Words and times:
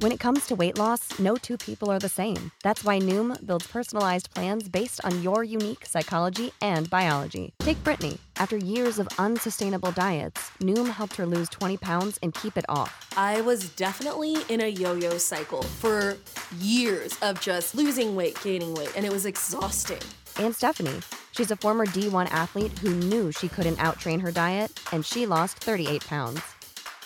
When 0.00 0.12
it 0.12 0.20
comes 0.20 0.44
to 0.48 0.54
weight 0.54 0.76
loss, 0.76 1.18
no 1.18 1.36
two 1.36 1.56
people 1.56 1.90
are 1.90 1.98
the 1.98 2.06
same. 2.06 2.50
That's 2.62 2.84
why 2.84 2.98
Noom 2.98 3.34
builds 3.46 3.66
personalized 3.68 4.28
plans 4.34 4.68
based 4.68 5.02
on 5.04 5.22
your 5.22 5.42
unique 5.42 5.86
psychology 5.86 6.52
and 6.60 6.90
biology. 6.90 7.54
Take 7.60 7.82
Brittany. 7.82 8.18
After 8.36 8.58
years 8.58 8.98
of 8.98 9.08
unsustainable 9.18 9.92
diets, 9.92 10.50
Noom 10.60 10.88
helped 10.88 11.16
her 11.16 11.24
lose 11.24 11.48
20 11.48 11.78
pounds 11.78 12.18
and 12.22 12.34
keep 12.34 12.58
it 12.58 12.66
off. 12.68 13.08
I 13.16 13.40
was 13.40 13.70
definitely 13.70 14.36
in 14.50 14.60
a 14.60 14.66
yo 14.66 14.96
yo 14.96 15.16
cycle 15.16 15.62
for 15.62 16.18
years 16.58 17.18
of 17.22 17.40
just 17.40 17.74
losing 17.74 18.14
weight, 18.14 18.38
gaining 18.42 18.74
weight, 18.74 18.92
and 18.96 19.06
it 19.06 19.12
was 19.12 19.24
exhausting. 19.24 20.02
And 20.38 20.54
Stephanie. 20.54 21.00
She's 21.32 21.50
a 21.50 21.56
former 21.56 21.86
D1 21.86 22.30
athlete 22.30 22.78
who 22.80 22.90
knew 22.90 23.32
she 23.32 23.48
couldn't 23.48 23.76
outtrain 23.76 24.20
her 24.20 24.30
diet, 24.30 24.78
and 24.92 25.06
she 25.06 25.24
lost 25.24 25.58
38 25.58 26.06
pounds. 26.06 26.55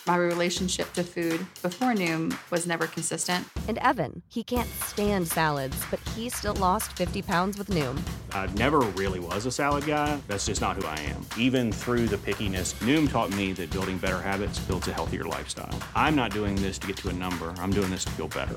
My 0.07 0.15
relationship 0.15 0.91
to 0.93 1.03
food 1.03 1.45
before 1.61 1.93
Noom 1.93 2.35
was 2.49 2.65
never 2.65 2.87
consistent. 2.87 3.47
And 3.67 3.77
Evan, 3.77 4.23
he 4.29 4.43
can't 4.43 4.67
stand 4.83 5.27
salads, 5.27 5.77
but 5.91 5.99
he 6.15 6.29
still 6.29 6.55
lost 6.55 6.93
50 6.97 7.21
pounds 7.21 7.57
with 7.57 7.69
Noom. 7.69 7.99
I 8.31 8.47
never 8.53 8.79
really 8.79 9.19
was 9.19 9.45
a 9.45 9.51
salad 9.51 9.85
guy. 9.85 10.19
That's 10.27 10.47
just 10.47 10.59
not 10.59 10.75
who 10.75 10.87
I 10.87 10.97
am. 11.01 11.23
Even 11.37 11.71
through 11.71 12.07
the 12.07 12.17
pickiness, 12.17 12.73
Noom 12.81 13.09
taught 13.11 13.29
me 13.35 13.53
that 13.53 13.69
building 13.69 13.97
better 13.97 14.19
habits 14.19 14.57
builds 14.59 14.87
a 14.87 14.93
healthier 14.93 15.25
lifestyle. 15.25 15.77
I'm 15.95 16.15
not 16.15 16.31
doing 16.31 16.55
this 16.55 16.79
to 16.79 16.87
get 16.87 16.97
to 16.97 17.09
a 17.09 17.13
number, 17.13 17.53
I'm 17.57 17.71
doing 17.71 17.91
this 17.91 18.05
to 18.05 18.11
feel 18.11 18.27
better. 18.27 18.55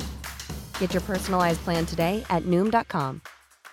Get 0.79 0.95
your 0.95 1.03
personalized 1.03 1.61
plan 1.61 1.85
today 1.85 2.25
at 2.31 2.45
Noom.com. 2.45 3.21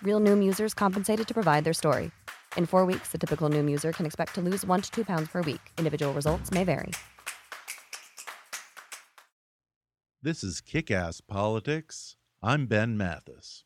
Real 0.02 0.20
Noom 0.20 0.44
users 0.44 0.74
compensated 0.74 1.28
to 1.28 1.34
provide 1.34 1.64
their 1.64 1.74
story. 1.74 2.12
In 2.58 2.66
four 2.66 2.86
weeks, 2.86 3.12
the 3.14 3.18
typical 3.18 3.50
Noom 3.50 3.70
user 3.70 3.94
can 3.94 4.06
expect 4.06 4.36
to 4.36 4.42
lose 4.42 4.66
one 4.66 4.82
to 4.82 4.92
two 4.92 5.06
pounds 5.06 5.30
per 5.30 5.42
week. 5.42 5.62
Individual 5.78 6.14
results 6.14 6.52
may 6.52 6.66
vary. 6.66 6.92
This 10.24 10.44
is 10.44 10.62
Kick 10.62 10.92
Ass 10.92 11.20
Politics. 11.20 12.16
I'm 12.44 12.68
Ben 12.68 12.96
Mathis. 12.96 13.64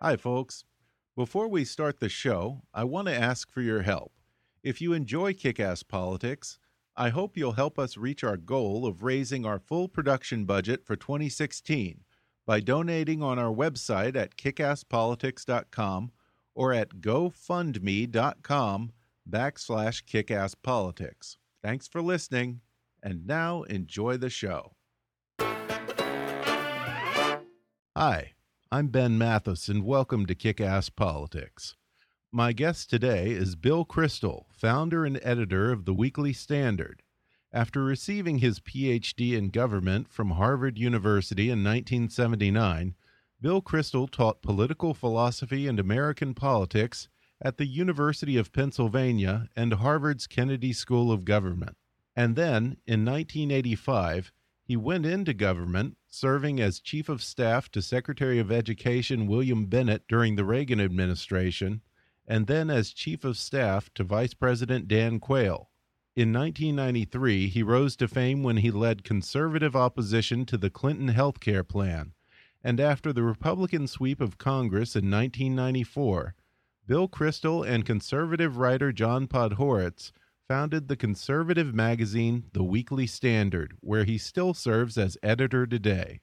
Hi, 0.00 0.14
folks. 0.16 0.62
Before 1.16 1.48
we 1.48 1.64
start 1.64 1.98
the 1.98 2.08
show, 2.08 2.62
I 2.72 2.84
want 2.84 3.08
to 3.08 3.20
ask 3.20 3.50
for 3.50 3.60
your 3.60 3.82
help. 3.82 4.12
If 4.62 4.80
you 4.80 4.92
enjoy 4.92 5.34
Kick 5.34 5.58
Ass 5.58 5.82
Politics, 5.82 6.60
I 6.96 7.08
hope 7.08 7.36
you'll 7.36 7.54
help 7.54 7.76
us 7.76 7.96
reach 7.96 8.22
our 8.22 8.36
goal 8.36 8.86
of 8.86 9.02
raising 9.02 9.44
our 9.44 9.58
full 9.58 9.88
production 9.88 10.44
budget 10.44 10.86
for 10.86 10.94
2016 10.94 12.04
by 12.46 12.60
donating 12.60 13.20
on 13.20 13.36
our 13.36 13.52
website 13.52 14.14
at 14.14 14.36
kickasspolitics.com 14.36 16.12
or 16.54 16.72
at 16.72 17.00
gofundme.com 17.00 18.92
backslash 19.28 20.04
kickasspolitics. 20.04 21.36
Thanks 21.64 21.88
for 21.88 22.02
listening, 22.02 22.60
and 23.02 23.26
now 23.26 23.62
enjoy 23.62 24.18
the 24.18 24.28
show. 24.28 24.74
Hi, 27.96 28.32
I'm 28.70 28.88
Ben 28.88 29.16
Mathis, 29.16 29.68
and 29.68 29.82
welcome 29.82 30.26
to 30.26 30.34
Kick 30.34 30.60
Ass 30.60 30.90
Politics. 30.90 31.74
My 32.30 32.52
guest 32.52 32.90
today 32.90 33.30
is 33.30 33.56
Bill 33.56 33.86
Kristol, 33.86 34.44
founder 34.52 35.06
and 35.06 35.18
editor 35.22 35.72
of 35.72 35.86
the 35.86 35.94
Weekly 35.94 36.34
Standard. 36.34 37.02
After 37.50 37.82
receiving 37.82 38.40
his 38.40 38.60
PhD 38.60 39.32
in 39.32 39.48
government 39.48 40.12
from 40.12 40.32
Harvard 40.32 40.76
University 40.76 41.44
in 41.44 41.64
1979, 41.64 42.94
Bill 43.40 43.62
Kristol 43.62 44.10
taught 44.10 44.42
political 44.42 44.92
philosophy 44.92 45.66
and 45.66 45.80
American 45.80 46.34
politics 46.34 47.08
at 47.44 47.58
the 47.58 47.66
University 47.66 48.38
of 48.38 48.54
Pennsylvania 48.54 49.50
and 49.54 49.74
Harvard's 49.74 50.26
Kennedy 50.26 50.72
School 50.72 51.12
of 51.12 51.26
Government. 51.26 51.76
And 52.16 52.36
then, 52.36 52.78
in 52.86 53.04
1985, 53.04 54.32
he 54.62 54.76
went 54.76 55.04
into 55.04 55.34
government, 55.34 55.98
serving 56.08 56.58
as 56.58 56.80
Chief 56.80 57.10
of 57.10 57.22
Staff 57.22 57.70
to 57.72 57.82
Secretary 57.82 58.38
of 58.38 58.50
Education 58.50 59.26
William 59.26 59.66
Bennett 59.66 60.04
during 60.08 60.36
the 60.36 60.44
Reagan 60.44 60.80
administration, 60.80 61.82
and 62.26 62.46
then 62.46 62.70
as 62.70 62.94
Chief 62.94 63.24
of 63.24 63.36
Staff 63.36 63.92
to 63.92 64.04
Vice 64.04 64.32
President 64.32 64.88
Dan 64.88 65.20
Quayle. 65.20 65.68
In 66.16 66.32
1993, 66.32 67.48
he 67.48 67.62
rose 67.62 67.94
to 67.96 68.08
fame 68.08 68.42
when 68.42 68.58
he 68.58 68.70
led 68.70 69.04
conservative 69.04 69.76
opposition 69.76 70.46
to 70.46 70.56
the 70.56 70.70
Clinton 70.70 71.08
health 71.08 71.40
care 71.40 71.64
plan. 71.64 72.14
And 72.62 72.80
after 72.80 73.12
the 73.12 73.22
Republican 73.22 73.86
sweep 73.86 74.22
of 74.22 74.38
Congress 74.38 74.96
in 74.96 75.10
1994, 75.10 76.34
Bill 76.86 77.08
Kristol 77.08 77.66
and 77.66 77.86
conservative 77.86 78.58
writer 78.58 78.92
John 78.92 79.26
Podhoretz 79.26 80.12
founded 80.46 80.86
the 80.86 80.96
conservative 80.96 81.74
magazine 81.74 82.44
The 82.52 82.62
Weekly 82.62 83.06
Standard, 83.06 83.74
where 83.80 84.04
he 84.04 84.18
still 84.18 84.52
serves 84.52 84.98
as 84.98 85.16
editor 85.22 85.66
today. 85.66 86.20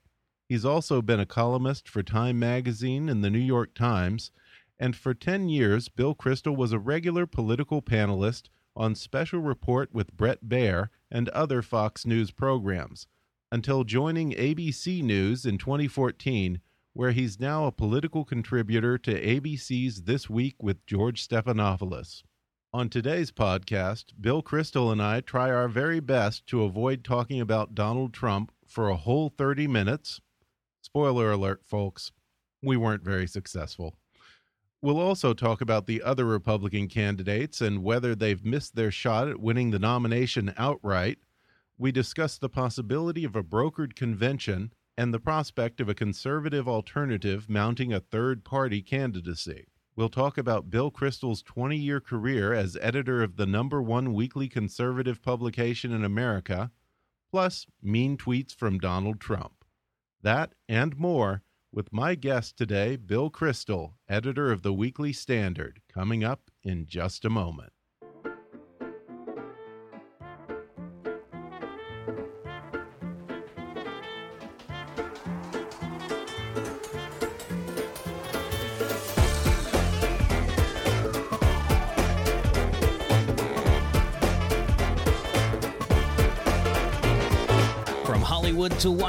He's 0.48 0.64
also 0.64 1.02
been 1.02 1.20
a 1.20 1.26
columnist 1.26 1.90
for 1.90 2.04
Time 2.04 2.38
magazine 2.38 3.10
and 3.10 3.24
the 3.24 3.32
New 3.32 3.40
York 3.40 3.74
Times, 3.74 4.32
and 4.78 4.96
for 4.96 5.16
10 5.16 5.50
years, 5.50 5.90
Bill 5.90 6.14
Kristol 6.14 6.56
was 6.56 6.74
a 6.74 6.80
regular 6.80 7.26
political 7.26 7.82
panelist 7.82 8.50
on 8.76 8.94
Special 8.94 9.40
Report 9.40 9.92
with 9.92 10.16
Bret 10.16 10.46
Baier 10.48 10.90
and 11.10 11.28
other 11.30 11.64
Fox 11.64 12.06
News 12.06 12.30
programs, 12.30 13.08
until 13.52 13.84
joining 13.84 14.34
ABC 14.34 15.02
News 15.02 15.44
in 15.44 15.58
2014 15.58 16.62
where 16.94 17.12
he's 17.12 17.40
now 17.40 17.66
a 17.66 17.72
political 17.72 18.26
contributor 18.26 18.98
to 18.98 19.14
ABC's 19.14 20.04
This 20.04 20.30
Week 20.30 20.56
with 20.62 20.86
George 20.86 21.26
Stephanopoulos. 21.26 22.24
On 22.74 22.90
today's 22.90 23.32
podcast, 23.32 24.06
Bill 24.20 24.44
Kristol 24.44 24.92
and 24.92 25.02
I 25.02 25.22
try 25.22 25.52
our 25.52 25.70
very 25.70 26.02
best 26.02 26.48
to 26.48 26.64
avoid 26.64 27.04
talking 27.04 27.40
about 27.40 27.76
Donald 27.76 28.14
Trump 28.14 28.52
for 28.68 28.90
a 28.90 28.98
whole 28.98 29.30
30 29.30 29.68
minutes. 29.68 30.20
Spoiler 30.82 31.32
alert, 31.32 31.62
folks, 31.66 32.12
we 32.62 32.76
weren't 32.76 33.04
very 33.04 33.28
successful. 33.28 33.96
We'll 34.82 35.00
also 35.00 35.34
talk 35.34 35.62
about 35.62 35.88
the 35.88 36.02
other 36.02 36.26
Republican 36.26 36.88
candidates 36.88 37.62
and 37.62 37.84
whether 37.84 38.16
they've 38.16 38.44
missed 38.44 38.76
their 38.76 38.92
shot 38.92 39.30
at 39.30 39.40
winning 39.40 39.72
the 39.72 39.80
nomination 39.80 40.54
outright. 40.58 41.20
We 41.78 41.92
discuss 41.92 42.38
the 42.38 42.50
possibility 42.50 43.24
of 43.24 43.36
a 43.36 43.44
brokered 43.44 43.96
convention 43.96 44.74
and 44.98 45.14
the 45.14 45.20
prospect 45.20 45.80
of 45.80 45.90
a 45.90 45.94
conservative 45.94 46.68
alternative 46.68 47.50
mounting 47.50 47.94
a 47.94 48.00
third 48.00 48.44
party 48.44 48.82
candidacy. 48.82 49.66
We'll 49.96 50.10
talk 50.10 50.38
about 50.38 50.70
Bill 50.70 50.92
Kristol's 50.92 51.42
20 51.42 51.78
year 51.78 52.00
career 52.00 52.54
as 52.54 52.78
editor 52.82 53.22
of 53.22 53.36
the 53.36 53.46
number 53.46 53.82
one 53.82 54.14
weekly 54.14 54.48
conservative 54.48 55.22
publication 55.22 55.92
in 55.92 56.04
America, 56.04 56.72
plus 57.30 57.68
mean 57.82 58.18
tweets 58.18 58.56
from 58.56 58.80
Donald 58.80 59.20
Trump. 59.20 59.66
That 60.22 60.54
and 60.70 60.98
more 60.98 61.44
with 61.74 61.94
my 61.94 62.16
guest 62.16 62.58
today, 62.58 62.96
Bill 62.96 63.32
Kristol, 63.32 63.94
editor 64.10 64.52
of 64.52 64.62
the 64.62 64.74
Weekly 64.74 65.14
Standard, 65.14 65.82
coming 65.92 66.24
up 66.24 66.52
in 66.64 66.86
just 66.86 67.24
a 67.24 67.30
moment. 67.30 67.72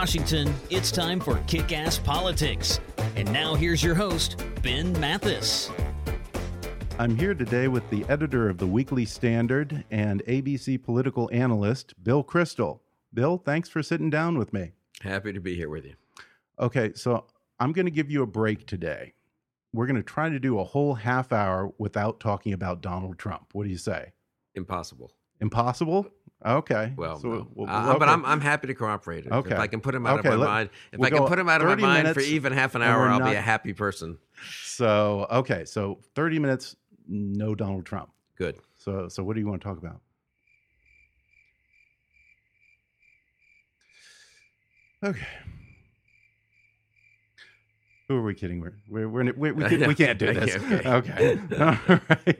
Washington, 0.02 0.52
it's 0.68 0.90
time 0.90 1.20
for 1.20 1.36
Kick 1.46 1.70
Ass 1.70 1.96
Politics. 1.96 2.80
And 3.14 3.32
now 3.32 3.54
here's 3.54 3.84
your 3.84 3.94
host, 3.94 4.44
Ben 4.60 4.92
Mathis. 4.98 5.70
I'm 6.98 7.16
here 7.16 7.34
today 7.34 7.68
with 7.68 7.88
the 7.88 8.04
editor 8.08 8.48
of 8.48 8.58
the 8.58 8.66
Weekly 8.66 9.04
Standard 9.04 9.84
and 9.92 10.20
ABC 10.24 10.82
political 10.82 11.30
analyst, 11.32 11.94
Bill 12.02 12.24
Kristol. 12.24 12.80
Bill, 13.14 13.38
thanks 13.38 13.68
for 13.68 13.80
sitting 13.80 14.10
down 14.10 14.38
with 14.38 14.52
me. 14.52 14.72
Happy 15.02 15.32
to 15.32 15.38
be 15.38 15.54
here 15.54 15.68
with 15.68 15.84
you. 15.84 15.94
Okay, 16.58 16.94
so 16.94 17.26
I'm 17.60 17.70
going 17.70 17.86
to 17.86 17.92
give 17.92 18.10
you 18.10 18.24
a 18.24 18.26
break 18.26 18.66
today. 18.66 19.14
we're 19.72 19.86
going 19.86 19.94
to 19.94 20.02
try 20.02 20.28
to 20.28 20.40
do 20.40 20.58
a 20.58 20.64
whole 20.64 20.94
half 20.94 21.32
hour 21.32 21.72
without 21.78 22.18
talking 22.18 22.52
about 22.52 22.82
Donald 22.82 23.18
Trump. 23.18 23.50
What 23.52 23.62
do 23.62 23.70
you 23.70 23.78
say? 23.78 24.10
Impossible. 24.56 25.12
Impossible? 25.40 26.08
Okay. 26.44 26.92
Well, 26.96 27.18
So 27.20 27.28
no. 27.28 27.48
we'll- 27.54 27.70
Uh, 27.70 27.98
but. 27.98 28.08
I'm, 28.08 28.24
I'm 28.24 28.40
happy 28.40 28.66
to 28.68 28.74
cooperate. 28.74 29.26
If- 29.26 29.32
Okay. 29.32 29.54
If 29.54 29.58
I 29.60 29.66
can 29.66 29.80
put 29.80 29.94
him 29.94 30.06
out 30.06 30.18
Okay, 30.20 30.28
of 30.28 30.34
my 30.34 30.40
let- 30.40 30.46
mind, 30.50 30.70
if 30.92 30.98
we'll 30.98 31.06
I 31.06 31.10
can 31.10 31.26
put 31.26 31.38
him 31.38 31.48
out 31.48 31.60
of 31.62 31.68
my 31.68 31.74
mind 31.76 32.08
for 32.14 32.20
even 32.20 32.52
half 32.52 32.74
an 32.74 32.82
hour, 32.82 33.08
I'll 33.08 33.20
be 33.20 33.34
a 33.36 33.40
happy 33.40 33.72
person. 33.72 34.18
So 34.64 35.26
okay, 35.30 35.64
so 35.64 36.00
thirty 36.14 36.38
minutes, 36.38 36.74
no 37.06 37.54
Donald 37.54 37.86
Trump. 37.86 38.10
Good. 38.36 38.56
So 38.76 39.08
so 39.08 39.22
what 39.22 39.34
do 39.34 39.40
you 39.40 39.46
want 39.46 39.60
to 39.62 39.68
talk 39.68 39.78
about? 39.78 40.00
Okay. 45.04 45.26
Who 48.08 48.16
are 48.16 48.22
we 48.22 48.34
kidding? 48.34 48.60
We're, 48.60 48.74
we're, 48.88 49.08
we're, 49.08 49.32
we 49.32 49.52
we, 49.52 49.64
can, 49.68 49.88
we 49.88 49.94
can't 49.96 50.18
do 50.18 50.32
this. 50.34 50.56
Okay, 50.56 50.88
Okay. 50.88 51.38
All 51.60 51.98
right. 51.98 52.38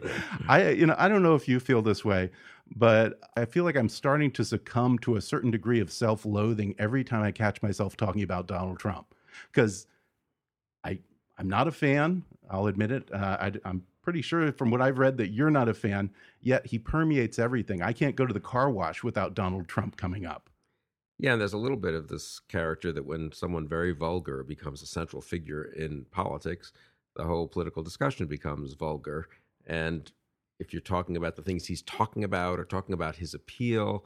I, 0.48 0.68
you 0.70 0.86
know, 0.86 0.94
I 0.98 1.08
don't 1.08 1.22
know 1.22 1.34
if 1.34 1.48
you 1.48 1.58
feel 1.60 1.82
this 1.82 2.04
way, 2.04 2.30
but 2.76 3.20
I 3.36 3.44
feel 3.44 3.64
like 3.64 3.76
I'm 3.76 3.88
starting 3.88 4.30
to 4.32 4.44
succumb 4.44 4.98
to 5.00 5.16
a 5.16 5.20
certain 5.20 5.50
degree 5.50 5.80
of 5.80 5.90
self-loathing 5.90 6.74
every 6.78 7.04
time 7.04 7.22
I 7.22 7.30
catch 7.30 7.62
myself 7.62 7.96
talking 7.96 8.22
about 8.22 8.46
Donald 8.46 8.78
Trump, 8.78 9.14
because 9.50 9.86
I 10.84 10.98
I'm 11.38 11.48
not 11.48 11.68
a 11.68 11.72
fan. 11.72 12.24
I'll 12.50 12.66
admit 12.66 12.90
it. 12.90 13.12
Uh, 13.12 13.36
I, 13.40 13.52
I'm 13.64 13.82
pretty 14.02 14.20
sure 14.20 14.52
from 14.52 14.70
what 14.70 14.82
I've 14.82 14.98
read 14.98 15.16
that 15.18 15.28
you're 15.28 15.50
not 15.50 15.68
a 15.68 15.74
fan. 15.74 16.10
Yet 16.40 16.66
he 16.66 16.78
permeates 16.78 17.38
everything. 17.38 17.82
I 17.82 17.92
can't 17.92 18.16
go 18.16 18.26
to 18.26 18.34
the 18.34 18.40
car 18.40 18.70
wash 18.70 19.02
without 19.02 19.34
Donald 19.34 19.68
Trump 19.68 19.96
coming 19.96 20.26
up. 20.26 20.50
Yeah, 21.18 21.32
and 21.32 21.40
there's 21.40 21.52
a 21.52 21.58
little 21.58 21.76
bit 21.76 21.94
of 21.94 22.08
this 22.08 22.40
character 22.48 22.92
that 22.92 23.06
when 23.06 23.30
someone 23.32 23.68
very 23.68 23.92
vulgar 23.92 24.42
becomes 24.42 24.82
a 24.82 24.86
central 24.86 25.22
figure 25.22 25.64
in 25.64 26.04
politics, 26.10 26.72
the 27.14 27.22
whole 27.24 27.46
political 27.46 27.82
discussion 27.82 28.26
becomes 28.26 28.74
vulgar. 28.74 29.28
And 29.66 30.10
if 30.58 30.72
you're 30.72 30.82
talking 30.82 31.16
about 31.16 31.36
the 31.36 31.42
things 31.42 31.66
he's 31.66 31.82
talking 31.82 32.24
about 32.24 32.58
or 32.58 32.64
talking 32.64 32.94
about 32.94 33.16
his 33.16 33.34
appeal, 33.34 34.04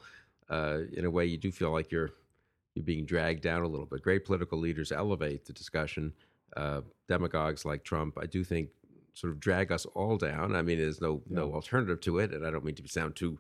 uh, 0.49 0.81
in 0.93 1.05
a 1.05 1.11
way, 1.11 1.27
you 1.27 1.37
do 1.37 1.51
feel 1.51 1.71
like 1.71 1.91
you're 1.91 2.11
you're 2.75 2.85
being 2.85 3.07
dragged 3.07 3.43
down 3.43 3.63
a 3.63 3.69
little 3.69 3.87
bit. 3.87 4.03
Great 4.03 4.25
political 4.25 4.59
leaders 4.59 4.93
elevate 4.93 5.47
the 5.47 5.53
discussion. 5.53 6.13
Uh, 6.57 6.83
demagogues 7.09 7.65
like 7.65 7.85
Trump, 7.85 8.19
I 8.21 8.27
do 8.27 8.45
think, 8.45 8.69
sort 9.15 9.33
of 9.33 9.41
drag 9.41 9.73
us 9.73 9.87
all 9.95 10.19
down. 10.19 10.55
I 10.55 10.63
mean, 10.63 10.79
there's 10.79 11.01
no 11.01 11.23
no 11.29 11.53
alternative 11.53 12.01
to 12.03 12.19
it, 12.19 12.33
and 12.33 12.47
I 12.47 12.51
don't 12.51 12.65
mean 12.65 12.75
to 12.77 12.89
sound 12.89 13.17
too 13.17 13.39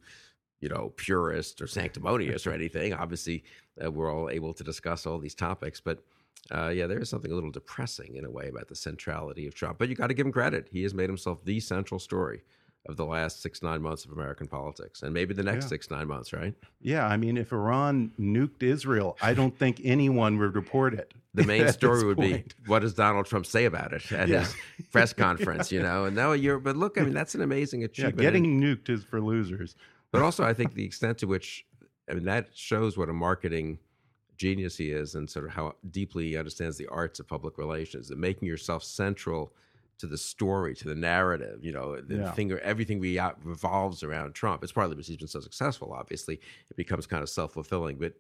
you 0.61 0.69
know, 0.69 0.93
purist 0.97 1.61
or 1.61 1.67
sanctimonious 1.67 2.47
or 2.47 2.53
anything. 2.53 2.95
Obviously, 2.95 3.45
uh, 3.85 3.91
we're 3.91 4.13
all 4.13 4.31
able 4.31 4.55
to 4.55 4.65
discuss 4.65 5.07
all 5.07 5.19
these 5.19 5.35
topics, 5.35 5.81
but 5.81 6.03
uh, 6.51 6.69
yeah, 6.69 6.87
there 6.87 6.99
is 6.99 7.11
something 7.11 7.31
a 7.31 7.35
little 7.35 7.51
depressing 7.51 8.17
in 8.17 8.25
a 8.25 8.31
way 8.31 8.49
about 8.49 8.69
the 8.69 8.77
centrality 8.77 9.47
of 9.47 9.55
Trump. 9.55 9.79
But 9.79 9.89
you 9.89 9.95
got 9.95 10.07
to 10.07 10.15
give 10.15 10.27
him 10.27 10.33
credit; 10.33 10.69
he 10.71 10.83
has 10.83 10.95
made 10.95 11.09
himself 11.09 11.45
the 11.45 11.61
central 11.61 12.01
story 12.01 12.43
of 12.89 12.97
the 12.97 13.05
last 13.05 13.43
six 13.43 13.63
nine 13.63 13.83
months 13.83 14.05
of 14.05 14.13
American 14.13 14.47
politics, 14.47 15.03
and 15.03 15.13
maybe 15.13 15.35
the 15.35 15.43
next 15.43 15.65
Yeah. 15.65 15.69
six 15.71 15.91
nine 15.91 16.07
months. 16.09 16.33
Right? 16.33 16.55
Yeah, 16.81 17.07
I 17.07 17.17
mean, 17.17 17.37
if 17.37 17.53
Iran 17.53 18.13
nuked 18.19 18.63
Israel, 18.63 19.17
I 19.21 19.35
don't 19.35 19.57
think 19.59 19.81
anyone 19.85 20.39
would 20.39 20.55
report 20.55 20.95
it. 20.95 21.13
The 21.35 21.45
main 21.45 21.71
story 21.73 22.05
would 22.05 22.17
point. 22.17 22.55
be 22.57 22.71
what 22.71 22.81
does 22.81 22.95
Donald 22.95 23.27
Trump 23.27 23.47
say 23.47 23.65
about 23.67 23.93
it 23.93 24.11
at 24.13 24.29
Yeah. 24.29 24.41
his 24.41 24.55
press 24.93 25.13
conference? 25.13 25.71
You 25.73 25.83
know, 25.83 26.05
and 26.07 26.15
now 26.17 26.33
you're. 26.33 26.59
But 26.59 26.77
look, 26.77 26.99
I 26.99 27.03
mean, 27.03 27.15
that's 27.15 27.35
an 27.35 27.43
amazing 27.43 27.81
Yeah, 27.83 27.87
achievement. 27.87 28.19
getting 28.19 28.61
nuked 28.61 28.89
is 28.89 29.05
for 29.05 29.21
losers. 29.21 29.75
But 30.13 30.23
also, 30.23 30.45
I 30.45 30.55
think 30.55 30.75
the 30.75 30.85
extent 30.85 31.19
to 31.19 31.27
which, 31.27 31.67
I 32.09 32.15
mean, 32.15 32.25
that 32.25 32.49
shows 32.55 32.97
what 32.97 33.09
a 33.09 33.13
marketing 33.13 33.79
genius 34.39 34.77
he 34.77 34.91
is 34.91 35.15
and 35.15 35.29
sort 35.29 35.47
of 35.47 35.51
how 35.53 35.75
deeply 35.91 36.29
he 36.29 36.37
understands 36.37 36.77
the 36.77 36.87
arts 36.89 37.19
of 37.21 37.27
public 37.27 37.57
relations 37.59 38.11
and 38.11 38.21
making 38.21 38.47
yourself 38.47 38.85
central 38.85 39.53
to 39.99 40.07
the 40.07 40.19
story, 40.19 40.75
to 40.75 40.89
the 40.89 40.95
narrative. 40.95 41.65
You 41.65 41.73
know, 41.73 42.01
the 42.01 42.17
Yeah. 42.17 42.33
thing, 42.33 42.53
everything 42.53 43.01
re- 43.01 43.19
revolves 43.43 44.03
around 44.03 44.35
Trump. 44.35 44.63
It's 44.63 44.73
partly 44.73 44.95
because 44.95 45.09
he's 45.09 45.17
been 45.17 45.29
so 45.29 45.41
successful, 45.41 45.93
obviously. 45.93 46.41
It 46.71 46.77
becomes 46.77 47.07
kind 47.07 47.23
of 47.23 47.29
self 47.29 47.53
fulfilling. 47.55 47.97
But 47.99 48.15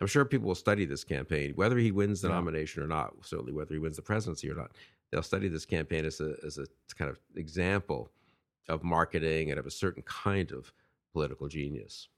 I'm 0.00 0.06
sure 0.06 0.24
people 0.24 0.48
will 0.48 0.54
study 0.54 0.84
this 0.84 1.04
campaign, 1.04 1.52
whether 1.54 1.78
he 1.78 1.90
wins 1.90 2.20
the 2.20 2.28
Yeah. 2.28 2.34
nomination 2.34 2.82
or 2.82 2.86
not, 2.86 3.14
certainly 3.24 3.52
whether 3.52 3.74
he 3.74 3.78
wins 3.78 3.96
the 3.96 4.02
presidency 4.02 4.50
or 4.50 4.54
not. 4.54 4.72
They'll 5.10 5.22
study 5.22 5.48
this 5.48 5.66
campaign 5.66 6.04
as 6.04 6.20
a, 6.20 6.36
as 6.44 6.58
a 6.58 6.66
kind 6.94 7.10
of 7.10 7.18
example 7.36 8.10
of 8.68 8.82
marketing 8.82 9.50
and 9.50 9.58
of 9.58 9.66
a 9.66 9.70
certain 9.70 10.02
kind 10.04 10.52
of 10.52 10.72
political 11.12 11.48
genius. 11.48 12.08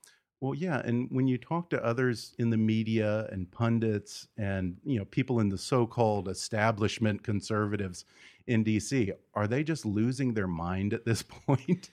Well, 0.44 0.54
yeah, 0.54 0.82
and 0.84 1.08
when 1.10 1.26
you 1.26 1.38
talk 1.38 1.70
to 1.70 1.82
others 1.82 2.34
in 2.38 2.50
the 2.50 2.58
media 2.58 3.26
and 3.32 3.50
pundits 3.50 4.28
and 4.36 4.76
you 4.84 4.98
know 4.98 5.06
people 5.06 5.40
in 5.40 5.48
the 5.48 5.56
so-called 5.56 6.28
establishment 6.28 7.22
conservatives 7.22 8.04
in 8.46 8.62
DC, 8.62 9.10
are 9.32 9.46
they 9.46 9.64
just 9.64 9.86
losing 9.86 10.34
their 10.34 10.46
mind 10.46 10.92
at 10.92 11.06
this 11.06 11.22
point? 11.46 11.88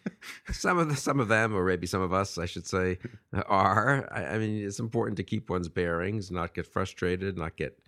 some 0.52 0.78
of 0.78 0.90
the, 0.90 0.98
some 0.98 1.22
of 1.22 1.30
them, 1.30 1.56
or 1.56 1.64
maybe 1.64 1.88
some 1.88 2.02
of 2.02 2.12
us, 2.12 2.38
I 2.38 2.46
should 2.46 2.68
say, 2.68 3.00
are. 3.48 4.06
I, 4.12 4.36
I 4.36 4.38
mean, 4.38 4.66
it's 4.66 4.80
important 4.80 5.16
to 5.16 5.24
keep 5.24 5.50
one's 5.50 5.70
bearings, 5.70 6.30
not 6.30 6.54
get 6.54 6.68
frustrated, 6.68 7.38
not 7.38 7.56
get 7.56 7.80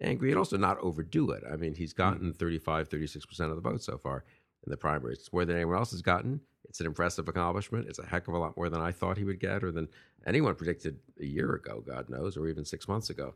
angry, 0.00 0.30
and 0.30 0.38
also 0.38 0.56
not 0.56 0.78
overdo 0.78 1.32
it. 1.32 1.42
I 1.52 1.56
mean, 1.56 1.74
he's 1.74 1.94
mm. 1.94 1.96
gotten 1.96 2.32
35, 2.32 2.86
36 2.86 3.26
percent 3.26 3.50
of 3.50 3.56
the 3.56 3.68
vote 3.68 3.82
so 3.82 3.98
far 3.98 4.22
in 4.64 4.70
the 4.70 4.76
primaries. 4.76 5.18
It's 5.18 5.32
more 5.32 5.44
than 5.44 5.56
anyone 5.56 5.78
else 5.78 5.90
has 5.90 6.00
gotten. 6.00 6.42
It's 6.72 6.80
an 6.80 6.86
impressive 6.86 7.28
accomplishment. 7.28 7.86
It's 7.86 7.98
a 7.98 8.06
heck 8.06 8.28
of 8.28 8.34
a 8.34 8.38
lot 8.38 8.56
more 8.56 8.70
than 8.70 8.80
I 8.80 8.92
thought 8.92 9.18
he 9.18 9.24
would 9.24 9.38
get, 9.38 9.62
or 9.62 9.70
than 9.70 9.88
anyone 10.26 10.54
predicted 10.54 10.98
a 11.20 11.26
year 11.26 11.52
ago, 11.52 11.84
God 11.86 12.08
knows, 12.08 12.34
or 12.34 12.48
even 12.48 12.64
six 12.64 12.88
months 12.88 13.10
ago. 13.10 13.34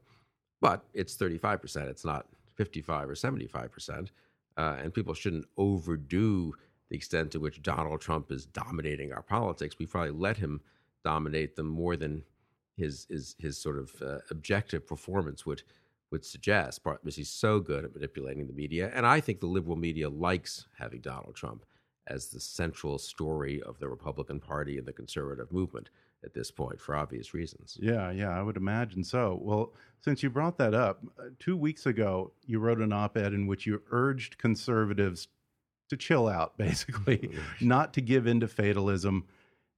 But 0.62 0.86
it's 0.94 1.16
35 1.16 1.60
percent. 1.60 1.88
It's 1.90 2.04
not 2.04 2.28
55 2.54 3.10
or 3.10 3.14
75 3.14 3.70
percent. 3.70 4.10
Uh, 4.56 4.78
and 4.82 4.94
people 4.94 5.12
shouldn't 5.12 5.44
overdo 5.58 6.54
the 6.88 6.96
extent 6.96 7.30
to 7.32 7.38
which 7.38 7.60
Donald 7.60 8.00
Trump 8.00 8.32
is 8.32 8.46
dominating 8.46 9.12
our 9.12 9.20
politics. 9.20 9.78
We 9.78 9.84
probably 9.84 10.12
let 10.12 10.38
him 10.38 10.62
dominate 11.04 11.56
them 11.56 11.66
more 11.66 11.94
than 11.94 12.22
his 12.74 13.06
his 13.10 13.36
his 13.38 13.58
sort 13.58 13.76
of 13.76 13.92
uh, 14.00 14.20
objective 14.30 14.86
performance 14.86 15.44
would 15.44 15.62
would 16.10 16.24
suggest. 16.24 16.82
Because 16.82 17.16
he's 17.16 17.28
so 17.28 17.60
good 17.60 17.84
at 17.84 17.94
manipulating 17.94 18.46
the 18.46 18.54
media, 18.54 18.90
and 18.94 19.04
I 19.04 19.20
think 19.20 19.40
the 19.40 19.46
liberal 19.46 19.76
media 19.76 20.08
likes 20.08 20.68
having 20.78 21.02
Donald 21.02 21.34
Trump 21.34 21.66
as 22.06 22.28
the 22.28 22.40
central 22.40 22.98
story 22.98 23.62
of 23.62 23.78
the 23.78 23.88
Republican 23.88 24.40
Party 24.40 24.78
and 24.78 24.86
the 24.86 24.92
conservative 24.92 25.52
movement 25.52 25.90
at 26.24 26.34
this 26.34 26.50
point, 26.50 26.80
for 26.80 26.96
obvious 26.96 27.34
reasons. 27.34 27.76
Yeah, 27.80 28.10
yeah, 28.10 28.30
I 28.30 28.42
would 28.42 28.56
imagine 28.56 29.04
so. 29.04 29.38
Well, 29.40 29.72
since 30.00 30.22
you 30.22 30.30
brought 30.30 30.58
that 30.58 30.74
up, 30.74 31.04
uh, 31.18 31.28
two 31.38 31.56
weeks 31.56 31.86
ago, 31.86 32.32
you 32.46 32.58
wrote 32.58 32.80
an 32.80 32.92
op 32.92 33.16
ed 33.16 33.32
in 33.32 33.46
which 33.46 33.66
you 33.66 33.82
urged 33.90 34.38
conservatives 34.38 35.28
to 35.88 35.96
chill 35.96 36.28
out, 36.28 36.56
basically, 36.58 37.30
not 37.60 37.92
to 37.94 38.00
give 38.00 38.26
in 38.26 38.40
to 38.40 38.48
fatalism. 38.48 39.24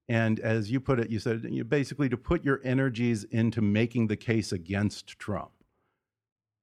And 0.08 0.40
as 0.40 0.70
you 0.70 0.80
put 0.80 1.00
it, 1.00 1.10
you 1.10 1.18
said 1.18 1.44
you 1.48 1.64
basically 1.64 2.08
to 2.08 2.16
put 2.16 2.44
your 2.44 2.60
energies 2.64 3.24
into 3.24 3.60
making 3.60 4.06
the 4.06 4.16
case 4.16 4.52
against 4.52 5.18
Trump. 5.18 5.50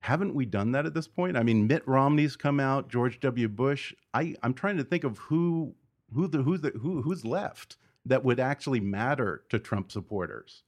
Haven't 0.06 0.36
we 0.36 0.46
done 0.46 0.72
that 0.74 0.86
at 0.86 0.94
this 0.94 1.08
point? 1.08 1.36
I 1.36 1.42
mean, 1.42 1.66
Mitt 1.66 1.82
Romney's 1.88 2.36
come 2.36 2.60
out, 2.60 2.90
George 2.90 3.20
W. 3.22 3.48
Bush. 3.48 3.92
I, 4.14 4.36
I'm 4.44 4.54
trying 4.54 4.78
to 4.78 4.84
think 4.84 5.04
of 5.04 5.18
who 5.18 5.74
who 6.14 6.28
the 6.28 6.44
who's 6.44 6.62
the 6.62 6.70
who 6.80 7.02
who's 7.02 7.26
left 7.26 7.78
that 8.06 8.24
would 8.24 8.40
actually 8.40 8.80
matter 8.80 9.42
to 9.50 9.58
Trump 9.58 9.92
supporters. 9.92 10.62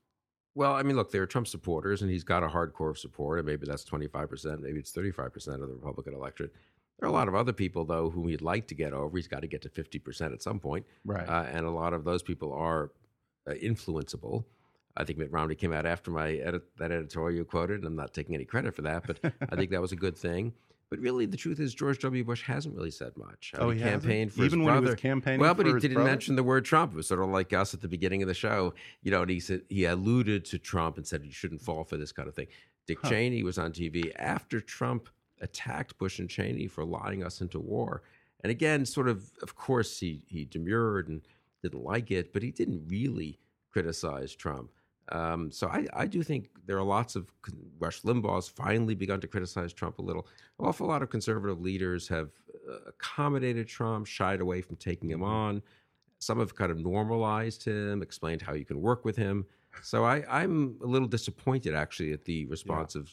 Well, 0.55 0.73
I 0.73 0.81
mean, 0.81 0.95
look, 0.95 1.11
there 1.11 1.21
are 1.21 1.27
Trump 1.27 1.45
supporters, 1.45 2.01
and 2.01 2.09
he's 2.09 2.23
got 2.23 2.41
a 2.41 2.47
hardcore 2.47 2.89
of 2.89 2.97
support, 2.97 3.37
and 3.37 3.45
maybe 3.45 3.67
that's 3.67 3.85
25%, 3.85 4.59
maybe 4.59 4.79
it's 4.79 4.91
35% 4.91 5.61
of 5.61 5.69
the 5.69 5.75
Republican 5.75 6.15
electorate. 6.15 6.51
There 6.97 7.07
are 7.07 7.11
a 7.11 7.13
lot 7.13 7.27
of 7.27 7.35
other 7.35 7.53
people, 7.53 7.85
though, 7.85 8.09
whom 8.09 8.27
he'd 8.29 8.41
like 8.41 8.67
to 8.69 8.73
get 8.73 8.91
over. 8.91 9.15
He's 9.15 9.27
got 9.27 9.41
to 9.41 9.47
get 9.47 9.61
to 9.61 9.69
50% 9.69 10.33
at 10.33 10.41
some 10.41 10.59
point. 10.59 10.87
Right. 11.05 11.29
Uh, 11.29 11.43
and 11.43 11.67
a 11.67 11.69
lot 11.69 11.93
of 11.93 12.05
those 12.05 12.23
people 12.23 12.51
are 12.53 12.89
uh, 13.47 13.51
influenceable. 13.51 14.45
I 14.97 15.03
think 15.03 15.19
Mitt 15.19 15.31
Romney 15.31 15.55
came 15.55 15.71
out 15.73 15.85
after 15.85 16.11
my 16.11 16.33
edit, 16.33 16.63
that 16.77 16.91
editorial 16.91 17.37
you 17.37 17.45
quoted, 17.45 17.77
and 17.79 17.85
I'm 17.85 17.95
not 17.95 18.13
taking 18.13 18.35
any 18.35 18.45
credit 18.45 18.75
for 18.75 18.81
that, 18.81 19.05
but 19.05 19.19
I 19.49 19.55
think 19.55 19.71
that 19.71 19.81
was 19.81 19.91
a 19.91 19.95
good 19.95 20.17
thing. 20.17 20.53
But 20.89 20.99
really, 20.99 21.25
the 21.25 21.35
truth 21.37 21.59
is, 21.59 21.75
George 21.75 21.99
W. 21.99 22.23
Bush 22.23 22.41
hasn't 22.43 22.73
really 22.73 22.91
said 22.91 23.11
much. 23.17 23.51
I 23.55 23.59
Oh, 23.59 23.67
mean, 23.67 23.77
he 23.77 23.83
hasn't? 23.83 24.03
campaigned 24.03 24.33
for 24.33 24.43
Even 24.45 24.59
his 24.61 24.65
when 24.65 24.75
he 24.83 24.89
was 24.89 24.95
campaigning 24.95 25.39
well, 25.41 25.53
but 25.53 25.65
he 25.65 25.73
didn't 25.73 25.95
brother? 25.95 26.09
mention 26.09 26.35
the 26.37 26.43
word 26.43 26.63
Trump. 26.65 26.93
It 26.93 26.95
was 26.95 27.07
sort 27.07 27.19
of 27.21 27.27
like 27.29 27.51
us 27.53 27.73
at 27.73 27.81
the 27.81 27.89
beginning 27.89 28.21
of 28.21 28.27
the 28.29 28.33
show. 28.33 28.73
You 29.03 29.11
know, 29.11 29.21
and 29.21 29.29
he 29.29 29.39
said 29.41 29.63
he 29.69 29.83
alluded 29.85 30.45
to 30.45 30.57
Trump 30.57 30.95
and 30.97 31.05
said 31.05 31.25
you 31.25 31.31
shouldn't 31.31 31.61
fall 31.61 31.83
for 31.83 31.97
this 31.97 32.11
kind 32.13 32.29
of 32.29 32.35
thing. 32.35 32.47
Dick 32.87 32.99
Huh. 33.03 33.09
Cheney 33.09 33.43
was 33.43 33.57
on 33.57 33.73
TV 33.73 34.13
after 34.15 34.61
Trump 34.61 35.09
attacked 35.41 35.97
Bush 35.97 36.19
and 36.19 36.29
Cheney 36.29 36.67
for 36.67 36.85
lying 36.85 37.21
us 37.23 37.41
into 37.41 37.59
war. 37.59 38.01
And 38.41 38.49
again, 38.49 38.85
sort 38.85 39.09
of, 39.09 39.29
of 39.43 39.55
course, 39.55 39.99
he 39.99 40.23
he 40.27 40.45
demurred 40.45 41.09
and 41.09 41.21
didn't 41.61 41.83
like 41.83 42.11
it, 42.11 42.31
but 42.31 42.43
he 42.43 42.51
didn't 42.51 42.85
really 42.87 43.39
criticize 43.71 44.33
Trump. 44.33 44.71
Um, 45.11 45.51
so 45.51 45.67
I, 45.67 45.85
I 45.93 46.05
do 46.05 46.21
think 46.23 46.49
there 46.65 46.77
are 46.77 46.83
lots 46.83 47.15
of 47.15 47.31
Rush 47.79 48.01
Limbaugh's 48.01 48.47
finally 48.47 48.95
begun 48.95 49.21
to 49.21 49.27
criticize 49.27 49.73
Trump 49.73 49.99
a 49.99 50.01
little. 50.01 50.27
An 50.59 50.65
awful 50.65 50.87
lot 50.87 51.01
of 51.01 51.09
conservative 51.09 51.61
leaders 51.61 52.07
have 52.07 52.29
uh, 52.69 52.77
accommodated 52.87 53.67
Trump, 53.67 54.05
shied 54.07 54.41
away 54.41 54.61
from 54.61 54.75
taking 54.75 55.09
him 55.09 55.23
on. 55.23 55.61
Some 56.19 56.39
have 56.39 56.55
kind 56.55 56.71
of 56.71 56.79
normalized 56.79 57.63
him, 57.63 58.01
explained 58.01 58.41
how 58.41 58.53
you 58.53 58.65
can 58.65 58.81
work 58.81 59.05
with 59.05 59.15
him. 59.15 59.45
So 59.83 60.03
I, 60.03 60.23
I'm 60.29 60.77
a 60.83 60.87
little 60.87 61.07
disappointed 61.07 61.75
actually 61.75 62.11
at 62.11 62.25
the 62.25 62.45
response 62.47 62.95
of 62.95 63.09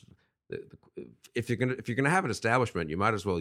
the, 0.49 0.63
the, 0.97 1.07
if 1.35 1.49
you're 1.49 1.57
gonna 1.57 1.75
if 1.75 1.89
you're 1.89 1.97
gonna 1.97 2.11
have 2.11 2.25
an 2.25 2.31
establishment, 2.31 2.91
you 2.91 2.97
might 2.97 3.15
as 3.15 3.27
well 3.27 3.41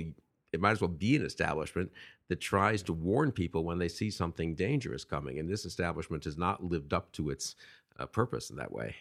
it 0.53 0.61
might 0.61 0.71
as 0.71 0.81
well 0.81 0.89
be 0.89 1.15
an 1.15 1.25
establishment 1.25 1.91
that 2.29 2.39
tries 2.39 2.83
to 2.83 2.93
warn 2.93 3.31
people 3.31 3.63
when 3.63 3.79
they 3.79 3.87
see 3.87 4.09
something 4.09 4.53
dangerous 4.53 5.03
coming. 5.03 5.39
And 5.39 5.49
this 5.49 5.65
establishment 5.65 6.23
has 6.25 6.37
not 6.37 6.63
lived 6.63 6.93
up 6.93 7.11
to 7.13 7.31
its 7.31 7.55
uh, 7.99 8.05
purpose 8.05 8.49
in 8.49 8.55
that 8.57 8.71
way. 8.71 8.95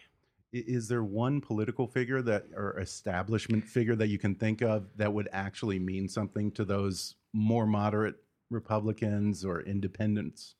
Is 0.51 0.87
there 0.87 1.03
one 1.03 1.41
political 1.41 1.87
figure 1.87 2.21
that 2.21 2.45
or 2.55 2.79
establishment 2.79 3.65
figure 3.65 3.95
that 3.95 4.07
you 4.07 4.19
can 4.19 4.35
think 4.35 4.61
of 4.61 4.85
that 4.97 5.11
would 5.11 5.27
actually 5.33 5.79
mean 5.79 6.07
something 6.07 6.51
to 6.51 6.63
those 6.63 7.15
more 7.33 7.65
moderate 7.65 8.17
Republicans 8.51 9.43
or 9.43 9.61
independents? 9.61 10.55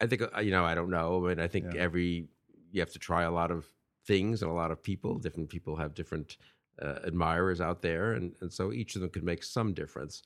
I 0.00 0.06
think 0.06 0.22
uh, 0.22 0.40
you 0.40 0.50
know. 0.50 0.64
I 0.64 0.74
don't 0.74 0.90
know. 0.90 1.24
I 1.24 1.28
mean, 1.28 1.40
I 1.40 1.46
think 1.46 1.66
Yeah. 1.72 1.80
every 1.80 2.28
you 2.72 2.80
have 2.80 2.92
to 2.92 2.98
try 2.98 3.22
a 3.22 3.30
lot 3.30 3.50
of 3.50 3.70
things 4.06 4.42
and 4.42 4.50
a 4.50 4.54
lot 4.54 4.70
of 4.72 4.82
people. 4.82 5.18
Different 5.18 5.48
people 5.48 5.76
have 5.76 5.94
different 5.94 6.36
uh, 6.82 6.98
admirers 7.04 7.60
out 7.60 7.82
there, 7.82 8.12
and 8.12 8.34
and 8.40 8.52
so 8.52 8.72
each 8.72 8.96
of 8.96 9.02
them 9.02 9.10
could 9.10 9.24
make 9.24 9.44
some 9.44 9.72
difference. 9.72 10.22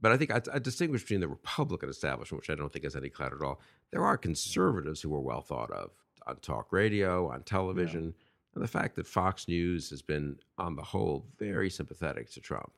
But 0.00 0.12
I 0.12 0.16
think 0.16 0.30
I, 0.30 0.40
I 0.54 0.58
distinguish 0.60 1.02
between 1.02 1.20
the 1.20 1.28
Republican 1.28 1.90
establishment, 1.90 2.42
which 2.42 2.50
I 2.50 2.54
don't 2.54 2.72
think 2.72 2.84
has 2.84 2.96
any 2.96 3.10
clout 3.10 3.34
at 3.34 3.42
all. 3.42 3.60
There 3.90 4.04
are 4.04 4.16
conservatives 4.16 5.02
who 5.02 5.12
are 5.14 5.20
well 5.20 5.42
thought 5.42 5.70
of 5.72 5.90
on 6.30 6.36
talk 6.36 6.72
radio, 6.72 7.28
on 7.30 7.42
television, 7.42 8.14
and 8.54 8.64
the 8.64 8.68
fact 8.68 8.96
that 8.96 9.06
Fox 9.06 9.48
News 9.48 9.90
has 9.90 10.02
been, 10.02 10.36
on 10.58 10.76
the 10.76 10.82
whole, 10.82 11.26
very 11.38 11.70
sympathetic 11.70 12.30
to 12.32 12.40
Trump 12.40 12.72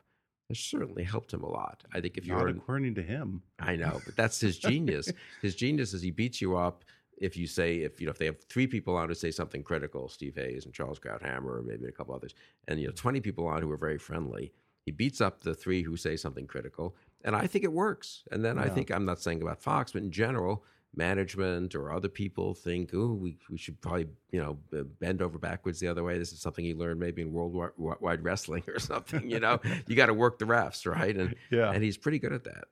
has 0.49 0.59
certainly 0.59 1.03
helped 1.03 1.33
him 1.33 1.43
a 1.43 1.49
lot. 1.49 1.83
I 1.95 2.01
think 2.01 2.19
if 2.19 2.27
you're 2.27 2.47
Not 2.47 2.57
according 2.57 2.95
to 2.97 3.03
him. 3.03 3.43
I 3.59 3.77
know, 3.77 4.01
but 4.05 4.17
that's 4.17 4.41
his 4.41 4.59
genius. 4.59 5.11
his 5.43 5.55
genius 5.55 5.95
is 5.95 6.03
he 6.03 6.11
beats 6.11 6.41
you 6.41 6.57
up 6.57 6.85
if 7.19 7.37
you 7.37 7.47
say 7.47 7.77
if 7.77 8.01
you 8.01 8.07
know 8.07 8.11
if 8.11 8.19
they 8.19 8.27
have 8.27 8.41
three 8.43 8.67
people 8.67 8.97
on 8.97 9.09
to 9.09 9.15
say 9.15 9.31
something 9.31 9.63
critical, 9.63 10.09
Steve 10.09 10.35
Hayes 10.35 10.65
and 10.65 10.75
Charles 10.75 10.99
Krauthammer, 10.99 11.59
or 11.59 11.63
maybe 11.63 11.87
a 11.87 11.93
couple 11.93 12.15
others, 12.15 12.35
and 12.69 12.81
you 12.81 12.87
know 12.89 12.93
twenty 12.93 13.21
people 13.21 13.47
on 13.47 13.63
who 13.63 13.71
are 13.71 13.77
very 13.77 13.99
friendly. 13.99 14.53
He 14.85 14.91
beats 14.91 15.21
up 15.21 15.43
the 15.43 15.55
three 15.55 15.83
who 15.83 15.97
say 15.97 16.17
something 16.17 16.47
critical, 16.47 16.97
and 17.25 17.37
I 17.37 17.47
think 17.47 17.65
it 17.65 17.73
works. 17.73 18.25
And 18.33 18.45
then 18.45 18.59
I 18.59 18.69
think 18.69 18.91
I'm 18.91 19.05
not 19.05 19.21
saying 19.21 19.41
about 19.41 19.63
Fox, 19.63 19.93
but 19.93 20.03
in 20.03 20.11
general, 20.11 20.65
management 20.95 21.75
or 21.75 21.93
other 21.93 22.09
people 22.09 22.55
think, 22.55 22.91
oh, 22.93 23.15
we, 23.15 23.37
we 23.51 23.57
should 23.59 23.81
probably 23.81 24.07
you 24.31 24.41
know 24.43 24.59
bend 25.01 25.23
over 25.23 25.39
backwards 25.39 25.81
the 25.81 25.89
other 25.89 26.05
way. 26.05 26.19
This 26.19 26.33
is 26.33 26.41
something 26.41 26.65
you 26.65 26.77
learned 26.77 27.01
maybe 27.01 27.23
in 27.23 27.33
World 27.33 27.53
War- 27.55 27.75
Wide 28.01 28.23
Wrestling 28.25 28.63
or 28.69 28.79
something. 28.93 29.29
You 29.31 29.41
know, 29.41 29.61
you 29.87 29.97
got 29.97 30.07
to 30.07 30.15
work 30.15 30.39
the 30.39 30.45
refs, 30.45 30.87
right? 30.91 31.17
And 31.17 31.35
Yeah. 31.51 31.71
and 31.73 31.83
he's 31.83 31.97
pretty 31.97 32.19
good 32.19 32.33
at 32.33 32.45
that. 32.45 32.65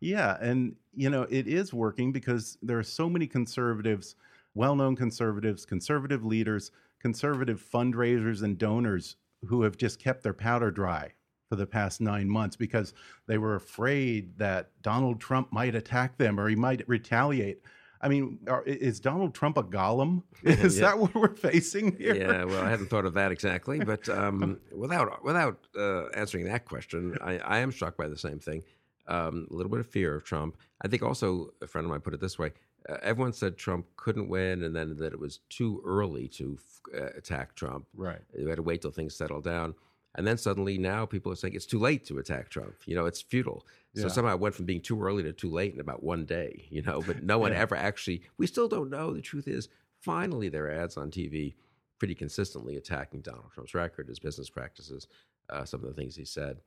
Yeah, 0.00 0.38
and 0.40 0.76
you 0.94 1.10
know 1.10 1.22
it 1.28 1.46
is 1.46 1.74
working 1.74 2.12
because 2.12 2.56
there 2.62 2.78
are 2.78 2.82
so 2.82 3.08
many 3.10 3.26
conservatives, 3.26 4.16
well-known 4.54 4.96
conservatives, 4.96 5.66
conservative 5.66 6.24
leaders, 6.24 6.70
conservative 7.00 7.62
fundraisers 7.62 8.42
and 8.42 8.56
donors 8.56 9.16
who 9.46 9.62
have 9.62 9.76
just 9.76 9.98
kept 9.98 10.22
their 10.22 10.32
powder 10.34 10.70
dry 10.70 11.12
for 11.50 11.56
the 11.56 11.66
past 11.66 12.00
9 12.00 12.30
months 12.30 12.54
because 12.56 12.94
they 13.26 13.36
were 13.36 13.56
afraid 13.56 14.38
that 14.38 14.70
Donald 14.82 15.20
Trump 15.20 15.52
might 15.52 15.74
attack 15.74 16.16
them 16.16 16.38
or 16.38 16.48
he 16.48 16.54
might 16.54 16.88
retaliate. 16.88 17.60
I 18.00 18.08
mean, 18.08 18.38
are, 18.48 18.62
is 18.62 19.00
Donald 19.00 19.34
Trump 19.34 19.58
a 19.58 19.62
golem? 19.64 20.22
Is 20.44 20.78
Yeah. 20.78 20.86
that 20.86 20.98
what 21.00 21.14
we're 21.14 21.34
facing 21.34 21.96
here? 21.98 22.14
Yeah, 22.14 22.44
well, 22.44 22.62
I 22.64 22.70
hadn't 22.70 22.86
thought 22.88 23.04
of 23.04 23.12
that 23.14 23.30
exactly, 23.32 23.80
but 23.80 24.08
um, 24.08 24.58
without 24.72 25.22
without 25.22 25.58
uh, 25.76 26.06
answering 26.10 26.44
that 26.46 26.64
question, 26.64 27.18
I, 27.20 27.38
I 27.40 27.58
am 27.58 27.70
struck 27.72 27.98
by 27.98 28.08
the 28.08 28.16
same 28.16 28.38
thing. 28.38 28.62
Um, 29.06 29.48
a 29.50 29.54
little 29.54 29.68
bit 29.70 29.80
of 29.80 29.86
fear 29.88 30.14
of 30.14 30.24
Trump. 30.24 30.56
I 30.80 30.88
think 30.88 31.02
also 31.02 31.50
a 31.60 31.66
friend 31.66 31.84
of 31.84 31.90
mine 31.90 32.00
put 32.00 32.14
it 32.14 32.20
this 32.20 32.38
way: 32.38 32.52
uh, 32.88 32.96
everyone 33.02 33.34
said 33.34 33.58
Trump 33.58 33.84
couldn't 33.96 34.30
win, 34.30 34.62
and 34.62 34.74
then 34.74 34.96
that 34.96 35.12
it 35.12 35.18
was 35.18 35.40
too 35.50 35.82
early 35.84 36.26
to 36.28 36.58
uh, 36.96 37.08
attack 37.18 37.54
Trump. 37.54 37.84
Right. 37.94 38.20
You 38.34 38.46
had 38.48 38.56
to 38.56 38.62
wait 38.62 38.80
till 38.80 38.92
things 38.92 39.14
settled 39.14 39.44
down. 39.44 39.74
And 40.16 40.26
then 40.26 40.36
suddenly 40.36 40.76
now 40.76 41.06
people 41.06 41.30
are 41.32 41.36
saying 41.36 41.54
it's 41.54 41.66
too 41.66 41.78
late 41.78 42.04
to 42.06 42.18
attack 42.18 42.48
Trump. 42.48 42.74
You 42.86 42.96
know, 42.96 43.06
it's 43.06 43.22
futile. 43.22 43.66
So 43.94 44.02
Yeah. 44.02 44.08
somehow 44.08 44.34
it 44.34 44.40
went 44.40 44.54
from 44.54 44.64
being 44.66 44.80
too 44.80 45.00
early 45.02 45.22
to 45.22 45.32
too 45.32 45.50
late 45.50 45.72
in 45.74 45.80
about 45.80 46.02
one 46.02 46.24
day, 46.24 46.66
you 46.70 46.82
know, 46.82 47.00
but 47.02 47.22
no 47.22 47.38
one 47.38 47.52
Yeah. 47.52 47.60
ever 47.60 47.76
actually, 47.76 48.22
we 48.36 48.46
still 48.46 48.68
don't 48.68 48.90
know. 48.90 49.12
The 49.12 49.20
truth 49.20 49.46
is, 49.46 49.68
finally, 50.00 50.48
there 50.48 50.66
are 50.66 50.70
ads 50.72 50.96
on 50.96 51.10
TV 51.10 51.54
pretty 51.98 52.14
consistently 52.14 52.76
attacking 52.76 53.20
Donald 53.20 53.52
Trump's 53.52 53.74
record, 53.74 54.08
his 54.08 54.18
business 54.18 54.48
practices, 54.50 55.06
uh, 55.48 55.64
some 55.64 55.82
of 55.82 55.88
the 55.88 55.94
things 55.94 56.16
he 56.16 56.24
said. 56.24 56.60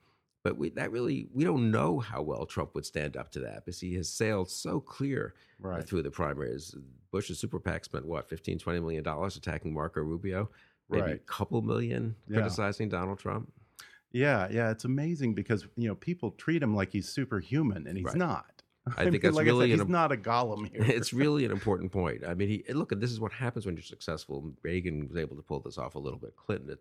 But 0.43 0.57
we, 0.57 0.69
that 0.71 0.91
really, 0.91 1.27
we 1.33 1.43
don't 1.45 1.71
know 1.71 1.99
how 1.99 2.21
well 2.21 2.45
Trump 2.45 2.75
would 2.75 2.85
stand 2.85 3.15
up 3.17 3.31
to 3.31 3.39
that 3.39 3.63
because 3.65 3.79
he 3.79 3.95
has 3.95 4.09
sailed 4.09 4.49
so 4.51 4.79
clear 4.79 5.33
uh, 5.63 5.67
Right. 5.69 5.87
through 5.87 6.03
the 6.03 6.11
primaries. 6.11 6.75
Bush's 7.11 7.39
super 7.39 7.59
PAC 7.59 7.85
spent 7.85 8.05
what, 8.05 8.27
15, 8.29 8.59
20 8.59 8.79
million 8.81 9.03
dollars 9.03 9.37
attacking 9.37 9.73
Marco 9.73 10.01
Rubio? 10.01 10.49
Maybe 10.93 11.03
a 11.03 11.09
Right. 11.13 11.25
couple 11.25 11.61
million 11.61 12.15
Yeah. 12.27 12.35
criticizing 12.37 12.89
Donald 12.89 13.19
Trump. 13.19 13.51
Yeah, 14.11 14.47
yeah, 14.51 14.69
it's 14.71 14.85
amazing 14.85 15.33
because 15.33 15.65
you 15.75 15.87
know 15.87 15.95
people 15.95 16.31
treat 16.31 16.61
him 16.61 16.75
like 16.75 16.91
he's 16.91 17.09
superhuman, 17.09 17.87
and 17.87 17.97
he's 17.97 18.05
Right. 18.05 18.15
not. 18.15 18.61
I 18.97 19.03
think 19.09 19.23
that's 19.23 19.35
like 19.35 19.45
really 19.45 19.67
I 19.73 19.77
said, 19.77 19.79
he's 19.85 19.89
not 19.89 20.11
a 20.11 20.17
golem 20.17 20.67
here. 20.71 20.83
it's 20.83 21.13
really 21.13 21.45
an 21.45 21.51
important 21.51 21.91
point. 21.91 22.23
I 22.25 22.33
mean, 22.33 22.49
he, 22.49 22.73
look, 22.73 22.91
at 22.91 22.99
this 22.99 23.11
is 23.11 23.19
what 23.19 23.31
happens 23.31 23.65
when 23.65 23.75
you're 23.75 23.81
successful. 23.83 24.53
Reagan 24.61 25.07
was 25.07 25.17
able 25.17 25.35
to 25.35 25.41
pull 25.41 25.61
this 25.61 25.77
off 25.77 25.95
a 25.95 25.99
little 25.99 26.19
bit. 26.19 26.35
Clinton 26.35 26.77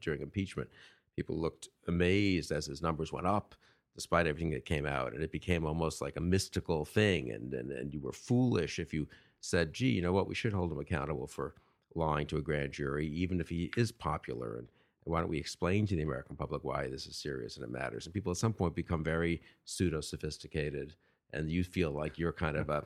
during 0.00 0.20
impeachment, 0.22 0.68
people 1.14 1.38
looked 1.38 1.68
amazed 1.86 2.50
as 2.52 2.66
his 2.66 2.82
numbers 2.82 3.12
went 3.12 3.26
up, 3.26 3.54
despite 3.94 4.26
everything 4.26 4.50
that 4.50 4.64
came 4.66 4.84
out, 4.84 5.14
and 5.14 5.22
it 5.22 5.32
became 5.32 5.64
almost 5.64 6.02
like 6.02 6.16
a 6.16 6.20
mystical 6.20 6.84
thing. 6.84 7.30
And 7.30 7.54
and, 7.54 7.70
and 7.72 7.94
you 7.94 8.00
were 8.00 8.12
foolish 8.12 8.78
if 8.78 8.92
you 8.92 9.08
said, 9.40 9.72
"Gee, 9.72 9.90
you 9.90 10.02
know 10.02 10.12
what? 10.12 10.26
We 10.28 10.34
should 10.34 10.52
hold 10.52 10.72
him 10.72 10.78
accountable 10.80 11.26
for 11.28 11.54
lying 11.96 12.26
to 12.28 12.36
a 12.36 12.42
grand 12.42 12.72
jury, 12.72 13.06
even 13.08 13.40
if 13.40 13.48
he 13.48 13.72
is 13.76 13.90
popular." 13.90 14.56
And 14.58 14.68
why 15.04 15.20
don't 15.20 15.30
we 15.30 15.38
explain 15.38 15.86
to 15.86 15.96
the 15.96 16.02
American 16.02 16.36
public 16.36 16.64
why 16.64 16.88
this 16.88 17.06
is 17.06 17.16
serious 17.16 17.56
and 17.56 17.64
it 17.64 17.70
matters? 17.70 18.06
And 18.06 18.14
people 18.14 18.32
at 18.32 18.38
some 18.38 18.52
point 18.52 18.74
become 18.74 19.04
very 19.04 19.40
pseudo 19.64 20.00
sophisticated, 20.00 20.94
and 21.32 21.50
you 21.50 21.64
feel 21.64 21.90
like 21.92 22.18
you're 22.18 22.32
kind 22.32 22.56
of 22.56 22.70
a, 22.70 22.84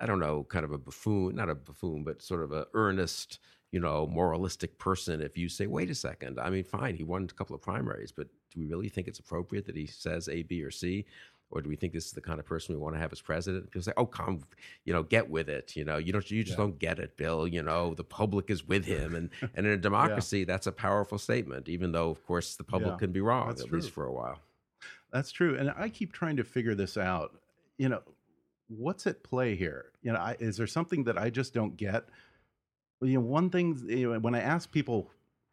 I 0.00 0.06
don't 0.06 0.20
know, 0.20 0.44
kind 0.44 0.64
of 0.64 0.72
a 0.72 0.78
buffoon, 0.78 1.36
not 1.36 1.48
a 1.48 1.54
buffoon, 1.54 2.02
but 2.02 2.20
sort 2.20 2.42
of 2.42 2.50
a 2.52 2.66
earnest, 2.74 3.38
you 3.70 3.78
know, 3.78 4.06
moralistic 4.06 4.76
person. 4.78 5.22
If 5.22 5.38
you 5.38 5.48
say, 5.48 5.66
wait 5.66 5.90
a 5.90 5.94
second, 5.94 6.40
I 6.40 6.50
mean, 6.50 6.64
fine, 6.64 6.96
he 6.96 7.04
won 7.04 7.24
a 7.24 7.34
couple 7.34 7.54
of 7.54 7.62
primaries, 7.62 8.10
but 8.10 8.26
do 8.52 8.60
we 8.60 8.66
really 8.66 8.88
think 8.88 9.06
it's 9.06 9.20
appropriate 9.20 9.64
that 9.66 9.76
he 9.76 9.86
says 9.86 10.28
A, 10.28 10.42
B, 10.42 10.62
or 10.62 10.70
C? 10.70 11.06
Or 11.52 11.60
do 11.60 11.68
we 11.68 11.76
think 11.76 11.92
this 11.92 12.06
is 12.06 12.12
the 12.12 12.20
kind 12.20 12.40
of 12.40 12.46
person 12.46 12.74
we 12.74 12.80
want 12.80 12.94
to 12.94 12.98
have 12.98 13.12
as 13.12 13.20
president? 13.20 13.70
People 13.70 13.82
say, 13.82 13.92
"Oh, 13.96 14.06
come, 14.06 14.42
you 14.84 14.92
know, 14.92 15.02
get 15.02 15.28
with 15.30 15.48
it. 15.48 15.76
You 15.76 15.84
know, 15.84 15.98
you 15.98 16.12
don't, 16.12 16.28
you 16.30 16.42
just 16.42 16.56
don't 16.56 16.78
get 16.78 16.98
it, 16.98 17.16
Bill. 17.16 17.46
You 17.46 17.62
know, 17.62 17.94
the 17.94 18.04
public 18.04 18.50
is 18.50 18.66
with 18.66 18.86
him, 18.86 19.14
and 19.14 19.30
and 19.54 19.66
in 19.66 19.72
a 19.72 19.76
democracy, 19.76 20.44
that's 20.44 20.66
a 20.66 20.72
powerful 20.72 21.18
statement. 21.18 21.68
Even 21.68 21.92
though, 21.92 22.10
of 22.10 22.24
course, 22.26 22.56
the 22.56 22.64
public 22.64 22.92
Yeah, 22.92 22.98
can 22.98 23.12
be 23.12 23.20
wrong 23.20 23.48
that's 23.48 23.62
at 23.62 23.70
least 23.70 23.90
for 23.90 24.06
a 24.06 24.12
while. 24.12 24.38
That's 25.12 25.30
true, 25.30 25.56
and 25.58 25.72
I 25.76 25.88
keep 25.90 26.12
trying 26.12 26.36
to 26.38 26.44
figure 26.44 26.74
this 26.74 26.96
out. 26.96 27.38
You 27.76 27.90
know, 27.90 28.02
what's 28.68 29.06
at 29.06 29.22
play 29.22 29.54
here? 29.54 29.86
You 30.02 30.12
know, 30.12 30.18
I, 30.18 30.36
is 30.40 30.56
there 30.56 30.66
something 30.66 31.04
that 31.04 31.18
I 31.18 31.30
just 31.30 31.52
don't 31.52 31.76
get? 31.76 32.04
Well, 33.00 33.10
You 33.10 33.18
know, 33.18 33.26
one 33.26 33.50
thing 33.50 33.78
you 33.88 34.12
know, 34.12 34.18
when 34.20 34.34
I 34.34 34.40
ask 34.40 34.70
people 34.72 35.10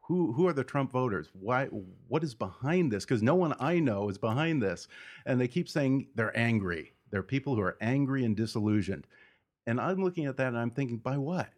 who 0.10 0.34
who 0.34 0.48
are 0.48 0.54
the 0.54 0.64
Trump 0.64 0.92
voters, 0.92 1.30
why 1.34 1.68
what 2.08 2.24
is 2.24 2.34
behind 2.34 2.92
this? 2.92 3.06
Because 3.06 3.22
no 3.22 3.36
one 3.36 3.54
I 3.60 3.80
know 3.80 4.10
is 4.10 4.18
behind 4.18 4.62
this, 4.62 4.88
and 5.28 5.40
they 5.40 5.48
keep 5.48 5.70
saying 5.70 6.08
they're 6.16 6.38
angry. 6.38 6.94
They're 7.12 7.24
people 7.24 7.56
who 7.56 7.62
are 7.62 7.78
angry 7.80 8.26
and 8.26 8.36
disillusioned, 8.36 9.06
and 9.68 9.80
I'm 9.80 10.04
looking 10.04 10.26
at 10.26 10.36
that 10.38 10.48
and 10.48 10.58
I'm 10.58 10.72
thinking, 10.72 10.98
by 10.98 11.18
what? 11.18 11.50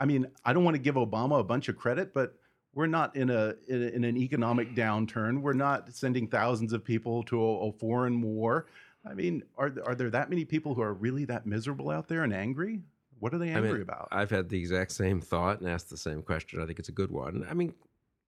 I 0.00 0.06
mean, 0.06 0.26
I 0.44 0.52
don't 0.52 0.64
want 0.64 0.74
to 0.74 0.82
give 0.82 0.96
Obama 0.96 1.38
a 1.38 1.44
bunch 1.44 1.68
of 1.68 1.76
credit, 1.76 2.12
but 2.12 2.34
we're 2.74 2.88
not 2.88 3.14
in 3.14 3.30
a 3.30 3.54
in, 3.68 4.02
an 4.02 4.16
economic 4.16 4.74
downturn. 4.74 5.40
We're 5.40 5.52
not 5.52 5.94
sending 5.94 6.26
thousands 6.26 6.72
of 6.72 6.84
people 6.84 7.22
to 7.24 7.40
a, 7.40 7.68
a 7.68 7.72
foreign 7.72 8.20
war. 8.20 8.66
I 9.08 9.14
mean, 9.14 9.44
are 9.56 9.72
are 9.86 9.94
there 9.94 10.10
that 10.10 10.30
many 10.30 10.44
people 10.44 10.74
who 10.74 10.82
are 10.82 10.94
really 10.94 11.26
that 11.26 11.46
miserable 11.46 11.90
out 11.90 12.08
there 12.08 12.24
and 12.24 12.34
angry? 12.34 12.80
What 13.24 13.32
are 13.32 13.38
they 13.38 13.52
I 13.52 13.54
angry 13.54 13.72
mean, 13.72 13.80
about? 13.80 14.08
I've 14.12 14.28
had 14.28 14.50
the 14.50 14.58
exact 14.58 14.92
same 14.92 15.18
thought 15.18 15.58
and 15.58 15.66
asked 15.66 15.88
the 15.88 15.96
same 15.96 16.20
question. 16.20 16.60
I 16.60 16.66
think 16.66 16.78
it's 16.78 16.90
a 16.90 16.92
good 16.92 17.10
one. 17.10 17.46
I 17.48 17.54
mean, 17.54 17.72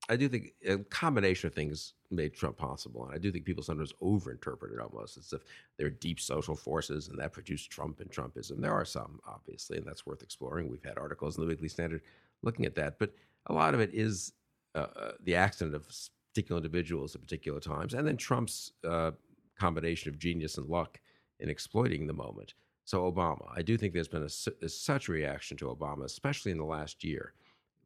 I 0.08 0.16
do 0.16 0.26
think 0.26 0.54
a 0.66 0.78
combination 0.78 1.48
of 1.48 1.54
things 1.54 1.92
made 2.10 2.32
Trump 2.32 2.56
possible, 2.56 3.04
and 3.04 3.14
I 3.14 3.18
do 3.18 3.30
think 3.30 3.44
people 3.44 3.62
sometimes 3.62 3.92
overinterpret 4.02 4.72
it 4.72 4.80
almost 4.80 5.18
as 5.18 5.34
if 5.34 5.42
there 5.76 5.88
are 5.88 5.90
deep 5.90 6.18
social 6.18 6.56
forces 6.56 7.08
and 7.08 7.18
that 7.18 7.34
produced 7.34 7.70
Trump 7.70 8.00
and 8.00 8.10
Trumpism. 8.10 8.58
There 8.62 8.72
are 8.72 8.86
some, 8.86 9.20
obviously, 9.28 9.76
and 9.76 9.86
that's 9.86 10.06
worth 10.06 10.22
exploring. 10.22 10.70
We've 10.70 10.82
had 10.82 10.96
articles 10.96 11.36
in 11.36 11.42
the 11.42 11.48
Weekly 11.48 11.68
Standard 11.68 12.00
looking 12.42 12.64
at 12.64 12.74
that, 12.76 12.98
but 12.98 13.12
a 13.48 13.52
lot 13.52 13.74
of 13.74 13.80
it 13.80 13.90
is 13.92 14.32
uh, 14.74 14.86
uh, 14.98 15.12
the 15.22 15.34
accident 15.34 15.76
of 15.76 15.86
particular 16.32 16.58
individuals 16.58 17.14
at 17.14 17.20
particular 17.20 17.60
times, 17.60 17.92
and 17.92 18.08
then 18.08 18.16
Trump's 18.16 18.72
uh, 18.82 19.10
combination 19.58 20.08
of 20.08 20.18
genius 20.18 20.56
and 20.56 20.70
luck 20.70 21.00
in 21.38 21.50
exploiting 21.50 22.06
the 22.06 22.14
moment. 22.14 22.54
So 22.86 23.10
Obama, 23.10 23.50
I 23.52 23.62
do 23.62 23.76
think 23.76 23.92
there's 23.92 24.06
been 24.06 24.22
a, 24.22 24.64
a 24.64 24.68
such 24.68 25.08
reaction 25.08 25.56
to 25.56 25.66
Obama, 25.66 26.04
especially 26.04 26.52
in 26.52 26.58
the 26.58 26.64
last 26.64 27.02
year. 27.02 27.32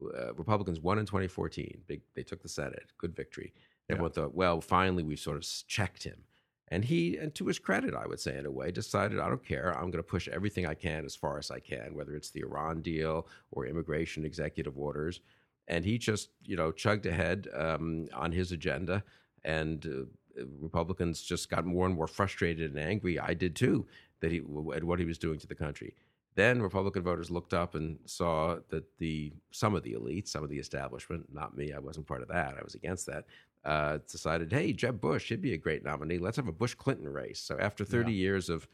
Uh, 0.02 0.34
Republicans 0.34 0.78
won 0.78 0.98
in 0.98 1.06
2014. 1.06 1.80
Big, 1.86 2.02
they 2.14 2.22
took 2.22 2.42
the 2.42 2.50
Senate, 2.50 2.92
good 2.98 3.16
victory. 3.16 3.54
Everyone 3.88 4.12
thought, 4.12 4.34
well, 4.34 4.60
finally 4.60 5.02
we've 5.02 5.18
sort 5.18 5.38
of 5.38 5.46
checked 5.66 6.04
him. 6.04 6.24
And 6.68 6.84
he, 6.84 7.16
and 7.16 7.34
to 7.34 7.46
his 7.46 7.58
credit, 7.58 7.94
I 7.94 8.06
would 8.06 8.20
say 8.20 8.36
in 8.36 8.44
a 8.44 8.50
way, 8.50 8.70
decided 8.70 9.18
I 9.18 9.28
don't 9.28 9.44
care. 9.44 9.72
I'm 9.74 9.90
going 9.90 9.92
to 9.92 10.02
push 10.02 10.28
everything 10.28 10.66
I 10.66 10.74
can 10.74 11.06
as 11.06 11.16
far 11.16 11.38
as 11.38 11.50
I 11.50 11.60
can, 11.60 11.94
whether 11.94 12.14
it's 12.14 12.30
the 12.30 12.42
Iran 12.42 12.82
deal 12.82 13.26
or 13.52 13.66
immigration 13.66 14.26
executive 14.26 14.78
orders. 14.78 15.20
And 15.66 15.82
he 15.82 15.96
just, 15.96 16.28
you 16.44 16.56
know, 16.56 16.72
chugged 16.72 17.06
ahead 17.06 17.48
um, 17.56 18.06
on 18.14 18.32
his 18.32 18.52
agenda 18.52 19.02
and 19.44 19.86
uh, 19.86 20.44
Republicans 20.60 21.22
just 21.22 21.50
got 21.50 21.64
more 21.64 21.86
and 21.86 21.94
more 21.94 22.06
frustrated 22.06 22.70
and 22.70 22.78
angry. 22.78 23.18
I 23.18 23.34
did 23.34 23.56
too 23.56 23.86
that 24.20 24.32
he 24.32 24.38
at 24.74 24.84
what 24.84 24.98
he 24.98 25.04
was 25.04 25.18
doing 25.18 25.38
to 25.38 25.46
the 25.46 25.54
country. 25.54 25.94
Then 26.36 26.62
Republican 26.62 27.02
voters 27.02 27.30
looked 27.30 27.52
up 27.52 27.74
and 27.74 27.98
saw 28.06 28.58
that 28.68 28.84
the 28.98 29.32
some 29.50 29.74
of 29.74 29.82
the 29.82 29.94
elites, 29.94 30.28
some 30.28 30.44
of 30.44 30.50
the 30.50 30.58
establishment, 30.58 31.26
not 31.32 31.56
me, 31.56 31.72
I 31.72 31.78
wasn't 31.78 32.06
part 32.06 32.22
of 32.22 32.28
that. 32.28 32.56
I 32.58 32.62
was 32.62 32.74
against 32.74 33.06
that. 33.06 33.24
Uh, 33.64 33.98
decided, 34.10 34.50
hey, 34.50 34.72
Jeb 34.72 35.00
Bush, 35.00 35.28
he'd 35.28 35.42
be 35.42 35.52
a 35.52 35.58
great 35.58 35.84
nominee. 35.84 36.18
Let's 36.18 36.36
have 36.36 36.48
a 36.48 36.52
Bush 36.52 36.74
Clinton 36.74 37.08
race. 37.08 37.40
So 37.40 37.58
after 37.58 37.84
30 37.84 38.10
yeah. 38.10 38.18
years 38.18 38.48
of 38.48 38.66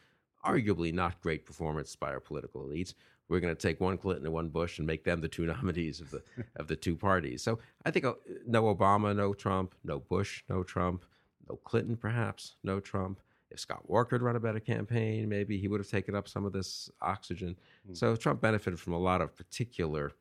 arguably 0.45 0.95
not 0.95 1.21
great 1.21 1.45
performance 1.45 1.97
by 1.97 2.11
our 2.11 2.21
political 2.21 2.63
elites, 2.63 2.95
we're 3.29 3.41
going 3.41 3.55
to 3.55 3.61
take 3.61 3.81
one 3.81 3.99
Clinton 3.99 4.27
and 4.27 4.35
one 4.35 4.49
Bush 4.49 4.79
and 4.79 4.87
make 4.87 5.03
them 5.03 5.21
the 5.21 5.29
two 5.29 5.45
nominees 5.47 6.01
of 6.01 6.11
the 6.11 6.23
of 6.57 6.69
the 6.69 6.77
two 6.77 6.95
parties. 6.95 7.43
So 7.43 7.59
I 7.85 7.91
think 7.91 8.05
uh, 8.05 8.15
no 8.47 8.73
Obama, 8.73 9.17
no 9.17 9.35
Trump, 9.35 9.75
no 9.83 9.99
Bush, 9.99 10.45
no 10.49 10.63
Trump, 10.63 11.05
no 11.49 11.57
Clinton, 11.65 11.97
perhaps 11.97 12.55
no 12.63 12.79
Trump 12.79 13.19
if 13.51 13.61
Scott 13.61 13.89
Walker 13.89 14.17
had 14.17 14.23
run 14.23 14.37
a 14.37 14.41
better 14.41 14.61
campaign, 14.61 15.29
maybe 15.29 15.59
he 15.59 15.69
would 15.69 15.81
have 15.81 15.89
taken 15.89 16.15
up 16.15 16.29
some 16.29 16.45
of 16.45 16.53
this 16.53 16.91
oxygen. 17.01 17.57
Mm. 17.89 17.97
So 17.97 18.17
Trump 18.17 18.41
benefited 18.41 18.81
from 18.81 18.93
a 18.93 18.99
lot 18.99 19.21
of 19.21 19.37
particular, 19.37 20.13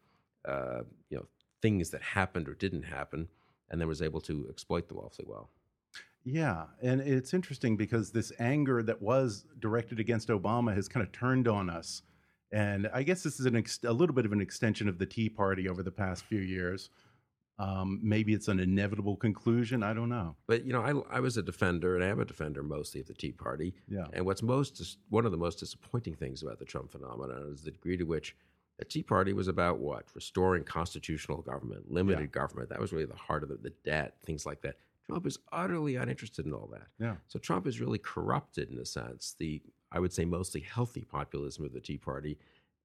uh, 0.47 0.81
you 1.09 1.17
know, 1.17 1.25
things 1.61 1.89
that 1.89 2.01
happened 2.01 2.47
or 2.47 2.53
didn't 2.53 2.83
happen, 2.83 3.27
and 3.69 3.81
then 3.81 3.87
was 3.87 4.01
able 4.01 4.21
to 4.21 4.45
exploit 4.49 4.87
them 4.87 4.97
awfully 4.97 5.25
well. 5.27 5.49
Yeah, 6.23 6.65
and 6.81 7.01
it's 7.01 7.33
interesting 7.33 7.77
because 7.77 8.11
this 8.11 8.31
anger 8.39 8.81
that 8.83 9.01
was 9.01 9.45
directed 9.59 9.99
against 9.99 10.29
Obama 10.29 10.73
has 10.73 10.87
kind 10.87 11.05
of 11.05 11.11
turned 11.11 11.47
on 11.47 11.69
us, 11.69 12.01
and 12.51 12.89
I 12.93 13.03
guess 13.03 13.23
this 13.23 13.39
is 13.39 13.45
an 13.45 13.63
a 13.83 13.93
little 13.93 14.15
bit 14.15 14.25
of 14.25 14.31
an 14.31 14.41
extension 14.41 14.87
of 14.87 14.97
the 14.97 15.05
Tea 15.05 15.29
Party 15.29 15.69
over 15.69 15.83
the 15.83 15.91
past 15.91 16.25
few 16.25 16.39
years 16.39 16.89
um, 17.57 17.99
maybe 18.03 18.33
it's 18.33 18.47
an 18.47 18.59
inevitable 18.59 19.15
conclusion. 19.15 19.81
I 19.81 19.93
don't 19.93 20.09
know. 20.09 20.35
But 20.47 20.65
you 20.65 20.73
know, 20.73 20.81
I, 20.81 21.17
I 21.17 21.19
was 21.19 21.37
a 21.37 21.41
defender, 21.41 21.95
and 21.95 22.03
I 22.03 22.07
am 22.07 22.19
a 22.19 22.25
defender 22.25 22.61
mostly 22.63 23.01
of 23.01 23.07
the 23.07 23.13
Tea 23.13 23.31
Party. 23.31 23.73
Yeah. 23.87 24.05
And 24.13 24.25
what's 24.25 24.43
most 24.43 24.97
one 25.09 25.25
of 25.25 25.31
the 25.31 25.37
most 25.37 25.59
disappointing 25.59 26.15
things 26.15 26.43
about 26.43 26.59
the 26.59 26.65
Trump 26.65 26.91
phenomenon 26.91 27.49
is 27.53 27.61
the 27.63 27.71
degree 27.71 27.97
to 27.97 28.03
which 28.03 28.35
the 28.77 28.85
Tea 28.85 29.03
Party 29.03 29.31
was 29.31 29.47
about 29.47 29.79
what 29.79 30.05
restoring 30.13 30.63
constitutional 30.63 31.41
government, 31.41 31.89
limited 31.89 32.21
yeah. 32.21 32.39
government. 32.39 32.69
That 32.69 32.79
was 32.81 32.91
really 32.91 33.05
the 33.05 33.15
heart 33.15 33.43
of 33.43 33.49
the, 33.49 33.55
the 33.55 33.73
debt, 33.85 34.15
things 34.25 34.45
like 34.45 34.61
that. 34.63 34.75
Trump 35.05 35.25
is 35.25 35.37
utterly 35.51 35.95
uninterested 35.95 36.45
in 36.45 36.53
all 36.53 36.67
that. 36.73 36.87
Yeah. 36.99 37.15
So 37.27 37.39
Trump 37.39 37.67
is 37.67 37.79
really 37.79 37.99
corrupted 37.99 38.71
in 38.71 38.79
a 38.79 38.85
sense. 38.85 39.35
The 39.39 39.61
I 39.93 39.99
would 39.99 40.11
say 40.11 40.25
mostly 40.25 40.59
healthy 40.59 41.05
populism 41.05 41.63
of 41.63 41.71
the 41.71 41.79
Tea 41.79 41.97
Party, 41.97 42.37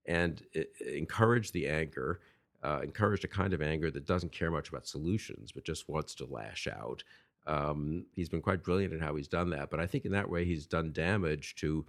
and 0.06 0.42
encouraged 0.86 1.52
the 1.54 1.66
anger 1.66 2.20
uh, 2.62 2.80
encouraged 2.82 3.24
a 3.24 3.28
kind 3.28 3.52
of 3.52 3.62
anger 3.62 3.90
that 3.90 4.06
doesn't 4.06 4.32
care 4.32 4.50
much 4.50 4.68
about 4.68 4.86
solutions, 4.86 5.52
but 5.52 5.64
just 5.64 5.88
wants 5.88 6.14
to 6.16 6.26
lash 6.26 6.68
out. 6.68 7.02
Um, 7.46 8.04
he's 8.14 8.28
been 8.28 8.42
quite 8.42 8.62
brilliant 8.62 8.92
in 8.92 9.00
how 9.00 9.16
he's 9.16 9.28
done 9.28 9.50
that, 9.50 9.70
but 9.70 9.80
I 9.80 9.86
think 9.86 10.04
in 10.04 10.12
that 10.12 10.28
way 10.28 10.44
he's 10.44 10.66
done 10.66 10.92
damage 10.92 11.54
to 11.56 11.86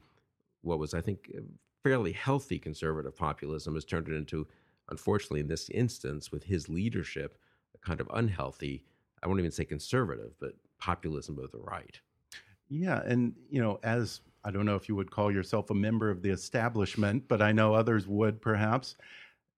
what 0.61 0.79
was, 0.79 0.93
I 0.93 1.01
think, 1.01 1.31
fairly 1.83 2.13
healthy 2.13 2.57
conservative 2.59 3.15
populism. 3.15 3.73
Has 3.73 3.85
turned 3.85 4.07
it 4.07 4.15
into, 4.15 4.47
unfortunately, 4.89 5.41
in 5.41 5.47
this 5.47 5.69
instance, 5.69 6.31
with 6.31 6.43
his 6.43 6.69
leadership, 6.69 7.37
a 7.75 7.85
kind 7.85 7.99
of 7.99 8.09
unhealthy. 8.13 8.83
I 9.21 9.27
won't 9.27 9.39
even 9.39 9.51
say 9.51 9.65
conservative, 9.65 10.33
but 10.39 10.53
populism 10.79 11.37
of 11.37 11.51
the 11.51 11.59
right. 11.59 11.99
Yeah, 12.69 13.01
and 13.05 13.33
you 13.49 13.61
know, 13.61 13.79
as 13.83 14.21
I 14.43 14.51
don't 14.51 14.65
know 14.65 14.75
if 14.75 14.87
you 14.87 14.95
would 14.95 15.11
call 15.11 15.31
yourself 15.31 15.69
a 15.69 15.75
member 15.75 16.09
of 16.09 16.21
the 16.21 16.29
establishment, 16.29 17.27
but 17.27 17.41
I 17.41 17.51
know 17.51 17.73
others 17.73 18.07
would 18.07 18.41
perhaps 18.41 18.95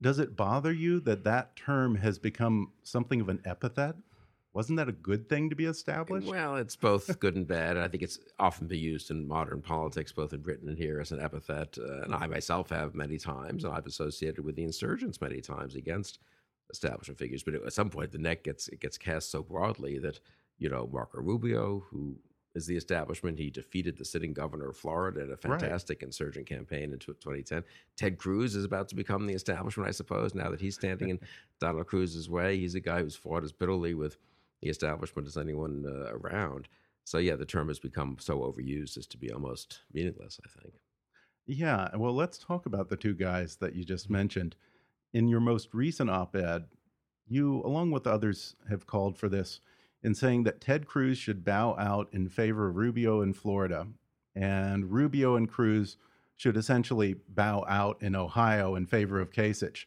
does 0.04 0.20
it 0.20 0.36
bother 0.36 0.72
you 0.72 1.00
that 1.02 1.24
that 1.24 1.56
term 1.56 1.96
has 1.96 2.20
become 2.20 2.72
something 2.84 3.22
of 3.22 3.30
an 3.30 3.42
epithet? 3.46 3.96
Wasn't 4.54 4.78
that 4.78 4.90
a 4.90 4.92
good 4.92 5.28
thing 5.30 5.50
to 5.50 5.56
be 5.56 5.66
established? 5.66 6.28
Well, 6.28 6.58
it's 6.58 6.76
both 6.76 7.20
good 7.20 7.36
and 7.36 7.48
bad. 7.48 7.76
I 7.76 7.88
think 7.88 8.04
it's 8.04 8.20
often 8.38 8.68
been 8.68 8.78
used 8.78 9.10
in 9.10 9.28
modern 9.28 9.62
politics, 9.62 10.12
both 10.12 10.32
in 10.32 10.42
Britain 10.42 10.70
and 10.70 10.78
here, 10.78 11.00
as 11.00 11.12
an 11.12 11.20
epithet. 11.20 11.78
Uh, 11.80 12.04
and 12.04 12.14
I 12.14 12.28
myself 12.28 12.70
have 12.70 12.94
many 12.94 13.18
times, 13.18 13.64
and 13.64 13.74
I've 13.74 13.88
associated 13.88 14.46
with 14.46 14.56
the 14.56 14.64
insurgents 14.64 15.22
many 15.22 15.42
times 15.42 15.76
against 15.76 16.20
establishment 16.70 17.18
figures. 17.18 17.42
But 17.42 17.56
at 17.56 17.74
some 17.74 17.90
point, 17.90 18.12
the 18.12 18.20
net 18.20 18.44
gets 18.44 18.68
it 18.68 18.80
gets 18.80 18.98
cast 18.98 19.32
so 19.32 19.42
broadly 19.42 19.98
that 20.00 20.20
you 20.60 20.70
know 20.70 20.88
Marco 20.92 21.20
Rubio, 21.20 21.86
who 21.90 22.18
is 22.56 22.68
the 22.68 22.78
establishment. 22.78 23.40
He 23.40 23.50
defeated 23.50 23.98
the 23.98 24.06
sitting 24.06 24.34
governor 24.34 24.70
of 24.70 24.78
Florida 24.78 25.22
in 25.22 25.32
a 25.32 25.38
fantastic 25.38 26.00
right. 26.02 26.08
insurgent 26.08 26.46
campaign 26.46 26.94
in 26.94 27.00
2010. 27.00 27.64
Ted 27.98 28.18
Cruz 28.18 28.56
is 28.56 28.66
about 28.66 28.88
to 28.90 28.96
become 28.96 29.26
the 29.26 29.34
establishment, 29.34 29.88
I 29.88 29.92
suppose, 29.92 30.36
now 30.36 30.50
that 30.50 30.62
he's 30.62 30.76
standing 30.76 31.10
in 31.10 31.20
Donald 31.60 31.88
Cruz's 31.88 32.30
way. 32.30 32.58
He's 32.58 32.76
a 32.76 32.80
guy 32.80 33.02
who's 33.02 33.16
fought 33.16 33.44
as 33.44 33.52
bitterly 33.52 33.94
with 33.94 34.18
the 34.62 34.70
establishment 34.70 35.28
as 35.28 35.38
anyone 35.38 35.86
uh, 35.88 36.14
around. 36.14 36.68
So, 37.06 37.18
yeah, 37.18 37.36
the 37.36 37.46
term 37.46 37.68
has 37.68 37.80
become 37.80 38.18
so 38.20 38.40
overused 38.40 38.98
as 38.98 39.08
to 39.08 39.18
be 39.18 39.32
almost 39.32 39.82
meaningless, 39.92 40.40
I 40.46 40.62
think. 40.62 40.76
Yeah. 41.46 41.90
Well, 41.96 42.14
let's 42.14 42.38
talk 42.38 42.66
about 42.66 42.90
the 42.90 42.96
two 42.96 43.14
guys 43.14 43.58
that 43.58 43.76
you 43.76 43.84
just 43.84 44.10
mentioned. 44.10 44.56
In 45.14 45.28
your 45.28 45.42
most 45.42 45.74
recent 45.74 46.10
op 46.10 46.36
ed, 46.36 46.66
you, 47.28 47.62
along 47.66 47.92
with 47.92 48.08
others, 48.08 48.56
have 48.70 48.88
called 48.88 49.18
for 49.18 49.30
this 49.30 49.60
in 50.04 50.14
saying 50.14 50.44
that 50.44 50.62
Ted 50.62 50.86
Cruz 50.86 51.18
should 51.18 51.46
bow 51.46 51.76
out 51.78 52.10
in 52.12 52.30
favor 52.30 52.70
of 52.70 52.76
Rubio 52.76 53.22
in 53.22 53.34
Florida, 53.34 53.88
and 54.36 54.92
Rubio 54.92 55.36
and 55.36 55.50
Cruz 55.50 55.98
should 56.36 56.58
essentially 56.58 57.16
bow 57.30 57.64
out 57.68 58.02
in 58.02 58.16
Ohio 58.16 58.76
in 58.76 58.86
favor 58.86 59.20
of 59.20 59.32
Kasich. 59.32 59.86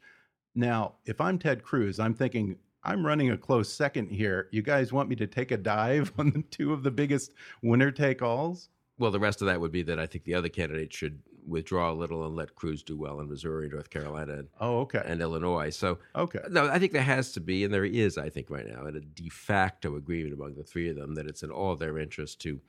Now, 0.54 0.94
if 1.04 1.20
I'm 1.20 1.38
Ted 1.38 1.62
Cruz, 1.62 2.00
I'm 2.00 2.14
thinking 2.14 2.56
I'm 2.82 3.04
running 3.04 3.30
a 3.30 3.36
close 3.36 3.70
second 3.70 4.10
here. 4.10 4.48
You 4.52 4.62
guys 4.62 4.92
want 4.92 5.08
me 5.08 5.16
to 5.16 5.26
take 5.26 5.50
a 5.50 5.56
dive 5.56 6.12
on 6.18 6.30
the 6.30 6.42
two 6.50 6.72
of 6.72 6.82
the 6.82 6.90
biggest 6.90 7.34
winner 7.62 7.90
take 7.90 8.22
alls? 8.22 8.70
Well, 8.98 9.10
the 9.10 9.20
rest 9.20 9.42
of 9.42 9.46
that 9.46 9.60
would 9.60 9.72
be 9.72 9.82
that 9.82 9.98
I 9.98 10.06
think 10.06 10.24
the 10.24 10.34
other 10.34 10.48
candidate 10.48 10.92
should 10.92 11.20
withdraw 11.46 11.92
a 11.92 11.94
little 11.94 12.26
and 12.26 12.34
let 12.34 12.54
Cruz 12.54 12.82
do 12.82 12.96
well 12.96 13.20
in 13.20 13.28
Missouri, 13.28 13.68
North 13.68 13.90
Carolina, 13.90 14.34
and, 14.34 14.48
oh, 14.60 14.80
okay. 14.80 15.02
and 15.04 15.20
Illinois. 15.20 15.70
So, 15.70 15.98
okay. 16.14 16.40
No, 16.50 16.68
I 16.68 16.78
think 16.78 16.92
there 16.92 17.02
has 17.02 17.32
to 17.32 17.40
be, 17.40 17.64
and 17.64 17.72
there 17.72 17.84
is, 17.84 18.18
I 18.18 18.28
think, 18.28 18.50
right 18.50 18.66
now, 18.66 18.84
a 18.84 18.92
de 19.00 19.28
facto 19.28 19.96
agreement 19.96 20.34
among 20.34 20.54
the 20.54 20.64
three 20.64 20.88
of 20.88 20.96
them 20.96 21.14
that 21.14 21.26
it's 21.26 21.42
in 21.42 21.50
all 21.50 21.76
their 21.76 21.98
interest 21.98 22.40
to 22.42 22.60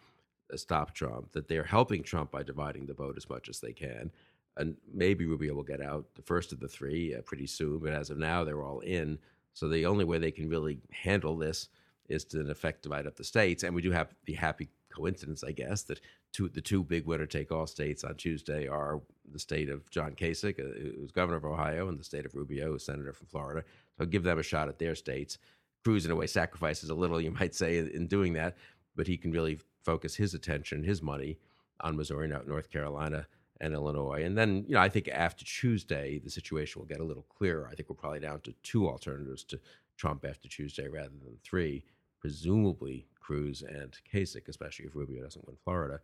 uh, 0.54 0.58
stop 0.58 0.94
Trump, 0.94 1.32
that 1.34 1.48
they're 1.48 1.64
helping 1.64 2.04
Trump 2.04 2.32
by 2.32 2.44
dividing 2.44 2.86
the 2.86 2.94
vote 2.94 3.18
as 3.18 3.30
much 3.30 3.50
as 3.50 3.60
they 3.60 3.74
can. 3.74 4.12
And 4.56 4.76
maybe 4.92 5.26
Rubio 5.26 5.54
will 5.54 5.64
get 5.64 5.82
out, 5.82 6.06
the 6.16 6.22
first 6.22 6.52
of 6.52 6.60
the 6.60 6.68
three, 6.68 7.16
uh, 7.16 7.22
pretty 7.22 7.48
soon. 7.48 7.80
But 7.80 7.94
as 7.94 8.10
of 8.10 8.18
now, 8.18 8.44
they're 8.44 8.64
all 8.64 8.80
in. 8.80 9.20
So 9.54 9.68
the 9.68 9.86
only 9.86 10.06
way 10.06 10.18
they 10.18 10.32
can 10.32 10.50
really 10.50 10.80
handle 10.92 11.38
this 11.38 11.70
is 12.10 12.26
to, 12.26 12.40
in 12.40 12.50
effect, 12.50 12.84
divide 12.84 13.06
up 13.06 13.16
the 13.16 13.24
states. 13.24 13.64
And 13.64 13.76
we 13.76 13.82
do 13.82 13.92
have 13.92 14.14
the 14.26 14.34
happy 14.34 14.70
coincidence, 14.90 15.44
I 15.44 15.52
guess, 15.52 15.84
that 15.84 16.00
two, 16.32 16.50
the 16.50 16.62
two 16.62 16.84
big 16.84 17.06
winner 17.06 17.26
take 17.26 17.52
all 17.52 17.68
states 17.68 18.04
on 18.04 18.16
Tuesday 18.16 18.68
are 18.68 19.02
the 19.32 19.40
state 19.40 19.70
of 19.70 19.90
John 19.90 20.14
Kasich, 20.14 20.60
uh, 20.60 20.98
who's 21.00 21.12
governor 21.12 21.38
of 21.38 21.46
Ohio, 21.46 21.88
and 21.88 22.00
the 22.00 22.04
state 22.04 22.26
of 22.26 22.36
Rubio, 22.36 22.72
who's 22.72 22.86
senator 22.86 23.14
from 23.14 23.28
Florida. 23.28 23.64
So 23.98 24.06
give 24.06 24.24
them 24.24 24.40
a 24.40 24.44
shot 24.44 24.70
at 24.70 24.80
their 24.80 24.96
states. 24.96 25.38
Cruz, 25.84 26.06
in 26.06 26.12
a 26.12 26.16
way, 26.16 26.28
sacrifices 26.28 26.90
a 26.90 26.96
little, 26.96 27.22
you 27.22 27.32
might 27.40 27.56
say, 27.56 27.80
in 27.80 28.08
doing 28.08 28.34
that, 28.34 28.58
but 28.96 29.08
he 29.08 29.18
can 29.18 29.32
really 29.32 29.60
focus 29.84 30.16
his 30.16 30.34
attention, 30.34 30.84
his 30.84 31.02
money 31.02 31.38
on 31.82 31.96
Missouri, 31.96 32.30
and 32.30 32.48
North 32.48 32.70
Carolina, 32.70 33.28
and 33.62 33.74
Illinois. 33.74 34.24
And 34.24 34.38
then, 34.38 34.66
you 34.68 34.76
know, 34.76 34.82
I 34.82 34.90
think 34.90 35.08
after 35.08 35.44
Tuesday, 35.44 36.20
the 36.20 36.30
situation 36.30 36.80
will 36.80 36.88
get 36.88 37.00
a 37.00 37.04
little 37.04 37.26
clearer. 37.30 37.68
I 37.72 37.76
think 37.76 37.90
we're 37.90 37.96
probably 37.96 38.20
down 38.20 38.42
to 38.42 38.54
two 38.64 38.88
alternatives 38.88 39.44
to 39.46 39.60
Trump 39.98 40.26
after 40.26 40.48
Tuesday 40.48 40.88
rather 40.88 41.10
than 41.10 41.38
three, 41.44 41.84
presumably 42.20 43.08
Cruz 43.20 43.64
and 43.68 43.98
Kasich, 44.12 44.48
especially 44.48 44.86
if 44.86 44.96
Rubio 44.96 45.24
doesn't 45.24 45.48
win 45.48 45.58
Florida. 45.64 46.00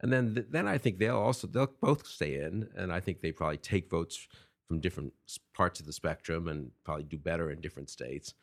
And 0.00 0.12
then, 0.12 0.46
then 0.50 0.68
I 0.68 0.78
think 0.78 0.98
they'll 0.98 1.16
also 1.16 1.46
they'll 1.46 1.72
both 1.80 2.06
stay 2.06 2.36
in, 2.36 2.68
and 2.76 2.92
I 2.92 3.00
think 3.00 3.20
they 3.20 3.32
probably 3.32 3.56
take 3.56 3.90
votes 3.90 4.26
from 4.68 4.80
different 4.80 5.12
parts 5.54 5.80
of 5.80 5.86
the 5.86 5.92
spectrum 5.92 6.48
and 6.48 6.70
probably 6.84 7.04
do 7.04 7.18
better 7.18 7.50
in 7.50 7.60
different 7.60 7.90
states. 7.90 8.34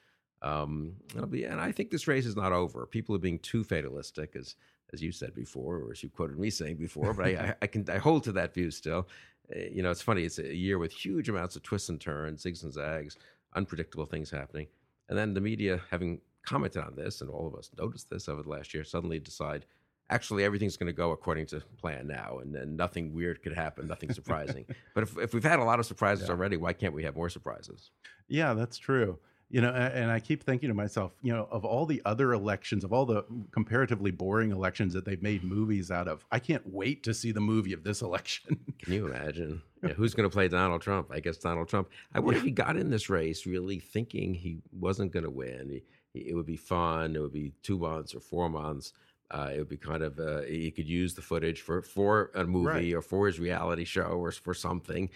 Um, 0.41 0.93
be, 1.29 1.43
and 1.43 1.59
I 1.61 1.71
think 1.71 1.91
this 1.91 2.07
race 2.07 2.25
is 2.25 2.35
not 2.35 2.51
over. 2.51 2.85
People 2.85 3.15
are 3.15 3.19
being 3.19 3.39
too 3.39 3.63
fatalistic, 3.63 4.35
as 4.35 4.55
as 4.93 5.01
you 5.01 5.11
said 5.11 5.33
before, 5.33 5.77
or 5.77 5.91
as 5.91 6.03
you 6.03 6.09
quoted 6.09 6.37
me 6.37 6.49
saying 6.49 6.77
before. 6.77 7.13
But 7.13 7.27
I, 7.27 7.55
I, 7.61 7.67
can 7.67 7.85
I 7.89 7.97
hold 7.97 8.23
to 8.25 8.31
that 8.33 8.53
view 8.53 8.71
still. 8.71 9.07
Uh, 9.55 9.59
you 9.71 9.83
know, 9.83 9.91
it's 9.91 10.01
funny. 10.01 10.23
It's 10.23 10.39
a 10.39 10.55
year 10.55 10.79
with 10.79 10.91
huge 10.91 11.29
amounts 11.29 11.55
of 11.55 11.63
twists 11.63 11.89
and 11.89 12.01
turns, 12.01 12.43
zigs 12.43 12.63
and 12.63 12.73
zags, 12.73 13.17
unpredictable 13.55 14.05
things 14.05 14.31
happening, 14.31 14.67
and 15.09 15.17
then 15.17 15.33
the 15.33 15.41
media 15.41 15.81
having 15.91 16.21
commented 16.43 16.83
on 16.83 16.95
this, 16.95 17.21
and 17.21 17.29
all 17.29 17.47
of 17.47 17.55
us 17.55 17.69
noticed 17.77 18.09
this 18.09 18.27
over 18.27 18.41
the 18.41 18.49
last 18.49 18.73
year, 18.73 18.83
suddenly 18.83 19.19
decide 19.19 19.65
actually 20.11 20.43
everything's 20.43 20.77
going 20.77 20.87
to 20.87 20.93
go 20.93 21.11
according 21.11 21.47
to 21.47 21.61
plan 21.77 22.05
now, 22.07 22.39
and, 22.41 22.55
and 22.55 22.77
nothing 22.77 23.13
weird 23.13 23.41
could 23.41 23.53
happen, 23.53 23.87
nothing 23.87 24.13
surprising. 24.13 24.65
but 24.93 25.03
if, 25.03 25.17
if 25.17 25.33
we've 25.33 25.43
had 25.43 25.59
a 25.59 25.63
lot 25.63 25.79
of 25.79 25.85
surprises 25.85 26.27
yeah. 26.27 26.31
already, 26.31 26.57
why 26.57 26.73
can't 26.73 26.93
we 26.93 27.03
have 27.03 27.15
more 27.15 27.29
surprises? 27.29 27.89
Yeah, 28.27 28.53
that's 28.53 28.77
true. 28.77 29.17
You 29.49 29.59
know, 29.59 29.71
and 29.71 30.09
I 30.09 30.21
keep 30.21 30.43
thinking 30.43 30.69
to 30.69 30.73
myself, 30.73 31.11
you 31.21 31.33
know, 31.33 31.45
of 31.51 31.65
all 31.65 31.85
the 31.85 32.01
other 32.05 32.31
elections, 32.31 32.85
of 32.85 32.93
all 32.93 33.05
the 33.05 33.25
comparatively 33.51 34.09
boring 34.09 34.51
elections 34.51 34.93
that 34.93 35.03
they've 35.03 35.21
made 35.21 35.43
movies 35.43 35.91
out 35.91 36.07
of, 36.07 36.25
I 36.31 36.39
can't 36.39 36.65
wait 36.65 37.03
to 37.03 37.13
see 37.13 37.33
the 37.33 37.41
movie 37.41 37.73
of 37.73 37.83
this 37.83 38.01
election. 38.01 38.57
Can 38.81 38.93
you 38.93 39.07
imagine? 39.07 39.61
Yeah, 39.83 39.91
who's 39.91 40.13
going 40.13 40.29
to 40.29 40.33
play 40.33 40.47
Donald 40.47 40.81
Trump? 40.81 41.09
I 41.11 41.19
guess 41.19 41.37
Donald 41.37 41.67
Trump. 41.67 41.89
I 42.13 42.21
wonder 42.21 42.37
yeah. 42.37 42.43
if 42.43 42.45
he 42.45 42.51
got 42.51 42.77
in 42.77 42.89
this 42.89 43.09
race 43.09 43.45
really 43.45 43.79
thinking 43.79 44.33
he 44.33 44.59
wasn't 44.71 45.11
going 45.11 45.25
to 45.25 45.29
win. 45.29 45.81
He, 46.13 46.19
it 46.19 46.33
would 46.33 46.45
be 46.45 46.55
fun. 46.55 47.17
It 47.17 47.19
would 47.19 47.33
be 47.33 47.51
two 47.61 47.77
months 47.77 48.15
or 48.15 48.21
four 48.21 48.49
months. 48.49 48.93
Uh, 49.31 49.49
it 49.53 49.57
would 49.59 49.69
be 49.69 49.77
kind 49.77 50.03
of 50.03 50.19
uh, 50.19 50.41
he 50.41 50.69
could 50.71 50.87
use 50.87 51.13
the 51.13 51.21
footage 51.21 51.61
for 51.61 51.81
for 51.81 52.31
a 52.35 52.43
movie 52.45 52.65
Right. 52.67 52.93
or 52.93 53.01
for 53.01 53.27
his 53.27 53.39
reality 53.39 53.85
show 53.85 54.03
or 54.23 54.31
for 54.31 54.53
something, 54.53 55.09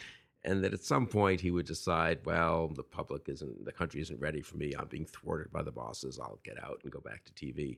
and 0.44 0.64
that 0.64 0.74
at 0.74 0.84
some 0.84 1.06
point 1.06 1.42
he 1.42 1.52
would 1.52 1.66
decide, 1.66 2.20
well, 2.26 2.70
the 2.70 2.84
public 2.84 3.28
isn't, 3.28 3.66
the 3.66 3.72
country 3.74 4.00
isn't 4.02 4.20
ready 4.22 4.42
for 4.42 4.56
me. 4.58 4.74
I'm 4.78 4.88
being 4.88 5.06
thwarted 5.06 5.52
by 5.52 5.64
the 5.64 5.72
bosses. 5.72 6.18
I'll 6.20 6.40
get 6.44 6.64
out 6.64 6.80
and 6.84 6.92
go 6.92 7.02
back 7.02 7.26
to 7.26 7.34
TV. 7.34 7.78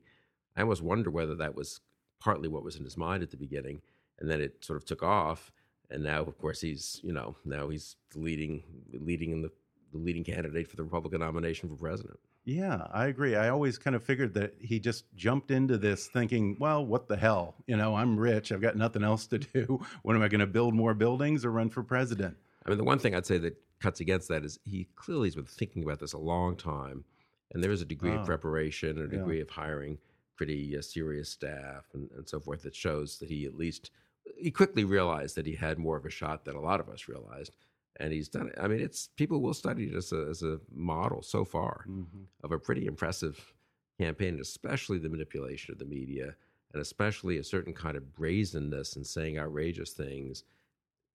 I 0.55 0.61
almost 0.61 0.83
wonder 0.83 1.09
whether 1.09 1.35
that 1.35 1.55
was 1.55 1.81
partly 2.19 2.47
what 2.49 2.63
was 2.63 2.75
in 2.75 2.83
his 2.83 2.97
mind 2.97 3.23
at 3.23 3.31
the 3.31 3.37
beginning, 3.37 3.81
and 4.19 4.29
then 4.29 4.39
it 4.41 4.63
sort 4.63 4.77
of 4.77 4.85
took 4.85 5.01
off. 5.03 5.51
And 5.89 6.03
now, 6.03 6.21
of 6.21 6.37
course, 6.37 6.61
he's 6.61 6.99
you 7.03 7.13
know 7.13 7.35
now 7.45 7.69
he's 7.69 7.95
leading 8.15 8.61
leading 8.93 9.31
in 9.31 9.41
the 9.41 9.51
the 9.91 9.97
leading 9.97 10.23
candidate 10.23 10.67
for 10.67 10.75
the 10.75 10.83
Republican 10.83 11.21
nomination 11.21 11.69
for 11.69 11.75
president. 11.77 12.19
Yeah, 12.47 12.87
I 12.93 13.07
agree. 13.07 13.35
I 13.35 13.49
always 13.49 13.77
kind 13.77 13.93
of 13.93 14.01
figured 14.05 14.33
that 14.35 14.53
he 14.61 14.79
just 14.79 15.03
jumped 15.17 15.51
into 15.51 15.77
this 15.77 16.07
thinking, 16.07 16.55
well, 16.61 16.85
what 16.85 17.09
the 17.09 17.17
hell? 17.17 17.55
You 17.67 17.75
know, 17.75 17.93
I'm 17.93 18.17
rich. 18.17 18.53
I've 18.53 18.61
got 18.61 18.77
nothing 18.77 19.03
else 19.03 19.27
to 19.27 19.37
do. 19.39 19.81
When 20.03 20.15
am 20.15 20.23
I 20.23 20.29
going 20.29 20.39
to 20.39 20.47
build 20.47 20.73
more 20.73 20.93
buildings 20.93 21.43
or 21.43 21.51
run 21.51 21.69
for 21.69 21.83
president? 21.83 22.37
I 22.65 22.69
mean, 22.69 22.77
the 22.77 22.85
one 22.85 22.99
thing 22.99 23.13
I'd 23.13 23.25
say 23.25 23.37
that 23.39 23.57
cuts 23.81 23.99
against 23.99 24.29
that 24.29 24.45
is 24.45 24.59
he 24.63 24.87
clearly 24.95 25.27
has 25.27 25.35
been 25.35 25.43
thinking 25.43 25.83
about 25.83 25.99
this 25.99 26.13
a 26.13 26.17
long 26.17 26.55
time, 26.55 27.03
and 27.51 27.61
there 27.61 27.71
is 27.71 27.81
a 27.81 27.85
degree 27.85 28.11
Oh, 28.11 28.19
of 28.19 28.25
preparation 28.25 28.97
and 28.97 29.11
a 29.11 29.13
yeah. 29.13 29.19
degree 29.19 29.41
of 29.41 29.49
hiring 29.49 29.97
pretty 30.37 30.77
uh, 30.77 30.81
serious 30.81 31.29
staff 31.29 31.83
and, 31.93 32.09
and 32.15 32.29
so 32.29 32.39
forth 32.39 32.61
that 32.61 32.75
shows 32.75 33.17
that 33.17 33.27
he 33.29 33.45
at 33.45 33.55
least 33.57 33.91
he 34.37 34.51
quickly 34.51 34.85
realized 34.85 35.35
that 35.35 35.45
he 35.47 35.55
had 35.55 35.77
more 35.79 35.97
of 35.97 36.05
a 36.05 36.09
shot 36.09 36.45
than 36.45 36.55
a 36.55 36.61
lot 36.61 36.79
of 36.79 36.87
us 36.87 37.09
realized, 37.09 37.57
and 37.99 38.13
he's 38.13 38.29
done 38.29 38.47
it. 38.47 38.55
I 38.61 38.67
mean, 38.67 38.79
it's 38.79 39.09
people 39.15 39.41
will 39.41 39.53
study 39.53 39.85
it 39.85 39.95
as 39.95 40.11
a 40.11 40.27
as 40.29 40.43
a 40.43 40.59
model 40.73 41.21
so 41.21 41.45
far 41.45 41.85
mm-hmm. 41.87 42.23
of 42.43 42.51
a 42.51 42.59
pretty 42.59 42.85
impressive 42.85 43.53
campaign, 43.99 44.39
especially 44.39 44.97
the 44.97 45.09
manipulation 45.09 45.71
of 45.71 45.79
the 45.79 45.85
media, 45.85 46.35
and 46.73 46.81
especially 46.81 47.37
a 47.37 47.43
certain 47.43 47.73
kind 47.73 47.97
of 47.97 48.13
brazenness 48.13 48.95
in 48.95 49.03
saying 49.03 49.39
outrageous 49.39 49.91
things 49.91 50.43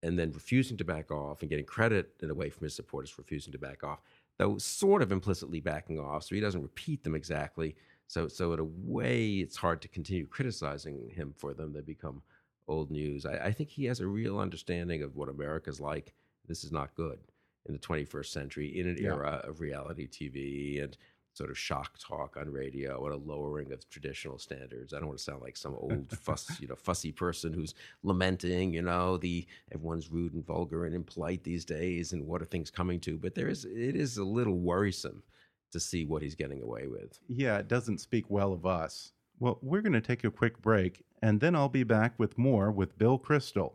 and 0.03 0.19
then 0.19 0.33
refusing 0.33 0.77
to 0.77 0.85
back 0.85 1.11
off 1.11 1.41
and 1.41 1.51
getting 1.51 1.65
credit 1.65 2.11
in 2.23 2.31
a 2.31 2.35
way 2.35 2.51
from 2.51 2.65
his 2.65 2.75
supporters 2.75 3.11
for 3.11 3.23
refusing 3.23 3.53
to 3.53 3.59
back 3.59 3.85
off, 3.85 4.01
though 4.39 4.59
sort 4.59 5.03
of 5.03 5.13
implicitly 5.13 5.61
backing 5.61 5.99
off, 5.99 6.25
so 6.25 6.35
he 6.35 6.41
doesn't 6.41 6.63
repeat 6.63 7.05
them 7.05 7.15
exactly. 7.15 7.77
So, 8.09 8.29
so 8.29 8.53
in 8.53 8.59
a 8.59 8.65
way, 8.65 9.29
it's 9.37 9.57
hard 9.57 9.81
to 9.83 9.89
continue 9.89 10.27
criticizing 10.27 11.11
him 11.15 11.33
for 11.37 11.55
them. 11.55 11.73
They 11.73 11.81
become 11.81 12.23
old 12.69 12.91
news. 12.91 13.25
I, 13.25 13.37
I 13.37 13.53
think 13.53 13.71
he 13.71 13.85
has 13.87 14.01
a 14.01 14.07
real 14.07 14.39
understanding 14.39 15.03
of 15.03 15.17
what 15.17 15.29
America's 15.29 15.81
like. 15.81 16.15
This 16.53 16.65
is 16.65 16.71
not 16.73 16.95
good 16.95 17.19
in 17.65 17.73
the 17.73 17.79
21st 17.81 18.27
century, 18.27 18.79
in 18.79 18.87
an 18.87 18.99
Yeah. 18.99 19.15
era 19.15 19.41
of 19.43 19.61
reality 19.61 20.07
TV 20.07 20.83
and 20.85 20.95
sort 21.33 21.49
of 21.49 21.57
shock 21.57 21.97
talk 21.99 22.37
on 22.37 22.51
radio 22.53 23.03
and 23.07 23.15
a 23.15 23.17
lowering 23.17 23.73
of 23.73 23.89
traditional 23.89 24.39
standards. 24.39 24.93
I 24.93 24.99
don't 24.99 25.07
want 25.07 25.17
to 25.19 25.25
sound 25.25 25.41
like 25.41 25.57
some 25.57 25.75
old 25.75 26.11
fuss, 26.19 26.61
you 26.61 26.69
know, 26.69 26.75
fussy 26.75 27.11
person 27.11 27.55
who's 27.55 27.73
lamenting, 28.03 28.75
you 28.75 28.83
know, 28.83 29.17
the 29.17 29.47
everyone's 29.75 30.11
rude 30.11 30.35
and 30.35 30.45
vulgar 30.45 30.85
and 30.85 30.95
impolite 30.95 31.43
these 31.43 31.65
days 31.65 32.13
and 32.13 32.27
what 32.27 32.43
are 32.43 32.45
things 32.45 32.71
coming 32.71 33.01
to. 33.01 33.17
But 33.17 33.35
there 33.35 33.49
is 33.49 33.65
it 33.65 33.97
is 33.97 34.19
a 34.19 34.25
little 34.25 34.59
worrisome 34.59 35.23
to 35.71 35.81
see 35.81 36.05
what 36.05 36.21
he's 36.21 36.35
getting 36.35 36.61
away 36.61 36.87
with. 36.87 37.19
Yeah, 37.29 37.57
it 37.57 37.69
doesn't 37.69 38.03
speak 38.03 38.27
well 38.29 38.53
of 38.53 38.67
us. 38.67 39.15
Well, 39.41 39.59
we're 39.63 39.81
going 39.81 39.95
to 39.95 40.03
take 40.03 40.25
a 40.25 40.31
quick 40.31 40.61
break, 40.61 41.03
and 41.23 41.41
then 41.41 41.57
I'll 41.57 41.71
be 41.71 41.83
back 41.83 42.19
with 42.19 42.37
more 42.37 42.71
with 42.71 42.99
Bill 42.99 43.19
Kristol. 43.19 43.73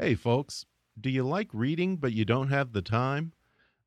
Hey, 0.00 0.14
folks, 0.14 0.64
do 0.98 1.10
you 1.10 1.22
like 1.24 1.50
reading 1.52 1.98
but 1.98 2.14
you 2.14 2.24
don't 2.24 2.48
have 2.48 2.72
the 2.72 2.80
time? 2.80 3.34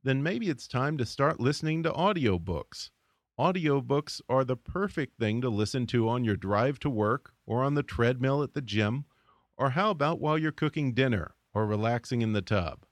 Then 0.03 0.21
maybe 0.21 0.47
it's 0.47 0.67
time 0.67 0.95
to 0.99 1.07
start 1.07 1.39
listening 1.39 1.81
to 1.81 1.91
audiobooks. 1.91 2.91
Audiobooks 3.39 4.21
are 4.29 4.43
the 4.43 4.55
perfect 4.55 5.17
thing 5.17 5.41
to 5.41 5.49
listen 5.49 5.87
to 5.87 6.07
on 6.07 6.23
your 6.23 6.35
drive 6.35 6.77
to 6.81 6.89
work 6.91 7.33
or 7.47 7.63
on 7.63 7.73
the 7.73 7.81
treadmill 7.81 8.43
at 8.43 8.53
the 8.53 8.61
gym, 8.61 9.05
or 9.57 9.71
how 9.71 9.89
about 9.89 10.21
while 10.21 10.37
you're 10.37 10.51
cooking 10.51 10.93
dinner 10.93 11.33
or 11.51 11.65
relaxing 11.65 12.21
in 12.21 12.33
the 12.33 12.43
tub? 12.43 12.85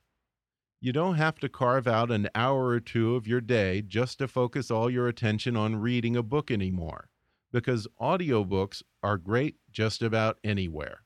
You 0.79 0.91
don't 0.91 1.13
have 1.13 1.37
to 1.41 1.47
carve 1.47 1.85
out 1.85 2.09
an 2.09 2.27
hour 2.33 2.69
or 2.69 2.79
two 2.79 3.15
of 3.15 3.27
your 3.27 3.39
day 3.39 3.83
just 3.83 4.17
to 4.17 4.27
focus 4.27 4.71
all 4.71 4.89
your 4.89 5.07
attention 5.07 5.55
on 5.55 5.75
reading 5.75 6.15
a 6.15 6.23
book 6.23 6.49
anymore, 6.49 7.07
because 7.51 7.87
audiobooks 8.01 8.81
are 9.03 9.19
great 9.19 9.57
just 9.71 10.01
about 10.01 10.39
anywhere. 10.43 11.03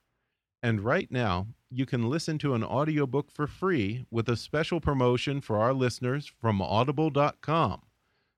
And 0.63 0.81
right 0.81 1.11
now, 1.11 1.47
you 1.69 1.85
can 1.85 2.09
listen 2.09 2.37
to 2.39 2.53
an 2.53 2.63
audiobook 2.63 3.29
for 3.31 3.47
free 3.47 4.05
with 4.09 4.29
a 4.29 4.37
special 4.37 4.79
promotion 4.79 5.41
for 5.41 5.57
our 5.57 5.73
listeners 5.73 6.31
from 6.39 6.61
audible.com. 6.61 7.81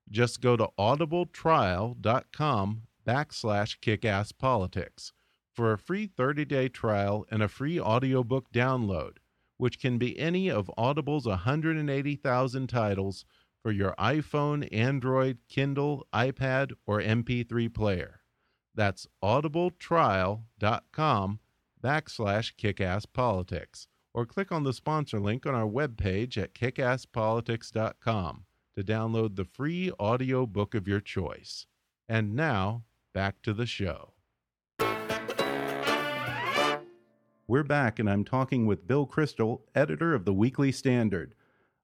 Just 0.09 0.41
go 0.41 0.57
to 0.57 0.69
audibletrial.com 0.79 2.81
backslash 3.05 3.77
kickasspolitics 3.79 5.11
for 5.53 5.71
a 5.71 5.77
free 5.77 6.07
30-day 6.07 6.69
trial 6.69 7.27
and 7.31 7.43
a 7.43 7.47
free 7.47 7.79
audiobook 7.79 8.51
download, 8.51 9.17
which 9.57 9.79
can 9.79 9.97
be 9.97 10.19
any 10.19 10.49
of 10.49 10.69
Audible's 10.77 11.25
180,000 11.25 12.67
titles 12.67 13.25
for 13.61 13.71
your 13.71 13.95
iPhone, 13.99 14.67
Android, 14.71 15.39
Kindle, 15.49 16.05
iPad, 16.13 16.73
or 16.85 17.01
MP3 17.01 17.73
player. 17.73 18.21
That's 18.75 19.07
audibletrial.com 19.23 21.39
backslash 21.87 22.51
kickasspolitics 22.55 23.87
or 24.13 24.25
click 24.25 24.51
on 24.51 24.63
the 24.65 24.73
sponsor 24.73 25.21
link 25.21 25.45
on 25.45 25.55
our 25.55 25.65
webpage 25.65 26.37
at 26.37 26.53
kickasspolitics.com 26.53 28.43
to 28.75 28.83
download 28.83 29.37
the 29.37 29.45
free 29.45 29.89
audio 29.97 30.45
book 30.45 30.75
of 30.75 30.85
your 30.85 30.99
choice. 30.99 31.65
And 32.09 32.35
now, 32.35 32.83
back 33.13 33.41
to 33.43 33.53
the 33.53 33.65
show. 33.65 34.11
We're 37.47 37.63
back, 37.63 37.99
and 37.99 38.09
I'm 38.09 38.25
talking 38.25 38.65
with 38.65 38.85
Bill 38.85 39.07
Kristol, 39.07 39.61
editor 39.73 40.13
of 40.13 40.25
the 40.25 40.33
Weekly 40.33 40.73
Standard. 40.73 41.35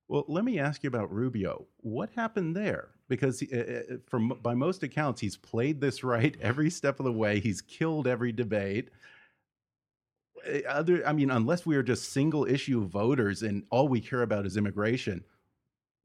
Well, 0.09 0.25
let 0.27 0.43
me 0.43 0.59
ask 0.59 0.83
you 0.83 0.89
about 0.89 1.13
Rubio. 1.13 1.67
What 1.77 2.09
happened 2.09 2.57
there? 2.57 2.89
Because 3.07 3.41
uh, 3.41 3.99
from 4.09 4.37
by 4.43 4.53
most 4.53 4.83
accounts, 4.83 5.21
he's 5.21 5.37
played 5.37 5.79
this 5.79 6.03
right 6.03 6.35
every 6.41 6.69
step 6.69 6.99
of 6.99 7.05
the 7.05 7.13
way. 7.13 7.39
He's 7.39 7.61
killed 7.61 8.05
every 8.05 8.33
debate. 8.33 8.89
Uh, 10.47 10.59
Other, 10.67 11.05
I 11.07 11.13
mean, 11.13 11.29
unless 11.31 11.65
we 11.65 11.75
are 11.75 11.83
just 11.83 12.11
single 12.11 12.45
issue 12.45 12.85
voters 12.87 13.43
and 13.43 13.63
all 13.69 13.87
we 13.87 14.01
care 14.01 14.21
about 14.21 14.45
is 14.45 14.57
immigration, 14.57 15.23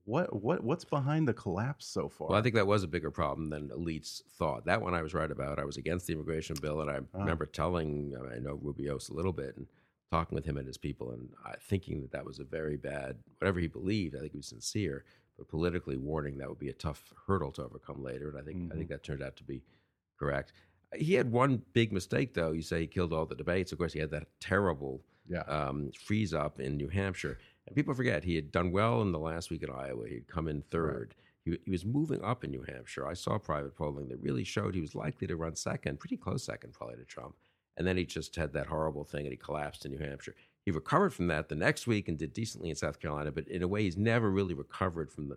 what 0.04 0.42
what 0.42 0.64
what's 0.64 0.84
behind 0.84 1.28
the 1.28 1.34
collapse 1.34 1.86
so 1.86 2.08
far? 2.08 2.28
Well, 2.28 2.38
I 2.38 2.42
think 2.42 2.54
that 2.54 2.66
was 2.66 2.82
a 2.82 2.88
bigger 2.88 3.10
problem 3.10 3.50
than 3.50 3.68
elites 3.68 4.22
thought. 4.38 4.64
That 4.64 4.80
one 4.80 4.94
I 4.94 5.02
was 5.02 5.12
right 5.14 5.30
about. 5.30 5.58
I 5.58 5.64
was 5.64 5.76
against 5.76 6.06
the 6.06 6.14
immigration 6.14 6.56
bill, 6.62 6.80
and 6.80 6.90
I 6.90 6.98
Ah. 7.14 7.18
remember 7.18 7.46
telling 7.46 8.14
I, 8.18 8.22
mean, 8.22 8.32
I 8.32 8.38
know 8.38 8.56
Rubios 8.56 9.10
a 9.10 9.14
little 9.14 9.32
bit 9.34 9.56
and 9.56 9.66
talking 10.10 10.34
with 10.34 10.46
him 10.46 10.56
and 10.56 10.66
his 10.66 10.78
people, 10.78 11.10
and 11.10 11.28
uh, 11.44 11.52
thinking 11.60 12.00
that 12.00 12.12
that 12.12 12.24
was 12.24 12.38
a 12.38 12.44
very 12.44 12.76
bad. 12.78 13.18
Whatever 13.38 13.60
he 13.60 13.66
believed, 13.68 14.16
I 14.16 14.20
think 14.20 14.32
he 14.32 14.38
was 14.38 14.46
sincere, 14.46 15.04
but 15.36 15.48
politically 15.48 15.98
warning 15.98 16.38
that 16.38 16.48
would 16.48 16.58
be 16.58 16.70
a 16.70 16.72
tough 16.74 17.12
hurdle 17.26 17.52
to 17.52 17.64
overcome 17.64 18.02
later. 18.02 18.30
And 18.30 18.38
I 18.38 18.42
think 18.42 18.56
I 18.56 18.60
Mm-hmm. 18.60 18.78
think 18.78 18.88
that 18.88 19.02
turned 19.04 19.22
out 19.22 19.36
to 19.36 19.44
be 19.44 19.62
correct. 20.18 20.52
He 20.94 21.14
had 21.14 21.30
one 21.30 21.62
big 21.72 21.92
mistake, 21.92 22.34
though. 22.34 22.52
You 22.52 22.62
say 22.62 22.80
he 22.80 22.86
killed 22.86 23.12
all 23.12 23.26
the 23.26 23.34
debates. 23.34 23.72
Of 23.72 23.78
course, 23.78 23.92
he 23.92 24.00
had 24.00 24.10
that 24.10 24.28
terrible 24.40 25.02
yeah, 25.28 25.42
um, 25.42 25.90
freeze 25.92 26.32
up 26.32 26.60
in 26.60 26.76
New 26.76 26.88
Hampshire. 26.88 27.38
And 27.66 27.76
people 27.76 27.94
forget 27.94 28.24
he 28.24 28.34
had 28.34 28.50
done 28.50 28.72
well 28.72 29.02
in 29.02 29.12
the 29.12 29.18
last 29.18 29.50
week 29.50 29.62
in 29.62 29.70
Iowa. 29.70 30.08
He'd 30.08 30.26
come 30.26 30.48
in 30.48 30.62
third. 30.70 31.14
He, 31.44 31.58
he 31.64 31.70
was 31.70 31.84
moving 31.84 32.24
up 32.24 32.44
in 32.44 32.50
New 32.50 32.62
Hampshire. 32.62 33.06
I 33.06 33.12
saw 33.12 33.38
private 33.38 33.76
polling 33.76 34.08
that 34.08 34.22
really 34.22 34.44
showed 34.44 34.74
he 34.74 34.80
was 34.80 34.94
likely 34.94 35.26
to 35.26 35.36
run 35.36 35.54
second, 35.54 36.00
pretty 36.00 36.16
close 36.16 36.44
second 36.44 36.72
probably 36.72 36.96
to 36.96 37.04
Trump. 37.04 37.34
And 37.76 37.86
then 37.86 37.96
he 37.96 38.04
just 38.04 38.34
had 38.36 38.54
that 38.54 38.66
horrible 38.66 39.04
thing 39.04 39.26
and 39.26 39.30
he 39.30 39.36
collapsed 39.36 39.84
in 39.84 39.92
New 39.92 39.98
Hampshire. 39.98 40.34
He 40.64 40.70
recovered 40.70 41.14
from 41.14 41.28
that 41.28 41.48
the 41.48 41.54
next 41.54 41.86
week 41.86 42.08
and 42.08 42.18
did 42.18 42.32
decently 42.32 42.70
in 42.70 42.76
South 42.76 42.98
Carolina, 42.98 43.30
but 43.30 43.46
in 43.48 43.62
a 43.62 43.68
way, 43.68 43.82
he's 43.82 43.96
never 43.96 44.30
really 44.30 44.54
recovered 44.54 45.12
from 45.12 45.28
the 45.28 45.36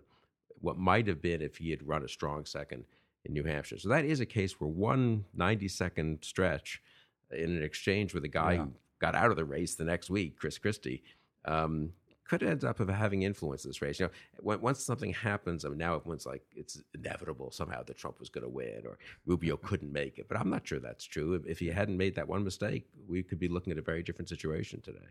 what 0.60 0.78
might 0.78 1.06
have 1.08 1.20
been 1.20 1.42
if 1.42 1.56
he 1.56 1.70
had 1.70 1.86
run 1.86 2.04
a 2.04 2.08
strong 2.08 2.44
second 2.44 2.84
in 3.24 3.32
New 3.32 3.44
Hampshire. 3.44 3.78
So 3.78 3.88
that 3.90 4.04
is 4.04 4.20
a 4.20 4.26
case 4.26 4.60
where 4.60 4.68
one 4.68 5.24
90 5.34 5.68
second 5.68 6.18
stretch 6.22 6.82
in 7.30 7.56
an 7.56 7.62
exchange 7.62 8.14
with 8.14 8.24
a 8.24 8.28
guy 8.28 8.54
Yeah. 8.54 8.64
who 8.64 8.72
got 8.98 9.14
out 9.14 9.30
of 9.30 9.36
the 9.36 9.44
race 9.44 9.74
the 9.74 9.84
next 9.84 10.10
week, 10.10 10.36
Chris 10.38 10.58
Christie, 10.58 11.02
um, 11.44 11.92
could 12.24 12.42
end 12.42 12.64
up 12.64 12.80
of 12.80 12.88
having 12.88 13.22
influence 13.22 13.64
in 13.64 13.68
this 13.70 13.82
race. 13.82 13.98
You 14.00 14.08
know, 14.42 14.56
once 14.58 14.82
something 14.82 15.12
happens, 15.12 15.64
I 15.64 15.68
mean, 15.68 15.78
now 15.78 15.96
everyone's 15.96 16.24
like, 16.24 16.42
it's 16.54 16.80
inevitable 16.94 17.50
somehow 17.50 17.82
that 17.82 17.96
Trump 17.98 18.20
was 18.20 18.28
going 18.30 18.44
to 18.44 18.48
win 18.48 18.82
or 18.86 18.96
Rubio 19.26 19.56
couldn't 19.56 19.92
make 19.92 20.18
it. 20.18 20.28
But 20.28 20.38
I'm 20.38 20.48
not 20.48 20.66
sure 20.66 20.78
that's 20.78 21.04
true. 21.04 21.34
If, 21.34 21.46
if 21.46 21.58
he 21.58 21.66
hadn't 21.68 21.96
made 21.96 22.14
that 22.14 22.28
one 22.28 22.42
mistake, 22.44 22.86
we 23.08 23.22
could 23.22 23.38
be 23.38 23.48
looking 23.48 23.72
at 23.72 23.78
a 23.78 23.82
very 23.82 24.02
different 24.02 24.28
situation 24.28 24.80
today. 24.80 25.08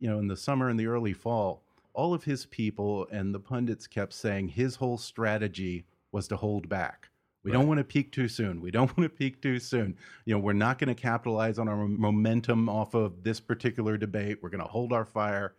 you 0.00 0.10
know, 0.10 0.18
in 0.18 0.26
the 0.26 0.36
summer 0.36 0.68
and 0.68 0.78
the 0.80 0.86
early 0.86 1.12
fall, 1.12 1.62
all 1.92 2.12
of 2.12 2.24
his 2.24 2.46
people 2.46 3.06
and 3.12 3.32
the 3.34 3.38
pundits 3.40 3.86
kept 3.86 4.12
saying 4.12 4.48
his 4.48 4.74
whole 4.76 4.98
strategy 4.98 5.84
was 6.12 6.26
to 6.28 6.36
hold 6.36 6.68
back. 6.68 7.08
We 7.44 7.52
don't 7.52 7.68
want 7.68 7.78
to 7.78 7.84
peak 7.84 8.10
too 8.10 8.26
soon. 8.26 8.60
We 8.60 8.70
don't 8.70 8.86
want 8.96 9.10
to 9.10 9.16
peak 9.16 9.40
too 9.40 9.58
soon. 9.58 9.96
You 10.24 10.34
know, 10.34 10.40
we're 10.40 10.54
not 10.54 10.78
going 10.78 10.88
to 10.88 11.00
capitalize 11.00 11.58
on 11.58 11.68
our 11.68 11.76
momentum 11.76 12.68
off 12.68 12.94
of 12.94 13.22
this 13.22 13.38
particular 13.38 13.96
debate. 13.96 14.38
We're 14.42 14.50
going 14.50 14.62
to 14.62 14.68
hold 14.68 14.92
our 14.92 15.04
fire. 15.04 15.54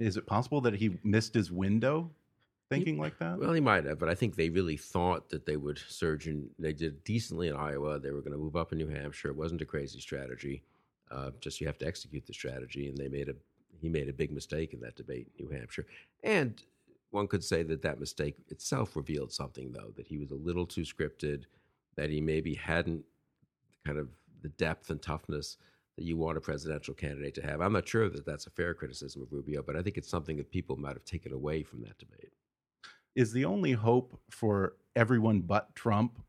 Is 0.00 0.16
it 0.16 0.26
possible 0.26 0.60
that 0.62 0.74
he 0.74 0.98
missed 1.04 1.34
his 1.34 1.52
window? 1.52 2.10
thinking 2.68 2.98
like 2.98 3.18
that? 3.18 3.38
Well, 3.38 3.52
he 3.52 3.60
might 3.60 3.84
have, 3.84 3.98
but 3.98 4.08
I 4.08 4.14
think 4.14 4.34
they 4.34 4.48
really 4.48 4.76
thought 4.76 5.28
that 5.30 5.46
they 5.46 5.56
would 5.56 5.80
surge 5.88 6.26
and 6.26 6.48
they 6.58 6.72
did 6.72 7.04
decently 7.04 7.48
in 7.48 7.56
Iowa. 7.56 7.98
They 7.98 8.10
were 8.10 8.20
going 8.20 8.32
to 8.32 8.38
move 8.38 8.56
up 8.56 8.72
in 8.72 8.78
New 8.78 8.88
Hampshire. 8.88 9.28
It 9.28 9.36
wasn't 9.36 9.62
a 9.62 9.66
crazy 9.66 10.00
strategy. 10.00 10.62
Uh, 11.10 11.30
just 11.40 11.60
you 11.60 11.66
have 11.66 11.78
to 11.78 11.86
execute 11.86 12.26
the 12.26 12.32
strategy, 12.32 12.88
and 12.88 12.96
they 12.96 13.08
made 13.08 13.28
a 13.28 13.34
he 13.80 13.88
made 13.88 14.08
a 14.08 14.12
big 14.12 14.32
mistake 14.32 14.72
in 14.72 14.80
that 14.80 14.96
debate 14.96 15.28
in 15.38 15.46
New 15.46 15.52
Hampshire. 15.52 15.86
And 16.24 16.60
one 17.16 17.26
could 17.26 17.42
say 17.42 17.62
that 17.64 17.82
that 17.82 17.98
mistake 17.98 18.36
itself 18.48 18.94
revealed 18.94 19.32
something, 19.32 19.72
though, 19.72 19.92
that 19.96 20.06
he 20.06 20.18
was 20.18 20.30
a 20.30 20.36
little 20.36 20.66
too 20.66 20.82
scripted, 20.82 21.44
that 21.96 22.10
he 22.10 22.20
maybe 22.20 22.54
hadn't 22.54 23.04
kind 23.84 23.98
of 23.98 24.08
the 24.42 24.50
depth 24.50 24.90
and 24.90 25.02
toughness 25.02 25.56
that 25.96 26.04
you 26.04 26.16
want 26.16 26.36
a 26.36 26.40
presidential 26.40 26.92
candidate 26.92 27.34
to 27.34 27.42
have. 27.42 27.60
I'm 27.60 27.72
not 27.72 27.88
sure 27.88 28.08
that 28.10 28.26
that's 28.26 28.46
a 28.46 28.50
fair 28.50 28.74
criticism 28.74 29.22
of 29.22 29.32
Rubio, 29.32 29.62
but 29.62 29.76
I 29.76 29.82
think 29.82 29.96
it's 29.96 30.10
something 30.10 30.36
that 30.36 30.50
people 30.50 30.76
might 30.76 30.92
have 30.92 31.06
taken 31.06 31.32
away 31.32 31.62
from 31.62 31.80
that 31.82 31.98
debate. 31.98 32.32
Is 33.14 33.32
the 33.32 33.46
only 33.46 33.72
hope 33.72 34.20
for 34.30 34.74
everyone 34.94 35.40
but 35.40 35.74
Trump 35.74 36.20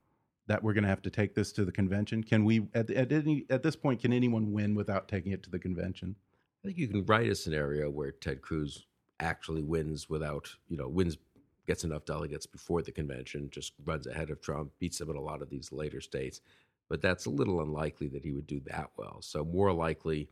that 0.48 0.64
we're 0.64 0.74
going 0.74 0.86
to 0.86 0.90
have 0.90 1.02
to 1.02 1.10
take 1.10 1.36
this 1.36 1.52
to 1.52 1.66
the 1.66 1.72
convention? 1.72 2.24
Can 2.24 2.46
we, 2.46 2.70
at, 2.74 2.90
at, 2.90 3.12
any, 3.12 3.46
at 3.50 3.62
this 3.62 3.76
point, 3.76 4.00
can 4.00 4.14
anyone 4.14 4.54
win 4.54 4.74
without 4.74 5.10
taking 5.10 5.34
it 5.34 5.44
to 5.44 5.50
the 5.50 5.60
convention? 5.60 6.16
I 6.64 6.70
think 6.70 6.78
you 6.78 6.88
can 6.88 7.06
write 7.06 7.28
a 7.28 7.36
scenario 7.36 7.90
where 7.90 8.12
Ted 8.12 8.42
Cruz 8.42 8.87
actually 9.20 9.64
wins 9.64 10.10
without, 10.10 10.50
you 10.70 10.78
know, 10.78 10.88
wins, 10.88 11.18
gets 11.66 11.84
enough 11.84 12.06
delegates 12.06 12.46
before 12.46 12.82
the 12.82 12.92
convention, 12.92 13.50
just 13.52 13.74
runs 13.86 14.08
ahead 14.08 14.30
of 14.30 14.42
Trump, 14.42 14.72
beats 14.80 15.02
him 15.02 15.10
in 15.10 15.16
a 15.18 15.22
lot 15.22 15.42
of 15.42 15.50
these 15.50 15.72
later 15.72 16.02
states. 16.02 16.42
But 16.90 17.02
that's 17.02 17.26
a 17.26 17.30
little 17.30 17.62
unlikely 17.62 18.08
that 18.10 18.24
he 18.24 18.32
would 18.32 18.48
do 18.48 18.62
that 18.68 18.92
well. 18.96 19.18
So 19.22 19.44
more 19.44 19.74
likely, 19.74 20.30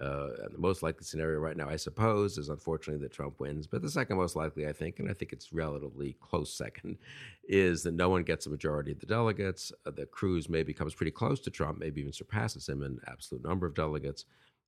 uh, 0.00 0.28
the 0.50 0.58
most 0.58 0.82
likely 0.82 1.04
scenario 1.04 1.40
right 1.40 1.56
now, 1.56 1.68
I 1.68 1.76
suppose, 1.76 2.38
is 2.38 2.48
unfortunately 2.48 3.02
that 3.02 3.12
Trump 3.12 3.40
wins. 3.40 3.66
But 3.66 3.82
the 3.82 3.90
second 3.90 4.16
most 4.16 4.36
likely, 4.36 4.66
I 4.66 4.72
think, 4.72 5.00
and 5.00 5.10
I 5.10 5.12
think 5.12 5.32
it's 5.32 5.52
relatively 5.52 6.16
close 6.20 6.52
second, 6.54 6.98
is 7.48 7.82
that 7.82 7.94
no 7.94 8.08
one 8.08 8.22
gets 8.22 8.46
a 8.46 8.50
majority 8.50 8.92
of 8.92 9.00
the 9.00 9.06
delegates. 9.06 9.72
Uh, 9.84 9.90
that 9.92 10.10
Cruz 10.10 10.48
maybe 10.48 10.72
comes 10.72 10.94
pretty 10.94 11.10
close 11.10 11.40
to 11.40 11.50
Trump, 11.50 11.78
maybe 11.78 12.00
even 12.00 12.12
surpasses 12.12 12.68
him 12.68 12.82
in 12.82 13.00
absolute 13.06 13.44
number 13.44 13.66
of 13.66 13.74
delegates. 13.74 14.24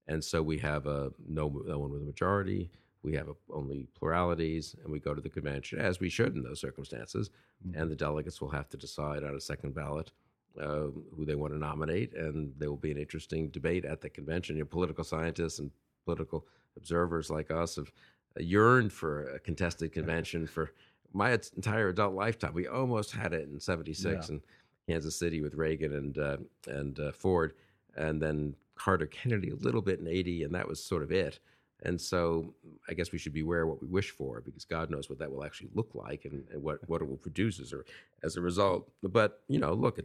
And 0.09 0.22
so 0.22 0.42
we 0.42 0.59
have 0.59 0.87
a 0.87 1.12
no, 1.26 1.62
no 1.64 1.78
one 1.78 1.92
with 1.92 2.02
a 2.02 2.06
majority. 2.06 2.70
We 3.03 3.15
have 3.15 3.29
a, 3.29 3.35
only 3.53 3.89
pluralities, 3.99 4.77
and 4.83 4.93
we 4.93 5.01
go 5.01 5.15
to 5.15 5.21
the 5.21 5.29
convention 5.29 5.79
as 5.79 6.01
we 6.01 6.09
should 6.09 6.37
in 6.37 6.43
those 6.43 6.61
circumstances. 6.61 7.31
Mm-hmm. 7.67 7.81
And 7.81 7.91
the 7.91 7.97
delegates 7.97 8.41
will 8.41 8.51
have 8.51 8.69
to 8.71 8.77
decide 8.77 9.25
on 9.25 9.35
a 9.35 9.41
second 9.41 9.75
ballot 9.75 10.11
uh, 10.59 10.89
who 11.17 11.25
they 11.25 11.35
want 11.35 11.53
to 11.53 11.59
nominate, 11.59 12.15
and 12.15 12.53
there 12.59 12.71
will 12.71 12.77
be 12.77 12.91
an 12.91 12.99
interesting 12.99 13.49
debate 13.49 13.85
at 13.85 14.01
the 14.01 14.11
convention. 14.11 14.57
You 14.57 14.63
know, 14.63 14.69
political 14.69 15.05
scientists 15.05 15.59
and 15.59 15.71
political 16.05 16.47
observers 16.77 17.31
like 17.31 17.51
us 17.51 17.77
have 17.77 17.93
yearned 18.39 18.93
for 18.93 19.29
a 19.31 19.39
contested 19.39 19.93
convention 19.99 20.47
for 20.47 20.73
my 21.13 21.33
entire 21.57 21.89
adult 21.89 22.15
lifetime. 22.15 22.55
We 22.55 22.67
almost 22.67 23.13
had 23.13 23.33
it 23.33 23.49
in 23.49 23.61
'76 23.61 24.05
yeah. 24.05 24.35
in 24.35 24.43
Kansas 24.89 25.17
City 25.17 25.41
with 25.41 25.55
Reagan 25.55 25.95
and 25.95 26.19
uh, 26.19 26.37
and 26.67 26.99
uh, 26.99 27.13
Ford, 27.13 27.55
and 27.97 28.21
then 28.21 28.55
Carter 28.75 29.07
Kennedy 29.07 29.51
a 29.51 29.57
little 29.57 29.83
bit 29.83 30.01
in 30.01 30.09
'80, 30.09 30.45
and 30.45 30.55
that 30.55 30.69
was 30.69 30.83
sort 30.83 31.03
of 31.03 31.13
it. 31.13 31.39
And 31.83 32.01
so 32.01 32.55
I 32.88 32.95
guess 32.95 33.12
we 33.12 33.19
should 33.19 33.33
beware 33.33 33.66
what 33.66 33.81
we 33.81 33.88
wish 33.88 34.11
for 34.11 34.40
because 34.40 34.64
God 34.64 34.90
knows 34.90 35.09
what 35.09 35.19
that 35.19 35.33
will 35.33 35.45
actually 35.45 35.71
look 35.75 35.90
like 35.95 36.25
and, 36.25 36.45
and 36.53 36.62
what, 36.62 36.87
what 36.88 37.01
it 37.01 37.09
will 37.09 37.16
produce 37.16 37.61
as 37.61 37.73
a, 37.73 37.81
as 38.23 38.37
a 38.37 38.40
result. 38.40 38.90
But, 39.03 39.43
you 39.49 39.59
know, 39.59 39.73
look, 39.73 39.99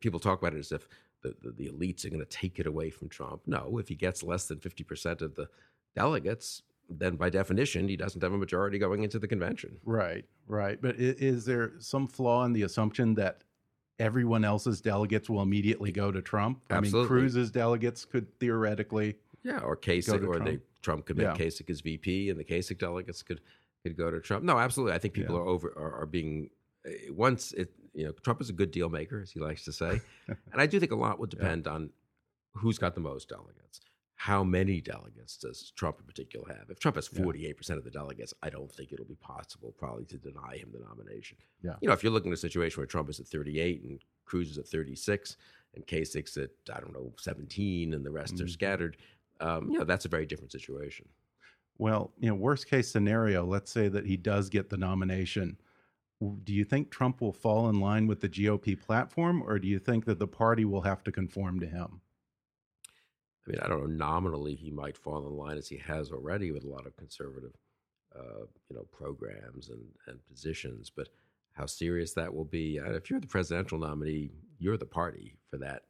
people 0.00 0.20
talk 0.20 0.40
about 0.40 0.54
it 0.54 0.58
as 0.58 0.72
if 0.72 0.88
the, 1.22 1.34
the, 1.42 1.50
the 1.52 1.68
elites 1.68 2.04
are 2.04 2.10
going 2.10 2.24
to 2.24 2.26
take 2.26 2.58
it 2.58 2.66
away 2.66 2.90
from 2.90 3.08
Trump. 3.08 3.42
No, 3.46 3.78
if 3.78 3.88
he 3.88 3.94
gets 3.94 4.22
less 4.22 4.46
than 4.46 4.58
50% 4.58 5.20
of 5.20 5.34
the 5.34 5.48
delegates, 5.94 6.62
then 6.88 7.16
by 7.16 7.30
definition, 7.30 7.88
he 7.88 7.96
doesn't 7.96 8.22
have 8.22 8.32
a 8.32 8.38
majority 8.38 8.78
going 8.78 9.04
into 9.04 9.18
the 9.18 9.28
convention. 9.28 9.76
Right, 9.84 10.24
right. 10.46 10.80
But 10.80 10.96
is 10.98 11.44
there 11.44 11.72
some 11.78 12.08
flaw 12.08 12.44
in 12.44 12.52
the 12.52 12.62
assumption 12.62 13.14
that 13.14 13.44
everyone 13.98 14.44
else's 14.44 14.80
delegates 14.80 15.30
will 15.30 15.42
immediately 15.42 15.92
go 15.92 16.10
to 16.10 16.20
Trump? 16.20 16.62
Absolutely. 16.70 16.98
I 16.98 17.02
mean, 17.02 17.08
Cruz's 17.08 17.50
delegates 17.50 18.04
could 18.04 18.26
theoretically. 18.40 19.16
Yeah, 19.44 19.60
or 19.60 19.76
Kasich, 19.76 20.14
or 20.14 20.34
Trump. 20.34 20.44
they 20.44 20.58
Trump 20.82 21.06
could 21.06 21.16
make 21.16 21.26
yeah. 21.26 21.34
Kasich 21.34 21.68
his 21.68 21.80
VP, 21.80 22.30
and 22.30 22.38
the 22.38 22.44
Kasich 22.44 22.78
delegates 22.78 23.22
could 23.22 23.40
could 23.82 23.96
go 23.96 24.10
to 24.10 24.20
Trump. 24.20 24.44
No, 24.44 24.58
absolutely. 24.58 24.94
I 24.94 24.98
think 24.98 25.14
people 25.14 25.36
yeah. 25.36 25.42
are 25.42 25.46
over 25.46 25.68
are, 25.76 26.02
are 26.02 26.06
being 26.06 26.50
eh, 26.86 27.10
once 27.10 27.52
it 27.52 27.72
you 27.94 28.04
know, 28.04 28.12
Trump 28.12 28.40
is 28.40 28.50
a 28.50 28.52
good 28.52 28.70
deal 28.70 28.88
maker, 28.88 29.20
as 29.20 29.30
he 29.30 29.40
likes 29.40 29.64
to 29.64 29.72
say. 29.72 30.00
and 30.28 30.60
I 30.60 30.66
do 30.66 30.78
think 30.78 30.92
a 30.92 30.96
lot 30.96 31.18
will 31.18 31.26
depend 31.26 31.66
yeah. 31.66 31.72
on 31.72 31.90
who's 32.54 32.78
got 32.78 32.94
the 32.94 33.00
most 33.00 33.28
delegates. 33.28 33.80
How 34.14 34.44
many 34.44 34.82
delegates 34.82 35.38
does 35.38 35.72
Trump 35.76 35.96
in 35.98 36.04
particular 36.04 36.46
have? 36.54 36.68
If 36.68 36.78
Trump 36.78 36.96
has 36.96 37.08
48% 37.08 37.70
of 37.70 37.84
the 37.84 37.90
delegates, 37.90 38.34
I 38.42 38.50
don't 38.50 38.70
think 38.70 38.92
it'll 38.92 39.06
be 39.06 39.14
possible 39.14 39.74
probably 39.78 40.04
to 40.06 40.18
deny 40.18 40.58
him 40.58 40.70
the 40.72 40.80
nomination. 40.80 41.38
Yeah. 41.62 41.76
You 41.80 41.88
know, 41.88 41.94
if 41.94 42.02
you're 42.02 42.12
looking 42.12 42.30
at 42.30 42.34
a 42.34 42.40
situation 42.40 42.80
where 42.80 42.86
Trump 42.86 43.08
is 43.08 43.18
at 43.18 43.26
38 43.26 43.82
and 43.82 43.98
Cruz 44.26 44.50
is 44.50 44.58
at 44.58 44.68
36 44.68 45.36
and 45.74 45.86
Kasich's 45.86 46.36
at, 46.36 46.50
I 46.72 46.80
don't 46.80 46.92
know, 46.92 47.12
17 47.18 47.94
and 47.94 48.04
the 48.04 48.10
rest 48.10 48.34
mm-hmm. 48.34 48.44
are 48.44 48.48
scattered, 48.48 48.98
um, 49.40 49.70
you 49.70 49.78
know, 49.78 49.84
that's 49.84 50.04
a 50.04 50.08
very 50.08 50.26
different 50.26 50.52
situation. 50.52 51.08
Well, 51.78 52.12
you 52.18 52.28
know, 52.28 52.34
worst 52.34 52.68
case 52.68 52.90
scenario, 52.90 53.44
let's 53.44 53.72
say 53.72 53.88
that 53.88 54.06
he 54.06 54.16
does 54.16 54.50
get 54.50 54.68
the 54.68 54.76
nomination 54.76 55.56
do 56.44 56.52
you 56.52 56.64
think 56.64 56.90
Trump 56.90 57.20
will 57.20 57.32
fall 57.32 57.68
in 57.70 57.80
line 57.80 58.06
with 58.06 58.20
the 58.20 58.28
GOP 58.28 58.78
platform, 58.78 59.42
or 59.42 59.58
do 59.58 59.66
you 59.66 59.78
think 59.78 60.04
that 60.04 60.18
the 60.18 60.26
party 60.26 60.64
will 60.64 60.82
have 60.82 61.02
to 61.04 61.12
conform 61.12 61.60
to 61.60 61.66
him? 61.66 62.02
I 63.46 63.50
mean, 63.50 63.60
I 63.62 63.68
don't 63.68 63.80
know. 63.80 64.06
Nominally, 64.06 64.54
he 64.54 64.70
might 64.70 64.98
fall 64.98 65.26
in 65.26 65.36
line 65.36 65.56
as 65.56 65.68
he 65.68 65.78
has 65.78 66.10
already 66.10 66.50
with 66.50 66.64
a 66.64 66.68
lot 66.68 66.86
of 66.86 66.96
conservative, 66.96 67.54
uh, 68.14 68.44
you 68.68 68.76
know, 68.76 68.84
programs 68.92 69.70
and, 69.70 69.82
and 70.06 70.18
positions. 70.26 70.90
But 70.94 71.08
how 71.52 71.64
serious 71.64 72.12
that 72.14 72.34
will 72.34 72.44
be, 72.44 72.78
uh, 72.78 72.92
if 72.92 73.08
you're 73.08 73.20
the 73.20 73.26
presidential 73.26 73.78
nominee, 73.78 74.30
you're 74.58 74.76
the 74.76 74.84
party 74.84 75.38
for 75.50 75.56
that 75.56 75.84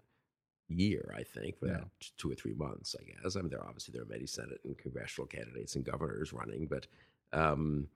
year. 0.70 1.14
I 1.16 1.22
think 1.22 1.58
for 1.58 1.66
yeah. 1.66 1.72
that 1.74 1.88
two 2.16 2.30
or 2.30 2.34
three 2.34 2.54
months. 2.54 2.96
I 2.98 3.04
guess. 3.04 3.36
I 3.36 3.40
mean, 3.40 3.50
there 3.50 3.64
obviously 3.64 3.92
there 3.92 4.02
are 4.02 4.06
many 4.06 4.26
Senate 4.26 4.60
and 4.64 4.76
congressional 4.78 5.26
candidates 5.26 5.76
and 5.76 5.84
governors 5.84 6.32
running, 6.32 6.66
but. 6.66 6.86
Um, 7.32 7.88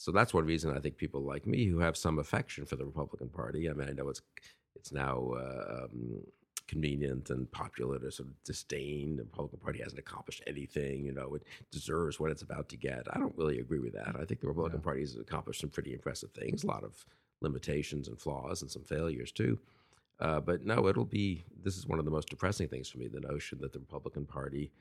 so 0.00 0.12
that's 0.12 0.32
one 0.32 0.46
reason 0.46 0.74
I 0.74 0.78
think 0.78 0.96
people 0.96 1.22
like 1.22 1.44
me 1.44 1.66
who 1.66 1.80
have 1.80 1.96
some 1.96 2.20
affection 2.20 2.64
for 2.64 2.76
the 2.76 2.86
Republican 2.86 3.28
Party. 3.28 3.68
I 3.68 3.72
mean, 3.72 3.88
I 3.88 3.92
know 3.92 4.08
it's 4.08 4.22
it's 4.76 4.92
now 4.92 5.32
uh, 5.32 5.86
um, 5.86 6.20
convenient 6.68 7.30
and 7.30 7.50
popular 7.50 7.98
to 7.98 8.12
sort 8.12 8.28
of 8.28 8.44
disdain 8.44 9.16
the 9.16 9.24
Republican 9.24 9.58
Party 9.58 9.80
hasn't 9.82 9.98
accomplished 9.98 10.42
anything. 10.46 11.04
You 11.04 11.12
know, 11.12 11.34
it 11.34 11.42
deserves 11.72 12.20
what 12.20 12.30
it's 12.30 12.42
about 12.42 12.68
to 12.68 12.76
get. 12.76 13.06
I 13.10 13.18
don't 13.18 13.36
really 13.36 13.58
agree 13.58 13.80
with 13.80 13.94
that. 13.94 14.14
I 14.14 14.24
think 14.24 14.40
the 14.40 14.46
Republican 14.46 14.80
yeah. 14.80 14.84
Party 14.84 15.00
has 15.00 15.16
accomplished 15.16 15.60
some 15.60 15.70
pretty 15.70 15.92
impressive 15.92 16.30
things. 16.30 16.62
A 16.62 16.68
lot 16.68 16.84
of 16.84 17.04
limitations 17.40 18.06
and 18.06 18.20
flaws 18.20 18.62
and 18.62 18.70
some 18.70 18.84
failures 18.84 19.32
too. 19.32 19.58
Uh, 20.20 20.40
but 20.40 20.64
no, 20.64 20.88
it'll 20.88 21.04
be. 21.04 21.44
This 21.62 21.76
is 21.76 21.86
one 21.86 21.98
of 21.98 22.04
the 22.04 22.10
most 22.10 22.28
depressing 22.28 22.68
things 22.68 22.88
for 22.88 22.98
me: 22.98 23.08
the 23.08 23.20
notion 23.20 23.58
that 23.60 23.72
the 23.72 23.78
Republican 23.78 24.24
Party 24.24 24.72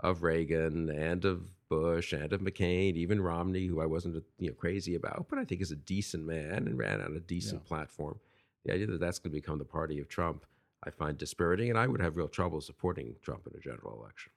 of 0.00 0.22
Reagan 0.22 0.90
and 0.90 1.24
of 1.24 1.50
Bush 1.68 2.12
and 2.12 2.32
of 2.32 2.40
McCain, 2.40 2.96
even 2.96 3.20
Romney, 3.20 3.66
who 3.66 3.80
I 3.80 3.86
wasn't 3.86 4.22
you 4.38 4.48
know 4.48 4.54
crazy 4.54 4.94
about, 4.94 5.26
but 5.28 5.38
I 5.38 5.44
think 5.44 5.60
is 5.60 5.70
a 5.70 5.76
decent 5.76 6.26
man 6.26 6.66
and 6.66 6.78
ran 6.78 7.00
on 7.00 7.16
a 7.16 7.20
decent 7.20 7.62
yeah. 7.64 7.68
platform. 7.68 8.18
The 8.64 8.72
idea 8.72 8.86
that 8.86 9.00
that's 9.00 9.18
going 9.18 9.32
to 9.32 9.40
become 9.40 9.58
the 9.58 9.64
party 9.64 10.00
of 10.00 10.08
Trump, 10.08 10.44
I 10.84 10.90
find 10.90 11.16
dispiriting, 11.16 11.70
and 11.70 11.78
I 11.78 11.86
would 11.86 12.00
have 12.00 12.16
real 12.16 12.28
trouble 12.28 12.60
supporting 12.60 13.14
Trump 13.22 13.46
in 13.46 13.56
a 13.56 13.60
general 13.60 13.98
election. 14.00 14.32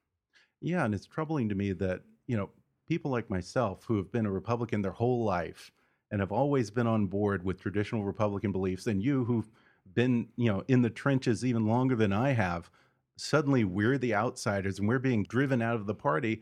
Yeah, 0.62 0.86
and 0.86 0.94
it's 0.94 1.06
troubling 1.06 1.50
to 1.50 1.56
me 1.56 1.72
that 1.74 2.02
you 2.28 2.38
know 2.38 2.50
people 2.88 3.12
like 3.12 3.30
myself 3.30 3.84
who 3.86 3.98
have 3.98 4.12
been 4.12 4.26
a 4.26 4.32
Republican 4.32 4.82
their 4.82 4.92
whole 4.92 5.24
life 5.24 5.72
and 6.12 6.20
have 6.20 6.32
always 6.32 6.72
been 6.72 6.88
on 6.88 7.06
board 7.06 7.46
with 7.46 7.62
traditional 7.62 8.04
Republican 8.04 8.52
beliefs, 8.52 8.88
and 8.88 9.02
you 9.02 9.24
who've 9.24 9.50
been 9.94 10.28
you 10.36 10.52
know 10.52 10.64
in 10.68 10.82
the 10.82 10.90
trenches 10.90 11.44
even 11.46 11.66
longer 11.66 11.96
than 11.96 12.14
I 12.14 12.32
have 12.32 12.70
suddenly 13.18 13.64
we're 13.64 13.98
the 13.98 14.16
outsiders 14.16 14.80
and 14.80 14.88
we're 14.88 15.00
being 15.00 15.24
driven 15.24 15.62
out 15.62 15.76
of 15.76 15.86
the 15.86 15.96
party 15.96 16.42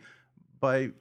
by 0.59 0.91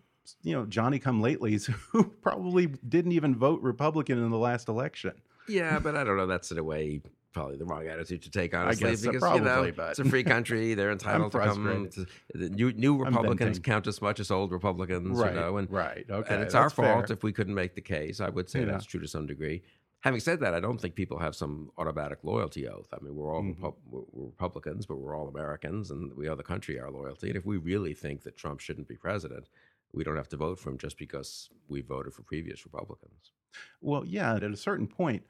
you 0.42 0.54
know 0.54 0.66
Johnny 0.66 0.98
come 0.98 1.22
latelys 1.22 1.66
who 1.92 2.04
probably 2.04 2.66
didn't 2.66 3.12
even 3.12 3.34
vote 3.36 3.60
Republican 3.62 4.22
in 4.22 4.30
the 4.30 4.38
last 4.38 4.68
election. 4.68 5.12
Yeah, 5.48 5.78
but 5.78 5.94
I 5.96 6.02
don't 6.02 6.16
know. 6.16 6.26
That's 6.26 6.50
in 6.50 6.58
a 6.58 6.64
way 6.64 7.00
probably 7.36 7.56
the 7.56 7.66
wrong 7.66 7.86
attitude 7.86 8.22
to 8.22 8.30
take, 8.30 8.54
honestly, 8.54 8.86
I 8.86 8.90
guess 8.92 9.02
because 9.02 9.20
probably, 9.20 9.40
you 9.40 9.44
know 9.44 9.72
but... 9.76 9.90
it's 9.90 9.98
a 9.98 10.04
free 10.06 10.24
country. 10.24 10.72
They're 10.72 10.90
entitled 11.00 11.32
to 11.32 11.38
come. 11.38 11.88
To, 11.92 12.06
new, 12.34 12.72
new 12.72 12.96
Republicans 12.96 13.58
count 13.58 13.86
as 13.86 14.00
much 14.00 14.20
as 14.20 14.30
old 14.30 14.52
Republicans, 14.52 15.18
right, 15.18 15.34
you 15.34 15.40
know, 15.40 15.58
and 15.58 15.70
right, 15.70 16.06
okay, 16.08 16.34
and 16.34 16.42
it's 16.42 16.54
our 16.54 16.70
fault 16.70 17.08
fair. 17.08 17.16
if 17.16 17.22
we 17.22 17.32
couldn't 17.32 17.54
make 17.54 17.74
the 17.74 17.82
case. 17.82 18.20
I 18.20 18.30
would 18.30 18.48
say 18.48 18.60
yeah. 18.60 18.66
that's 18.66 18.86
true 18.86 19.00
to 19.00 19.06
some 19.06 19.26
degree. 19.26 19.62
Having 20.06 20.20
said 20.20 20.38
that, 20.38 20.54
I 20.54 20.60
don't 20.60 20.80
think 20.80 20.94
people 20.94 21.18
have 21.18 21.34
some 21.34 21.72
automatic 21.78 22.20
loyalty 22.22 22.68
oath. 22.68 22.86
I 22.92 23.02
mean, 23.02 23.16
we're 23.16 23.34
all 23.34 23.42
mm-hmm. 23.42 23.64
Repu- 23.64 23.74
we're 23.90 24.26
Republicans, 24.26 24.86
but 24.86 24.98
we're 24.98 25.16
all 25.16 25.26
Americans, 25.26 25.90
and 25.90 26.16
we 26.16 26.28
owe 26.28 26.36
the 26.36 26.44
country 26.44 26.78
our 26.78 26.92
loyalty. 26.92 27.26
And 27.26 27.36
if 27.36 27.44
we 27.44 27.56
really 27.56 27.92
think 27.92 28.22
that 28.22 28.36
Trump 28.36 28.60
shouldn't 28.60 28.86
be 28.86 28.94
president, 28.94 29.48
we 29.92 30.04
don't 30.04 30.14
have 30.14 30.28
to 30.28 30.36
vote 30.36 30.60
for 30.60 30.70
him 30.70 30.78
just 30.78 30.96
because 30.96 31.50
we 31.66 31.80
voted 31.80 32.14
for 32.14 32.22
previous 32.22 32.64
Republicans. 32.64 33.32
Well, 33.80 34.04
yeah, 34.04 34.36
at 34.36 34.44
a 34.44 34.56
certain 34.56 34.86
point, 34.86 35.24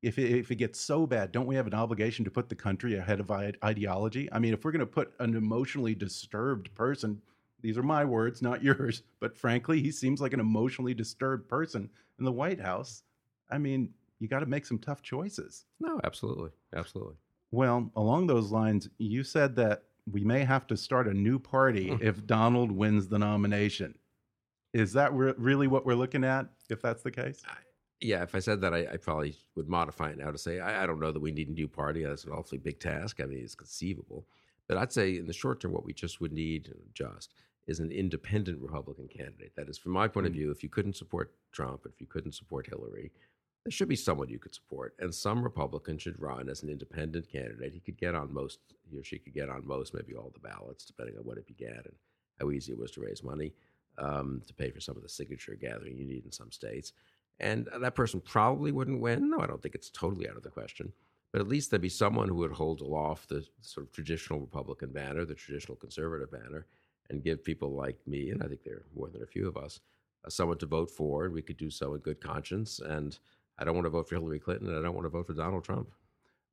if 0.00 0.18
it, 0.18 0.30
if 0.30 0.50
it 0.50 0.56
gets 0.56 0.80
so 0.80 1.06
bad, 1.06 1.30
don't 1.30 1.44
we 1.44 1.56
have 1.56 1.66
an 1.66 1.74
obligation 1.74 2.24
to 2.24 2.30
put 2.30 2.48
the 2.48 2.54
country 2.54 2.94
ahead 2.94 3.20
of 3.20 3.30
ideology? 3.30 4.30
I 4.32 4.38
mean, 4.38 4.54
if 4.54 4.64
we're 4.64 4.72
going 4.72 4.80
to 4.80 4.86
put 4.86 5.12
an 5.18 5.36
emotionally 5.36 5.94
disturbed 5.94 6.74
person, 6.74 7.20
these 7.60 7.76
are 7.76 7.82
my 7.82 8.06
words, 8.06 8.40
not 8.40 8.62
yours, 8.62 9.02
but 9.20 9.36
frankly, 9.36 9.82
he 9.82 9.90
seems 9.90 10.22
like 10.22 10.32
an 10.32 10.40
emotionally 10.40 10.94
disturbed 10.94 11.46
person 11.46 11.90
in 12.18 12.24
the 12.24 12.32
White 12.32 12.62
House, 12.62 13.02
I 13.50 13.58
mean, 13.58 13.90
you 14.20 14.28
got 14.28 14.40
to 14.40 14.46
make 14.46 14.66
some 14.66 14.78
tough 14.78 15.02
choices. 15.02 15.66
No, 15.80 16.00
absolutely, 16.04 16.50
absolutely. 16.74 17.16
Well, 17.50 17.90
along 17.96 18.26
those 18.26 18.50
lines, 18.50 18.88
you 18.98 19.22
said 19.22 19.54
that 19.56 19.84
we 20.10 20.24
may 20.24 20.44
have 20.44 20.66
to 20.68 20.76
start 20.76 21.08
a 21.08 21.14
new 21.14 21.38
party 21.38 21.96
if 22.00 22.26
Donald 22.26 22.70
wins 22.70 23.08
the 23.08 23.18
nomination. 23.18 23.94
Is 24.72 24.92
that 24.94 25.12
re 25.12 25.34
really 25.38 25.66
what 25.68 25.86
we're 25.86 25.94
looking 25.94 26.24
at? 26.24 26.46
If 26.68 26.82
that's 26.82 27.02
the 27.02 27.10
case, 27.10 27.42
yeah. 28.00 28.22
If 28.22 28.34
I 28.34 28.40
said 28.40 28.60
that, 28.60 28.74
I, 28.74 28.86
I 28.92 28.96
probably 28.96 29.36
would 29.54 29.68
modify 29.68 30.10
it 30.10 30.18
now 30.18 30.30
to 30.30 30.38
say 30.38 30.60
I, 30.60 30.82
I, 30.82 30.86
don't 30.86 31.00
know 31.00 31.12
that 31.12 31.20
we 31.20 31.32
need 31.32 31.48
a 31.48 31.52
new 31.52 31.68
party. 31.68 32.04
That's 32.04 32.24
an 32.24 32.32
awfully 32.32 32.58
big 32.58 32.80
task. 32.80 33.20
I 33.20 33.24
mean, 33.24 33.38
it's 33.38 33.54
conceivable, 33.54 34.26
but 34.68 34.76
I'd 34.76 34.92
say 34.92 35.16
in 35.16 35.26
the 35.26 35.32
short 35.32 35.60
term, 35.60 35.72
what 35.72 35.84
we 35.84 35.92
just 35.92 36.20
would 36.20 36.32
need 36.32 36.74
just 36.92 37.32
is 37.66 37.80
an 37.80 37.90
independent 37.90 38.60
Republican 38.60 39.08
candidate. 39.08 39.52
That 39.56 39.68
is, 39.68 39.78
from 39.78 39.92
my 39.92 40.08
point 40.08 40.26
mm 40.26 40.32
-hmm. 40.32 40.36
of 40.36 40.36
view, 40.36 40.50
if 40.50 40.62
you 40.62 40.68
couldn't 40.68 40.96
support 40.96 41.34
Trump, 41.52 41.86
if 41.86 42.00
you 42.00 42.06
couldn't 42.06 42.34
support 42.34 42.66
Hillary, 42.66 43.12
there 43.64 43.72
should 43.72 43.88
be 43.88 43.96
someone 43.96 44.28
you 44.28 44.38
could 44.38 44.54
support, 44.54 44.94
and 44.98 45.14
some 45.14 45.42
Republican 45.42 45.96
should 45.96 46.20
run 46.20 46.48
as 46.50 46.62
an 46.62 46.68
independent 46.68 47.30
candidate. 47.30 47.72
He 47.72 47.80
could 47.80 47.96
get 47.96 48.14
on 48.14 48.32
most, 48.32 48.58
he 48.90 48.98
or 48.98 49.04
she 49.04 49.18
could 49.18 49.32
get 49.32 49.48
on 49.48 49.66
most, 49.66 49.94
maybe 49.94 50.14
all 50.14 50.32
the 50.34 50.46
ballots, 50.46 50.84
depending 50.84 51.16
on 51.16 51.24
what 51.24 51.38
it 51.38 51.46
began 51.46 51.82
and 51.84 51.94
how 52.38 52.50
easy 52.50 52.72
it 52.72 52.78
was 52.78 52.90
to 52.92 53.00
raise 53.00 53.22
money 53.22 53.52
um, 53.96 54.42
to 54.46 54.54
pay 54.54 54.70
for 54.70 54.80
some 54.80 54.96
of 54.96 55.02
the 55.02 55.08
signature 55.08 55.56
gathering 55.58 55.96
you 55.96 56.04
need 56.04 56.26
in 56.26 56.32
some 56.32 56.52
states. 56.52 56.92
And 57.40 57.68
that 57.80 57.94
person 57.94 58.20
probably 58.20 58.70
wouldn't 58.70 59.00
win. 59.00 59.30
No, 59.30 59.40
I 59.40 59.46
don't 59.46 59.62
think 59.62 59.74
it's 59.74 59.90
totally 59.90 60.28
out 60.28 60.36
of 60.36 60.42
the 60.42 60.50
question. 60.50 60.92
But 61.32 61.40
at 61.40 61.48
least 61.48 61.70
there'd 61.70 61.82
be 61.82 61.88
someone 61.88 62.28
who 62.28 62.36
would 62.36 62.52
hold 62.52 62.80
aloft 62.80 63.28
the 63.28 63.44
sort 63.60 63.86
of 63.86 63.92
traditional 63.92 64.38
Republican 64.38 64.90
banner, 64.90 65.24
the 65.24 65.34
traditional 65.34 65.76
conservative 65.76 66.30
banner, 66.30 66.66
and 67.10 67.24
give 67.24 67.42
people 67.42 67.74
like 67.74 67.98
me, 68.06 68.30
and 68.30 68.42
I 68.42 68.46
think 68.46 68.62
there 68.62 68.74
are 68.74 68.86
more 68.94 69.08
than 69.08 69.22
a 69.22 69.26
few 69.26 69.48
of 69.48 69.56
us, 69.56 69.80
uh, 70.24 70.30
someone 70.30 70.58
to 70.58 70.66
vote 70.66 70.90
for, 70.90 71.24
and 71.24 71.34
we 71.34 71.42
could 71.42 71.56
do 71.56 71.70
so 71.70 71.94
in 71.94 72.00
good 72.00 72.20
conscience 72.20 72.78
and 72.78 73.18
I 73.58 73.64
don't 73.64 73.74
want 73.74 73.86
to 73.86 73.90
vote 73.90 74.08
for 74.08 74.16
Hillary 74.16 74.40
Clinton 74.40 74.68
and 74.68 74.78
I 74.78 74.82
don't 74.82 74.94
want 74.94 75.04
to 75.04 75.10
vote 75.10 75.26
for 75.26 75.34
Donald 75.34 75.64
Trump. 75.64 75.88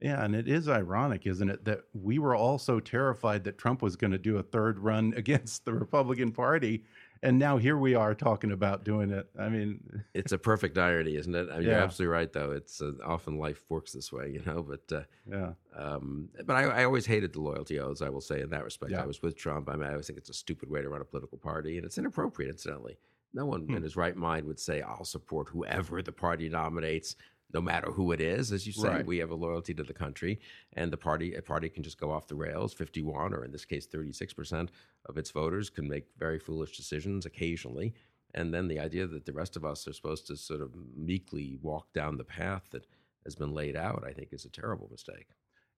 Yeah, 0.02 0.24
and 0.26 0.36
it 0.36 0.48
is 0.48 0.68
ironic, 0.68 1.28
isn't 1.28 1.48
it, 1.48 1.64
that 1.66 1.82
we 1.94 2.18
were 2.18 2.36
all 2.36 2.58
so 2.58 2.80
terrified 2.80 3.44
that 3.44 3.60
Trump 3.60 3.84
was 3.84 3.96
going 3.96 4.12
to 4.12 4.18
do 4.18 4.38
a 4.38 4.44
third 4.44 4.80
run 4.80 5.14
against 5.18 5.64
the 5.64 5.74
Republican 5.74 6.32
Party, 6.32 6.84
and 7.22 7.38
now 7.38 7.58
here 7.58 7.78
we 7.78 7.94
are 7.94 8.16
talking 8.16 8.52
about 8.52 8.84
doing 8.84 9.12
it. 9.12 9.30
I 9.40 9.48
mean, 9.48 10.04
it's 10.16 10.32
a 10.32 10.40
perfect 10.40 10.80
irony, 10.80 11.18
isn't 11.18 11.36
it? 11.36 11.50
I 11.52 11.58
mean, 11.58 11.68
yeah. 11.68 11.74
you're 11.74 11.84
absolutely 11.84 12.14
right, 12.14 12.34
though. 12.34 12.50
It's 12.50 12.82
uh, 12.82 12.94
often 13.06 13.38
life 13.38 13.62
works 13.70 13.92
this 13.92 14.12
way, 14.12 14.30
you 14.34 14.42
know. 14.44 14.64
But 14.64 14.92
uh, 14.92 15.04
yeah, 15.30 15.52
um, 15.78 16.30
but 16.46 16.56
I, 16.56 16.64
I, 16.64 16.84
always 16.84 17.06
hated 17.06 17.34
the 17.34 17.42
loyalty 17.42 17.80
oaths. 17.80 18.02
I 18.02 18.10
will 18.10 18.22
say 18.22 18.42
in 18.42 18.50
that 18.50 18.64
respect, 18.64 18.94
yeah. 18.94 19.04
I 19.04 19.06
was 19.06 19.22
with 19.22 19.38
Trump. 19.38 19.70
I 19.70 19.76
mean, 19.76 19.88
I 19.88 19.92
always 19.92 20.08
think 20.08 20.18
it's 20.18 20.32
a 20.32 20.34
stupid 20.34 20.68
way 20.68 20.82
to 20.82 20.90
run 20.90 21.02
a 21.02 21.06
political 21.06 21.38
party, 21.38 21.78
and 21.78 21.86
it's 21.86 22.00
inappropriate, 22.00 22.50
incidentally. 22.50 22.98
No 23.34 23.46
one 23.46 23.62
hmm. 23.62 23.78
in 23.78 23.84
his 23.84 23.96
right 23.96 24.16
mind 24.16 24.46
would 24.48 24.60
say, 24.60 24.82
I'll 24.82 25.06
support 25.06 25.50
whoever 25.50 26.02
the 26.02 26.12
party 26.12 26.50
nominates, 26.50 27.16
no 27.54 27.62
matter 27.62 27.92
who 27.92 28.12
it 28.12 28.22
is. 28.22 28.52
As 28.52 28.66
you 28.66 28.74
say, 28.74 28.90
right. 28.90 29.06
we 29.06 29.18
have 29.20 29.32
a 29.32 29.36
loyalty 29.36 29.74
to 29.74 29.84
the 29.84 29.94
country, 29.94 30.40
and 30.74 30.92
the 30.92 30.98
party 30.98 31.36
a 31.36 31.42
party 31.42 31.70
can 31.70 31.84
just 31.84 32.00
go 32.00 32.12
off 32.12 32.28
the 32.28 32.36
rails. 32.36 32.74
51, 32.74 33.34
or 33.34 33.46
in 33.46 33.52
this 33.52 33.66
case, 33.66 33.88
36% 33.88 34.70
of 35.06 35.18
its 35.18 35.32
voters 35.32 35.70
can 35.70 35.88
make 35.88 36.06
very 36.18 36.40
foolish 36.40 36.76
decisions 36.76 37.26
occasionally. 37.26 37.94
And 38.34 38.54
then 38.54 38.68
the 38.68 38.80
idea 38.80 39.08
that 39.08 39.26
the 39.26 39.34
rest 39.34 39.58
of 39.58 39.66
us 39.66 39.88
are 39.88 39.94
supposed 39.94 40.28
to 40.28 40.38
sort 40.38 40.62
of 40.62 40.72
meekly 40.96 41.58
walk 41.62 41.92
down 41.94 42.18
the 42.18 42.24
path 42.24 42.64
that 42.72 42.86
has 43.26 43.36
been 43.36 43.54
laid 43.54 43.76
out, 43.76 44.04
I 44.08 44.14
think 44.14 44.30
is 44.32 44.46
a 44.46 44.50
terrible 44.50 44.88
mistake. 44.90 45.28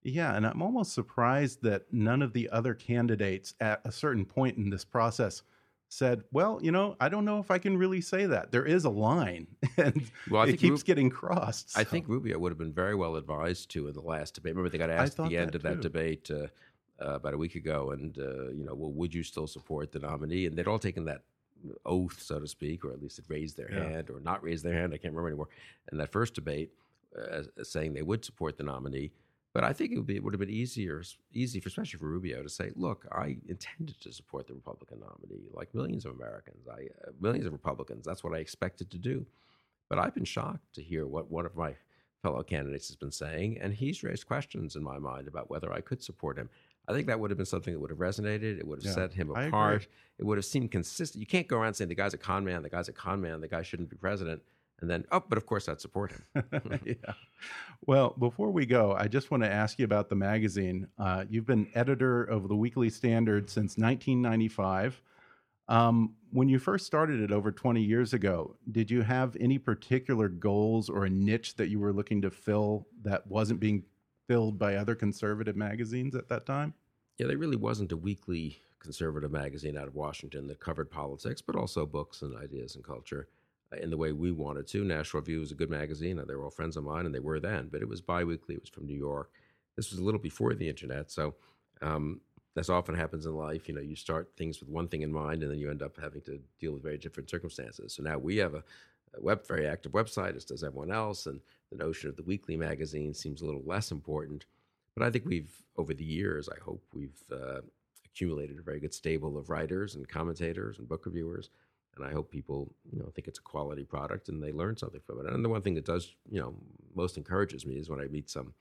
Yeah, 0.03 0.35
and 0.35 0.45
I'm 0.45 0.61
almost 0.61 0.93
surprised 0.93 1.63
that 1.63 1.85
none 1.91 2.21
of 2.21 2.33
the 2.33 2.49
other 2.49 2.73
candidates 2.73 3.55
at 3.61 3.81
a 3.85 3.91
certain 3.91 4.25
point 4.25 4.57
in 4.57 4.69
this 4.69 4.83
process 4.83 5.43
said, 5.93 6.23
"Well, 6.31 6.59
you 6.61 6.71
know, 6.71 6.95
I 6.99 7.09
don't 7.09 7.25
know 7.25 7.39
if 7.39 7.51
I 7.51 7.57
can 7.57 7.77
really 7.77 8.01
say 8.01 8.25
that. 8.25 8.51
There 8.51 8.65
is 8.65 8.85
a 8.85 8.89
line, 8.89 9.47
and 9.77 10.11
well, 10.29 10.43
it 10.43 10.57
keeps 10.57 10.81
Rub 10.81 10.85
getting 10.85 11.09
crossed." 11.09 11.71
So. 11.71 11.79
I 11.79 11.83
think 11.83 12.07
Rubio 12.07 12.37
would 12.39 12.51
have 12.51 12.57
been 12.57 12.73
very 12.73 12.95
well 12.95 13.15
advised 13.15 13.69
to 13.71 13.87
in 13.87 13.93
the 13.93 14.01
last 14.01 14.35
debate. 14.35 14.55
Remember, 14.55 14.69
they 14.69 14.77
got 14.77 14.89
asked 14.89 15.19
at 15.19 15.29
the 15.29 15.37
end 15.37 15.55
of 15.55 15.61
that 15.63 15.81
debate 15.81 16.29
uh, 16.31 16.47
uh, 17.03 17.15
about 17.15 17.33
a 17.33 17.37
week 17.37 17.55
ago, 17.55 17.91
and 17.91 18.17
uh, 18.17 18.49
you 18.49 18.65
know, 18.65 18.73
well, 18.73 18.91
would 18.91 19.13
you 19.13 19.23
still 19.23 19.47
support 19.47 19.91
the 19.91 19.99
nominee? 19.99 20.45
And 20.45 20.57
they'd 20.57 20.67
all 20.67 20.79
taken 20.79 21.05
that 21.05 21.21
oath, 21.85 22.21
so 22.21 22.39
to 22.39 22.47
speak, 22.47 22.83
or 22.83 22.91
at 22.91 23.01
least 23.01 23.17
had 23.17 23.29
raised 23.29 23.57
their 23.57 23.71
yeah. 23.71 23.89
hand 23.89 24.09
or 24.09 24.19
not 24.19 24.43
raised 24.43 24.65
their 24.65 24.73
hand. 24.73 24.93
I 24.93 24.97
can't 24.97 25.13
remember 25.13 25.29
anymore. 25.29 25.49
In 25.91 25.97
that 25.99 26.11
first 26.11 26.33
debate, 26.33 26.71
uh, 27.17 27.43
saying 27.63 27.93
they 27.93 28.01
would 28.01 28.25
support 28.25 28.57
the 28.57 28.63
nominee. 28.63 29.11
But 29.53 29.63
I 29.63 29.71
think 29.71 29.91
it 29.91 29.97
would 29.97 30.07
be 30.07 30.15
it 30.15 30.23
would 30.23 30.33
have 30.33 30.39
been 30.39 30.49
easier, 30.49 31.03
easy 31.31 31.59
for 31.59 31.69
especially 31.69 31.99
for 31.99 32.07
Rubio 32.07 32.41
to 32.41 32.49
say, 32.49 32.71
"Look, 32.75 33.05
I 33.11 33.37
intended 33.47 34.01
to 34.01 34.11
support 34.11 34.47
the 34.47 34.55
Republican 34.55 34.99
nominee, 35.01 35.47
like 35.53 35.75
millions 35.75 36.05
of 36.05 36.15
Americans, 36.15 36.67
I 36.67 36.87
uh, 37.07 37.11
millions 37.21 37.45
of 37.45 37.53
Republicans. 37.53 38.03
That's 38.03 38.23
what 38.23 38.33
I 38.33 38.39
expected 38.39 38.89
to 38.91 38.97
do." 38.97 39.27
But 39.89 39.99
I've 39.99 40.15
been 40.15 40.25
shocked 40.25 40.73
to 40.73 40.81
hear 40.81 41.05
what 41.05 41.29
one 41.29 41.45
of 41.45 41.55
my 41.55 41.75
fellow 42.23 42.41
candidates 42.41 42.87
has 42.87 42.95
been 42.95 43.11
saying, 43.11 43.59
and 43.61 43.73
he's 43.75 44.01
raised 44.01 44.25
questions 44.25 44.75
in 44.75 44.83
my 44.83 44.97
mind 44.97 45.27
about 45.27 45.51
whether 45.51 45.71
I 45.71 45.81
could 45.81 46.01
support 46.01 46.37
him. 46.37 46.49
I 46.87 46.93
think 46.93 47.05
that 47.07 47.19
would 47.19 47.29
have 47.29 47.37
been 47.37 47.45
something 47.45 47.73
that 47.73 47.79
would 47.79 47.91
have 47.91 47.99
resonated. 47.99 48.57
It 48.57 48.67
would 48.67 48.79
have 48.79 48.85
yeah, 48.85 48.93
set 48.93 49.13
him 49.13 49.29
apart. 49.29 49.87
It 50.17 50.25
would 50.25 50.37
have 50.37 50.45
seemed 50.45 50.71
consistent. 50.71 51.19
You 51.19 51.27
can't 51.27 51.47
go 51.47 51.57
around 51.57 51.75
saying 51.75 51.89
the 51.89 51.95
guy's 51.95 52.15
a 52.15 52.17
con 52.17 52.43
man, 52.43 52.63
the 52.63 52.69
guy's 52.69 52.87
a 52.87 52.93
con 52.93 53.21
man, 53.21 53.39
the 53.39 53.47
guy 53.47 53.61
shouldn't 53.61 53.89
be 53.89 53.97
president 53.97 54.41
and 54.83 54.91
then 54.91 55.05
oh 55.13 55.23
but 55.29 55.37
of 55.37 55.45
course 55.45 55.69
i'd 55.69 55.79
support 55.79 56.11
him. 56.11 56.43
Yeah. 56.85 57.13
Well 57.87 58.13
before 58.19 58.51
we 58.51 58.65
go 58.65 58.93
i 58.93 59.07
just 59.07 59.31
want 59.31 59.41
to 59.43 59.51
ask 59.51 59.79
you 59.79 59.85
about 59.85 60.09
the 60.09 60.15
magazine. 60.15 60.87
Uh, 60.99 61.23
you've 61.29 61.45
been 61.45 61.69
editor 61.73 62.23
of 62.23 62.49
the 62.49 62.55
weekly 62.55 62.89
standard 62.89 63.49
since 63.49 63.77
1995 63.77 65.01
um, 65.69 66.15
when 66.31 66.49
you 66.49 66.59
first 66.59 66.85
started 66.85 67.21
it 67.21 67.31
over 67.31 67.51
20 67.51 67.81
years 67.81 68.13
ago 68.13 68.55
did 68.71 68.91
you 68.91 69.01
have 69.01 69.37
any 69.39 69.57
particular 69.57 70.27
goals 70.27 70.89
or 70.89 71.05
a 71.05 71.09
niche 71.09 71.55
that 71.55 71.69
you 71.69 71.79
were 71.79 71.93
looking 71.93 72.21
to 72.21 72.29
fill 72.29 72.85
that 73.03 73.25
wasn't 73.25 73.61
being 73.61 73.83
filled 74.27 74.59
by 74.59 74.75
other 74.75 74.95
conservative 74.95 75.55
magazines 75.55 76.13
at 76.13 76.27
that 76.27 76.45
time? 76.45 76.73
Yeah 77.17 77.27
there 77.27 77.37
really 77.37 77.55
wasn't 77.55 77.93
a 77.93 77.97
weekly 77.97 78.59
conservative 78.79 79.31
magazine 79.31 79.77
out 79.77 79.87
of 79.87 79.95
washington 79.95 80.45
that 80.47 80.59
covered 80.59 80.91
politics 80.91 81.41
but 81.41 81.55
also 81.55 81.85
books 81.85 82.21
and 82.21 82.35
ideas 82.35 82.75
and 82.75 82.83
culture 82.83 83.29
in 83.81 83.89
the 83.89 83.97
way 83.97 84.11
we 84.11 84.31
wanted 84.31 84.67
to. 84.67 84.83
National 84.83 85.21
Review 85.21 85.39
was 85.39 85.51
a 85.51 85.55
good 85.55 85.69
magazine. 85.69 86.21
They 86.27 86.35
were 86.35 86.43
all 86.43 86.49
friends 86.51 86.77
of 86.77 86.83
mine, 86.83 87.05
and 87.05 87.13
they 87.13 87.19
were 87.19 87.39
then. 87.39 87.69
But 87.71 87.81
it 87.81 87.87
was 87.87 88.01
biweekly. 88.01 88.55
It 88.55 88.61
was 88.61 88.69
from 88.69 88.85
New 88.85 88.97
York. 88.97 89.31
This 89.75 89.91
was 89.91 89.99
a 89.99 90.03
little 90.03 90.19
before 90.19 90.53
the 90.53 90.69
internet, 90.69 91.11
so 91.11 91.35
um, 91.81 92.21
as 92.55 92.69
often 92.69 92.95
happens 92.95 93.25
in 93.25 93.35
life, 93.35 93.67
you 93.67 93.73
know, 93.73 93.81
you 93.81 93.95
start 93.95 94.31
things 94.37 94.59
with 94.59 94.69
one 94.69 94.87
thing 94.87 95.01
in 95.01 95.11
mind, 95.11 95.41
and 95.41 95.51
then 95.51 95.57
you 95.57 95.69
end 95.69 95.81
up 95.81 95.97
having 95.99 96.21
to 96.21 96.39
deal 96.59 96.71
with 96.71 96.83
very 96.83 96.97
different 96.97 97.29
circumstances. 97.29 97.93
So 97.93 98.03
now 98.03 98.17
we 98.17 98.37
have 98.37 98.53
a, 98.53 98.63
a 99.15 99.21
web, 99.21 99.45
very 99.47 99.67
active 99.67 99.91
website, 99.93 100.35
as 100.35 100.45
does 100.45 100.63
everyone 100.63 100.91
else, 100.91 101.25
and 101.25 101.39
the 101.71 101.77
notion 101.77 102.09
of 102.09 102.15
the 102.15 102.23
weekly 102.23 102.55
magazine 102.55 103.13
seems 103.13 103.41
a 103.41 103.45
little 103.45 103.63
less 103.65 103.91
important. 103.91 104.45
But 104.95 105.03
I 105.03 105.09
think 105.09 105.25
we've, 105.25 105.51
over 105.77 105.93
the 105.95 106.03
years, 106.03 106.47
I 106.47 106.59
hope 106.63 106.83
we've 106.93 107.23
uh, 107.31 107.61
accumulated 108.05 108.59
a 108.59 108.63
very 108.63 108.79
good 108.79 108.93
stable 108.93 109.37
of 109.37 109.49
writers 109.49 109.95
and 109.95 110.07
commentators 110.07 110.77
and 110.77 110.87
book 110.87 111.07
reviewers 111.07 111.49
and 111.95 112.05
I 112.05 112.11
hope 112.11 112.31
people 112.31 112.73
you 112.91 112.99
know 112.99 113.09
think 113.13 113.27
it's 113.27 113.39
a 113.39 113.43
quality 113.43 113.83
product 113.83 114.29
and 114.29 114.41
they 114.41 114.51
learn 114.51 114.77
something 114.77 115.01
from 115.05 115.19
it. 115.19 115.31
And 115.31 115.43
the 115.43 115.49
one 115.49 115.61
thing 115.61 115.75
that 115.75 115.85
does 115.85 116.15
you 116.29 116.39
know 116.39 116.55
most 116.95 117.17
encourages 117.17 117.65
me 117.65 117.75
is 117.75 117.89
when 117.89 117.99
I 117.99 118.05
meet 118.05 118.29
some 118.29 118.53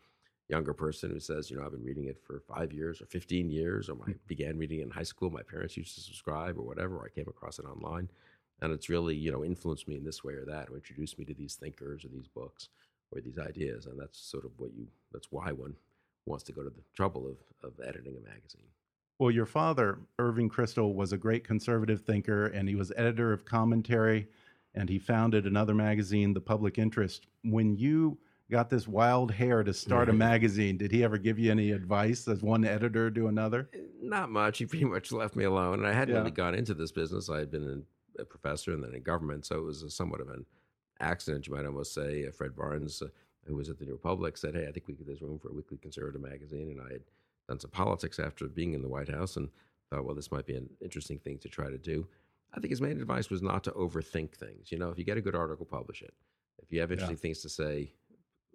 younger 0.49 0.75
person 0.75 1.11
who 1.11 1.21
says, 1.21 1.51
you 1.51 1.57
know, 1.57 1.65
I've 1.65 1.73
been 1.73 1.85
reading 1.85 2.07
it 2.07 2.21
for 2.23 2.41
five 2.41 2.73
years 2.73 3.01
or 3.01 3.07
15 3.07 3.51
years, 3.51 3.89
or 3.89 3.97
I 4.03 4.11
hmm. 4.11 4.13
began 4.27 4.59
reading 4.59 4.81
it 4.81 4.85
in 4.85 4.91
high 4.91 5.03
school. 5.03 5.31
My 5.31 5.43
parents 5.43 5.77
used 5.77 5.95
to 5.95 6.01
subscribe 6.01 6.59
or 6.59 6.63
whatever. 6.63 6.97
Or 6.97 7.07
I 7.07 7.15
came 7.15 7.29
across 7.29 7.59
it 7.59 7.65
online, 7.65 8.09
and 8.61 8.73
it's 8.73 8.89
really 8.89 9.17
you 9.17 9.33
know 9.33 9.45
influenced 9.45 9.89
me 9.89 9.97
in 9.97 10.05
this 10.05 10.23
way 10.23 10.35
or 10.35 10.45
that, 10.45 10.69
or 10.71 10.77
introduced 10.77 11.19
me 11.19 11.25
to 11.25 11.35
these 11.35 11.55
thinkers 11.55 12.05
or 12.05 12.09
these 12.09 12.29
books 12.29 12.69
or 13.11 13.21
these 13.21 13.39
ideas. 13.39 13.87
And 13.87 13.99
that's 13.99 14.19
sort 14.19 14.45
of 14.45 14.53
what 14.59 14.75
you. 14.77 14.87
That's 15.13 15.29
why 15.31 15.53
one 15.53 15.75
wants 16.27 16.45
to 16.45 16.53
go 16.53 16.63
to 16.63 16.71
the 16.71 16.83
trouble 16.95 17.27
of 17.27 17.39
of 17.69 17.73
editing 17.87 18.17
a 18.17 18.21
magazine. 18.21 18.69
Well, 19.23 19.31
your 19.31 19.47
father, 19.47 20.01
Irving 20.19 20.51
Kristol, 20.51 20.97
was 20.97 21.13
a 21.13 21.17
great 21.17 21.45
conservative 21.45 22.01
thinker, 22.01 22.47
and 22.47 22.69
he 22.69 22.75
was 22.75 22.91
editor 22.97 23.33
of 23.33 23.45
Commentary, 23.45 24.27
and 24.75 24.89
he 24.89 24.99
founded 24.99 25.47
another 25.47 25.77
magazine, 25.77 26.35
The 26.35 26.41
Public 26.41 26.77
Interest. 26.77 27.29
When 27.45 27.77
you 27.77 28.19
got 28.51 28.69
this 28.69 28.89
wild 28.89 29.31
hair 29.31 29.63
to 29.63 29.73
start 29.73 30.09
a 30.09 30.13
magazine, 30.13 30.77
did 30.77 30.91
he 30.91 31.05
ever 31.05 31.19
give 31.19 31.39
you 31.39 31.53
any 31.53 31.71
advice 31.71 32.27
as 32.27 32.43
one 32.43 32.65
editor 32.65 33.13
to 33.13 33.29
another? 33.29 33.71
Not 34.03 34.29
much. 34.29 34.59
He 34.59 34.67
pretty 34.67 34.87
much 34.87 35.13
left 35.13 35.37
me 35.37 35.45
alone. 35.45 35.75
And 35.75 35.87
I 35.87 35.93
hadn't 35.93 36.17
yeah. 36.17 36.23
really 36.23 36.33
gone 36.33 36.57
into 36.57 36.75
this 36.75 36.91
business. 36.91 37.31
I 37.31 37.39
had 37.39 37.53
been 37.53 37.85
a 38.19 38.25
professor 38.25 38.73
and 38.73 38.83
then 38.83 38.93
in 38.93 39.03
government, 39.05 39.47
so 39.47 39.57
it 39.57 39.65
was 39.65 39.85
somewhat 39.95 40.21
of 40.21 40.31
an 40.31 40.45
accident, 40.99 41.47
you 41.47 41.55
might 41.55 41.65
almost 41.65 41.95
say. 41.95 42.29
Fred 42.31 42.57
Barnes, 42.57 43.01
uh, 43.01 43.07
who 43.47 43.55
was 43.55 43.69
at 43.69 43.79
the 43.79 43.85
New 43.85 43.93
Republic, 43.93 44.37
said, 44.37 44.57
"Hey, 44.57 44.67
I 44.67 44.73
think 44.73 44.89
we 44.89 44.95
could, 44.95 45.07
there's 45.07 45.23
room 45.23 45.39
for 45.39 45.51
a 45.51 45.55
weekly 45.55 45.77
conservative 45.77 46.21
magazine," 46.21 46.71
and 46.71 46.81
I 46.81 46.95
had 46.95 47.03
done 47.53 47.61
some 47.61 47.71
politics 47.71 48.19
after 48.19 48.47
being 48.49 48.73
in 48.73 48.83
the 48.83 48.89
White 48.89 49.11
House 49.11 49.37
and 49.37 49.49
thought, 49.91 50.05
well, 50.05 50.15
this 50.15 50.33
might 50.33 50.47
be 50.47 50.57
an 50.57 50.69
interesting 50.81 51.19
thing 51.19 51.39
to 51.39 51.49
try 51.49 51.69
to 51.69 51.79
do. 51.79 52.07
I 52.55 52.61
think 52.61 52.71
his 52.71 52.81
main 52.81 53.01
advice 53.01 53.29
was 53.31 53.43
not 53.43 53.63
to 53.65 53.71
overthink 53.73 54.35
things. 54.35 54.73
You 54.73 54.79
know, 54.79 54.91
if 54.91 54.99
you 54.99 55.05
get 55.05 55.19
a 55.19 55.23
good 55.23 55.35
article, 55.35 55.67
publish 55.67 56.03
it. 56.03 56.15
If 56.63 56.73
you 56.73 56.81
have 56.81 56.93
interesting 56.93 57.17
yeah. 57.17 57.23
things 57.23 57.43
to 57.43 57.49
say, 57.49 57.93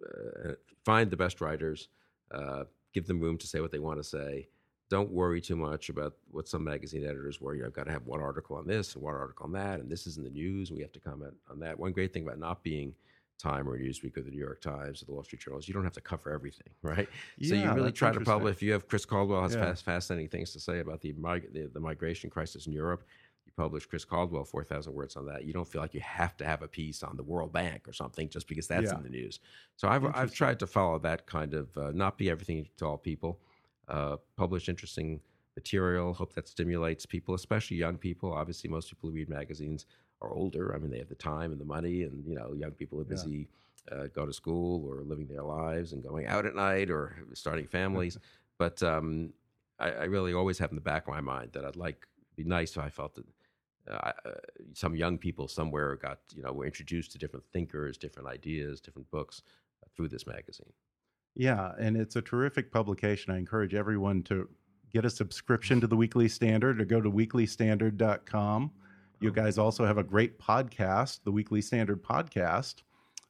uh, 0.04 0.52
find 0.84 1.10
the 1.10 1.16
best 1.16 1.40
writers, 1.40 1.88
uh, 2.32 2.64
give 2.92 3.06
them 3.06 3.20
room 3.20 3.38
to 3.38 3.46
say 3.46 3.60
what 3.60 3.70
they 3.70 3.78
want 3.78 3.98
to 3.98 4.04
say, 4.04 4.48
don't 4.90 5.10
worry 5.10 5.40
too 5.40 5.56
much 5.56 5.90
about 5.90 6.14
what 6.30 6.48
some 6.48 6.64
magazine 6.64 7.04
editors 7.04 7.40
worry. 7.40 7.64
I've 7.64 7.74
got 7.74 7.86
to 7.86 7.92
have 7.92 8.06
one 8.06 8.20
article 8.20 8.56
on 8.56 8.66
this 8.66 8.94
and 8.94 9.02
one 9.02 9.14
article 9.14 9.46
on 9.46 9.52
that, 9.52 9.80
and 9.80 9.90
this 9.90 10.06
is 10.06 10.16
in 10.16 10.24
the 10.24 10.30
news, 10.30 10.70
and 10.70 10.76
we 10.76 10.82
have 10.82 10.92
to 10.92 11.00
comment 11.00 11.34
on 11.50 11.60
that. 11.60 11.78
One 11.78 11.92
great 11.92 12.12
thing 12.12 12.24
about 12.24 12.38
not 12.38 12.62
being 12.62 12.94
Time 13.38 13.68
or 13.68 13.78
Newsweek 13.78 14.16
or 14.16 14.22
the 14.22 14.30
New 14.30 14.38
York 14.38 14.60
Times 14.60 15.00
or 15.02 15.06
the 15.06 15.12
Wall 15.12 15.22
Street 15.24 15.40
Journal 15.40 15.58
is 15.58 15.68
you 15.68 15.74
don't 15.74 15.84
have 15.84 15.92
to 15.94 16.00
cover 16.00 16.30
everything, 16.32 16.68
right? 16.82 17.08
Yeah, 17.38 17.48
so 17.48 17.54
you 17.54 17.72
really 17.72 17.92
try 17.92 18.12
to 18.12 18.20
publish. 18.20 18.56
If 18.56 18.62
you 18.62 18.72
have 18.72 18.88
Chris 18.88 19.04
Caldwell 19.04 19.42
has 19.42 19.54
Yeah. 19.54 19.66
fast, 19.66 19.84
fascinating 19.84 20.28
things 20.28 20.52
to 20.52 20.60
say 20.60 20.80
about 20.80 21.00
the, 21.00 21.12
mig- 21.14 21.52
the 21.52 21.70
the 21.72 21.80
migration 21.80 22.28
crisis 22.30 22.66
in 22.66 22.72
Europe. 22.72 23.04
You 23.46 23.52
publish 23.56 23.86
Chris 23.86 24.04
Caldwell 24.04 24.44
four 24.44 24.64
thousand 24.64 24.92
words 24.92 25.16
on 25.16 25.24
that. 25.26 25.44
You 25.44 25.52
don't 25.52 25.66
feel 25.68 25.80
like 25.80 25.94
you 25.94 26.00
have 26.00 26.36
to 26.38 26.44
have 26.44 26.62
a 26.62 26.68
piece 26.68 27.02
on 27.02 27.16
the 27.16 27.22
World 27.22 27.52
Bank 27.52 27.88
or 27.88 27.92
something 27.92 28.28
just 28.28 28.46
because 28.48 28.66
that's 28.66 28.90
Yeah. 28.90 28.96
in 28.96 29.02
the 29.02 29.08
news. 29.08 29.40
So 29.76 29.88
I've 29.88 30.04
I've 30.14 30.34
tried 30.34 30.58
to 30.58 30.66
follow 30.66 30.98
that 30.98 31.26
kind 31.26 31.54
of 31.54 31.76
uh, 31.78 31.90
not 31.94 32.18
be 32.18 32.28
everything 32.30 32.68
to 32.78 32.84
all 32.86 32.98
people. 32.98 33.40
Uh, 33.88 34.16
publish 34.36 34.68
interesting 34.68 35.20
material. 35.56 36.12
Hope 36.12 36.34
that 36.34 36.46
stimulates 36.46 37.06
people, 37.06 37.34
especially 37.34 37.76
young 37.78 37.96
people. 37.96 38.32
Obviously, 38.32 38.68
most 38.68 38.90
people 38.90 39.08
who 39.08 39.14
read 39.14 39.28
magazines 39.30 39.86
are 40.20 40.32
older. 40.32 40.74
I 40.74 40.78
mean, 40.78 40.90
they 40.90 40.98
have 40.98 41.08
the 41.08 41.14
time 41.14 41.52
and 41.52 41.60
the 41.60 41.64
money, 41.64 42.02
and 42.02 42.24
you 42.26 42.34
know, 42.34 42.52
young 42.54 42.72
people 42.72 43.00
are 43.00 43.04
busy 43.04 43.48
uh, 43.92 44.06
going 44.14 44.28
to 44.28 44.32
school 44.32 44.86
or 44.86 45.02
living 45.02 45.26
their 45.26 45.42
lives 45.42 45.92
and 45.92 46.02
going 46.02 46.26
out 46.26 46.46
at 46.46 46.54
night 46.54 46.90
or 46.90 47.16
starting 47.34 47.66
families. 47.66 48.18
but 48.58 48.82
um, 48.82 49.32
I, 49.78 49.90
I 49.90 50.04
really 50.04 50.34
always 50.34 50.58
have 50.58 50.70
in 50.70 50.76
the 50.76 50.82
back 50.82 51.06
of 51.06 51.14
my 51.14 51.20
mind 51.20 51.50
that 51.52 51.64
I'd 51.64 51.76
like 51.76 52.06
be 52.36 52.44
nice 52.44 52.72
if 52.72 52.82
I 52.82 52.90
felt 52.90 53.14
that. 53.14 53.24
Uh, 53.88 54.12
uh, 54.26 54.30
some 54.74 54.94
young 54.94 55.16
people 55.16 55.48
somewhere 55.48 55.96
got 55.96 56.18
you 56.36 56.42
know 56.42 56.52
were 56.52 56.66
introduced 56.66 57.10
to 57.12 57.18
different 57.18 57.46
thinkers, 57.54 57.96
different 57.96 58.28
ideas, 58.28 58.82
different 58.82 59.10
books 59.10 59.40
uh, 59.82 59.88
through 59.96 60.08
this 60.08 60.26
magazine. 60.26 60.70
Yeah, 61.34 61.72
and 61.78 61.96
it's 61.96 62.16
a 62.16 62.20
terrific 62.20 62.70
publication. 62.70 63.32
I 63.32 63.38
encourage 63.38 63.74
everyone 63.74 64.24
to 64.24 64.46
get 64.92 65.04
a 65.04 65.10
subscription 65.10 65.80
to 65.80 65.86
the 65.86 65.96
Weekly 65.96 66.28
Standard 66.28 66.80
or 66.80 66.84
go 66.84 67.00
to 67.00 67.10
weeklystandard.com. 67.10 68.72
You 69.20 69.32
guys 69.32 69.58
also 69.58 69.84
have 69.84 69.98
a 69.98 70.04
great 70.04 70.38
podcast, 70.38 71.20
the 71.24 71.32
Weekly 71.32 71.60
Standard 71.60 72.02
podcast, 72.04 72.82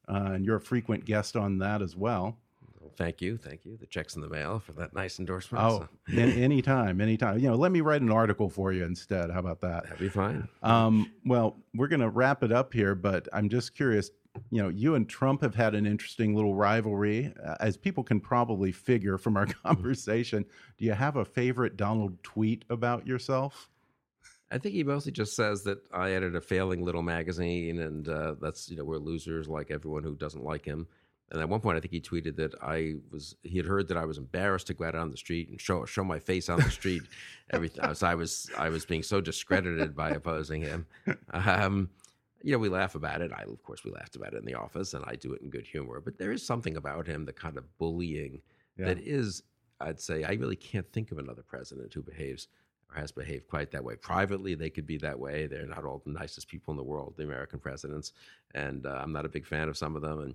uh, 0.06 0.32
and 0.32 0.44
you're 0.44 0.56
a 0.56 0.60
frequent 0.60 1.06
guest 1.06 1.34
on 1.34 1.58
that 1.58 1.80
as 1.80 1.96
well. 1.96 2.36
Well, 2.78 2.92
thank 2.96 3.22
you, 3.22 3.38
thank 3.38 3.64
you. 3.64 3.78
The 3.78 3.86
checks 3.86 4.14
in 4.14 4.20
the 4.20 4.28
mail 4.28 4.58
for 4.58 4.72
that 4.72 4.94
nice 4.94 5.18
endorsement. 5.18 5.64
Oh, 5.64 5.88
so 6.08 6.18
anytime, 6.18 7.00
anytime. 7.00 7.38
You 7.38 7.48
know, 7.48 7.56
let 7.56 7.72
me 7.72 7.80
write 7.80 8.02
an 8.02 8.12
article 8.12 8.50
for 8.50 8.72
you 8.72 8.84
instead. 8.84 9.30
How 9.30 9.40
about 9.40 9.62
that? 9.62 9.84
that'd 9.84 9.98
be 9.98 10.10
fine. 10.10 10.46
Um, 10.62 11.10
well, 11.24 11.56
we're 11.74 11.88
going 11.88 12.00
to 12.00 12.10
wrap 12.10 12.42
it 12.42 12.52
up 12.52 12.74
here, 12.74 12.94
but 12.94 13.26
I'm 13.32 13.48
just 13.48 13.74
curious. 13.74 14.10
You 14.50 14.62
know, 14.62 14.68
you 14.68 14.94
and 14.94 15.08
Trump 15.08 15.40
have 15.40 15.54
had 15.54 15.74
an 15.74 15.86
interesting 15.86 16.34
little 16.34 16.54
rivalry, 16.54 17.32
uh, 17.44 17.56
as 17.60 17.76
people 17.76 18.04
can 18.04 18.20
probably 18.20 18.72
figure 18.72 19.16
from 19.16 19.36
our 19.38 19.46
conversation. 19.64 20.44
Do 20.76 20.84
you 20.84 20.92
have 20.92 21.16
a 21.16 21.24
favorite 21.24 21.76
Donald 21.76 22.22
tweet 22.22 22.64
about 22.68 23.06
yourself? 23.06 23.70
I 24.50 24.58
think 24.58 24.74
he 24.74 24.82
mostly 24.82 25.12
just 25.12 25.36
says 25.36 25.62
that 25.64 25.78
I 25.92 26.12
edit 26.12 26.34
a 26.34 26.40
failing 26.40 26.82
little 26.84 27.02
magazine, 27.02 27.80
and 27.80 28.08
uh, 28.08 28.34
that's 28.40 28.70
you 28.70 28.76
know 28.76 28.84
we're 28.84 28.98
losers 28.98 29.48
like 29.48 29.70
everyone 29.70 30.02
who 30.02 30.14
doesn't 30.14 30.44
like 30.44 30.64
him. 30.64 30.86
And 31.30 31.42
at 31.42 31.48
one 31.48 31.60
point, 31.60 31.76
I 31.76 31.80
think 31.80 31.92
he 31.92 32.00
tweeted 32.00 32.36
that 32.36 32.54
I 32.62 32.94
was 33.10 33.36
he 33.42 33.58
had 33.58 33.66
heard 33.66 33.88
that 33.88 33.98
I 33.98 34.06
was 34.06 34.16
embarrassed 34.16 34.68
to 34.68 34.74
go 34.74 34.84
out 34.84 34.94
on 34.94 35.10
the 35.10 35.16
street 35.16 35.50
and 35.50 35.60
show 35.60 35.84
show 35.84 36.02
my 36.02 36.18
face 36.18 36.48
on 36.48 36.58
the 36.60 36.70
street. 36.70 37.02
Everything 37.50 37.94
so 37.94 38.06
I 38.06 38.14
was 38.14 38.48
I 38.56 38.70
was 38.70 38.86
being 38.86 39.02
so 39.02 39.20
discredited 39.20 39.94
by 39.94 40.10
opposing 40.10 40.62
him. 40.62 40.86
Um, 41.32 41.90
you 42.42 42.52
know, 42.52 42.58
we 42.58 42.68
laugh 42.68 42.94
about 42.94 43.20
it. 43.20 43.32
I 43.32 43.42
of 43.42 43.62
course 43.62 43.84
we 43.84 43.90
laughed 43.90 44.16
about 44.16 44.32
it 44.32 44.38
in 44.38 44.46
the 44.46 44.54
office, 44.54 44.94
and 44.94 45.04
I 45.06 45.16
do 45.16 45.34
it 45.34 45.42
in 45.42 45.50
good 45.50 45.66
humor. 45.66 46.00
But 46.00 46.16
there 46.16 46.32
is 46.32 46.46
something 46.46 46.76
about 46.76 47.06
him, 47.06 47.26
the 47.26 47.32
kind 47.32 47.58
of 47.58 47.64
bullying 47.78 48.40
that 48.78 48.98
is, 48.98 49.42
I'd 49.80 50.00
say, 50.00 50.24
I 50.24 50.32
really 50.34 50.56
can't 50.56 50.90
think 50.92 51.10
of 51.10 51.18
another 51.18 51.42
president 51.42 51.92
who 51.92 52.02
behaves 52.02 52.48
or 52.90 53.00
has 53.00 53.12
behaved 53.12 53.48
quite 53.48 53.70
that 53.70 53.84
way. 53.84 53.96
Privately, 53.96 54.54
they 54.54 54.70
could 54.70 54.86
be 54.86 54.96
that 54.98 55.18
way. 55.18 55.46
They're 55.46 55.66
not 55.66 55.84
all 55.84 56.02
the 56.04 56.12
nicest 56.12 56.48
people 56.48 56.72
in 56.72 56.78
the 56.78 56.84
world, 56.84 57.14
the 57.16 57.24
American 57.24 57.58
presidents, 57.58 58.12
and 58.54 58.86
uh, 58.86 59.00
I'm 59.02 59.12
not 59.12 59.26
a 59.26 59.30
big 59.30 59.46
fan 59.46 59.68
of 59.68 59.76
some 59.76 59.96
of 59.96 60.02
them. 60.02 60.20
And 60.20 60.34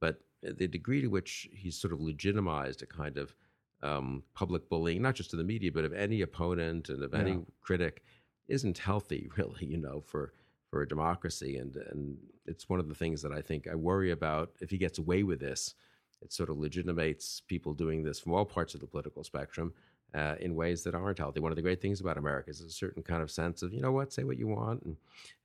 but 0.00 0.20
the 0.42 0.68
degree 0.68 1.00
to 1.00 1.08
which 1.08 1.48
he's 1.52 1.76
sort 1.76 1.92
of 1.92 2.00
legitimized 2.00 2.82
a 2.82 2.86
kind 2.86 3.18
of 3.18 3.34
um, 3.82 4.22
public 4.34 4.68
bullying, 4.68 5.02
not 5.02 5.14
just 5.14 5.30
to 5.30 5.36
the 5.36 5.44
media, 5.44 5.72
but 5.72 5.84
of 5.84 5.92
any 5.92 6.22
opponent 6.22 6.88
and 6.88 7.02
of 7.02 7.14
any 7.14 7.38
critic, 7.60 8.02
isn't 8.48 8.78
healthy, 8.78 9.28
really. 9.36 9.66
You 9.66 9.78
know, 9.78 10.00
for 10.00 10.32
for 10.70 10.82
a 10.82 10.88
democracy, 10.88 11.56
and 11.56 11.76
and 11.90 12.16
it's 12.46 12.68
one 12.68 12.80
of 12.80 12.88
the 12.88 12.94
things 12.94 13.22
that 13.22 13.32
I 13.32 13.40
think 13.40 13.66
I 13.66 13.74
worry 13.74 14.12
about. 14.12 14.52
If 14.60 14.70
he 14.70 14.78
gets 14.78 14.98
away 14.98 15.22
with 15.22 15.40
this, 15.40 15.74
it 16.22 16.32
sort 16.32 16.50
of 16.50 16.58
legitimates 16.58 17.42
people 17.46 17.74
doing 17.74 18.02
this 18.02 18.20
from 18.20 18.32
all 18.32 18.44
parts 18.44 18.74
of 18.74 18.80
the 18.80 18.86
political 18.86 19.24
spectrum 19.24 19.72
uh, 20.14 20.36
in 20.40 20.54
ways 20.54 20.82
that 20.84 20.94
aren't 20.94 21.18
healthy. 21.18 21.40
One 21.40 21.52
of 21.52 21.56
the 21.56 21.62
great 21.62 21.80
things 21.80 22.00
about 22.00 22.18
America 22.18 22.50
is 22.50 22.60
a 22.60 22.70
certain 22.70 23.02
kind 23.02 23.22
of 23.22 23.30
sense 23.30 23.62
of, 23.62 23.72
you 23.72 23.80
know 23.80 23.92
what, 23.92 24.12
say 24.12 24.24
what 24.24 24.38
you 24.38 24.46
want, 24.46 24.82
and 24.82 24.96